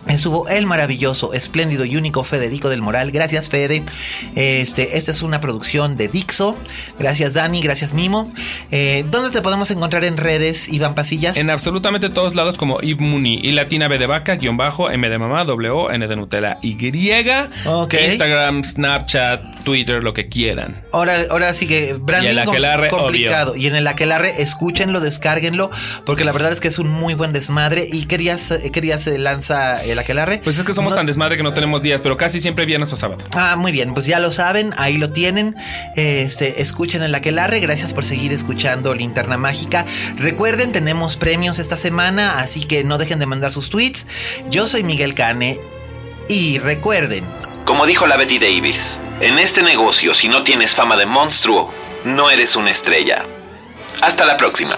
Estuvo 0.08 0.48
el 0.48 0.68
maravilloso, 0.68 1.34
espléndido 1.34 1.84
y 1.84 1.98
único 1.98 2.24
Federico 2.24 2.70
del 2.70 2.82
Moral. 2.82 3.12
Gracias, 3.12 3.50
Fede. 3.50 3.84
Este, 4.36 4.98
esta 4.98 5.12
es 5.12 5.24
una 5.24 5.40
producción 5.40 5.98
de 5.98 6.08
Dixo. 6.08 6.56
Gracias, 7.00 7.34
Dani. 7.34 7.62
Gracias, 7.62 7.94
Mimo. 7.94 8.32
Eh, 8.72 9.04
¿Dónde 9.10 9.32
te 9.32 9.42
podemos 9.42 9.72
encontrar 9.72 10.04
en 10.04 10.18
redes, 10.18 10.72
Iván 10.72 10.94
Pasillas? 10.94 11.38
En 11.38 11.50
absolutamente 11.50 12.10
todos 12.10 12.36
lados 12.36 12.58
como 12.58 12.80
Eve 12.82 12.98
Mooney 13.00 13.40
y 13.42 13.52
latina 13.52 13.88
B 13.88 13.98
de 13.98 14.06
vaca, 14.06 14.36
guion 14.36 14.58
bajo, 14.58 14.92
M 14.92 15.10
de 15.10 15.18
mamá, 15.18 15.44
W, 15.44 15.88
N 15.92 16.08
de 16.08 16.16
Nutella, 16.16 16.60
Y, 16.62 16.76
Ok. 17.66 17.94
Instagram, 17.94 18.64
Snapchat, 18.64 19.64
Twitter, 19.64 20.04
lo 20.04 20.14
que 20.14 20.30
quieran. 20.30 20.84
Ahora, 20.92 21.26
ahora 21.30 21.54
sí 21.54 21.68
que 21.68 21.94
branding 21.94 22.28
Y 22.28 22.32
el 22.32 22.40
aquelarre, 22.40 22.90
complicado. 22.90 23.56
Y 23.56 23.68
en 23.68 23.76
el 23.76 23.88
aquelarre, 23.88 24.42
escúchenlo, 24.42 25.00
descárguenlo, 25.00 25.72
porque 26.06 26.24
la 26.24 26.32
verdad 26.32 26.52
es 26.52 26.60
que 26.60 26.68
es 26.68 26.78
un 26.78 26.90
muy 26.90 27.16
buen 27.16 27.34
desmadre. 27.34 27.88
Y 27.92 28.06
querías, 28.06 28.54
querías 28.72 29.04
se 29.04 29.18
lanza 29.18 29.84
el 29.84 29.95
el 29.96 30.00
aquelarre. 30.00 30.40
Pues 30.44 30.58
es 30.58 30.64
que 30.64 30.74
somos 30.74 30.92
No- 30.92 30.98
tan 30.98 31.06
desmadre 31.08 31.38
que 31.38 31.44
no 31.44 31.54
tenemos 31.54 31.82
días, 31.82 32.02
pero 32.02 32.18
casi 32.18 32.40
siempre 32.40 32.66
viernes 32.66 32.94
o 32.94 32.96
sábado. 32.96 33.26
Ah, 33.36 33.56
muy 33.56 33.72
bien, 33.72 33.94
pues 33.94 34.06
ya 34.06 34.20
lo 34.20 34.32
saben, 34.32 34.74
ahí 34.78 34.98
lo 34.98 35.12
tienen. 35.12 35.56
Este, 35.96 36.62
escuchen 36.62 37.02
el 37.04 37.16
aquelarre, 37.16 37.60
gracias 37.60 37.94
por 37.94 38.06
seguir 38.06 38.32
escuchando 38.34 38.94
Linterna 38.94 39.38
Mágica. 39.38 39.86
Recuerden, 40.18 40.72
tenemos 40.72 41.18
premios 41.18 41.58
esta 41.60 41.78
semana, 41.78 42.40
así 42.40 42.64
que 42.66 42.84
no 42.84 42.98
dejen 42.98 43.20
de 43.20 43.26
mandar 43.26 43.52
sus 43.52 43.70
tweets. 43.70 44.06
Yo 44.52 44.68
soy 44.68 44.84
Miguel 44.84 45.16
Cane 45.16 45.60
y 46.28 46.60
recuerden, 46.60 47.24
Como 47.66 47.86
dijo 47.86 48.08
la 48.08 48.18
Betty 48.18 48.40
Davis, 48.40 49.00
en 49.22 49.40
este 49.40 49.62
negocio 49.64 50.14
si 50.14 50.28
no 50.28 50.44
tienes 50.44 50.76
fama 50.76 50.96
de 50.98 51.06
monstruo, 51.06 51.72
no 52.04 52.30
eres 52.30 52.56
una 52.56 52.72
estrella. 52.72 53.26
Hasta 54.02 54.26
la 54.26 54.36
próxima. 54.38 54.78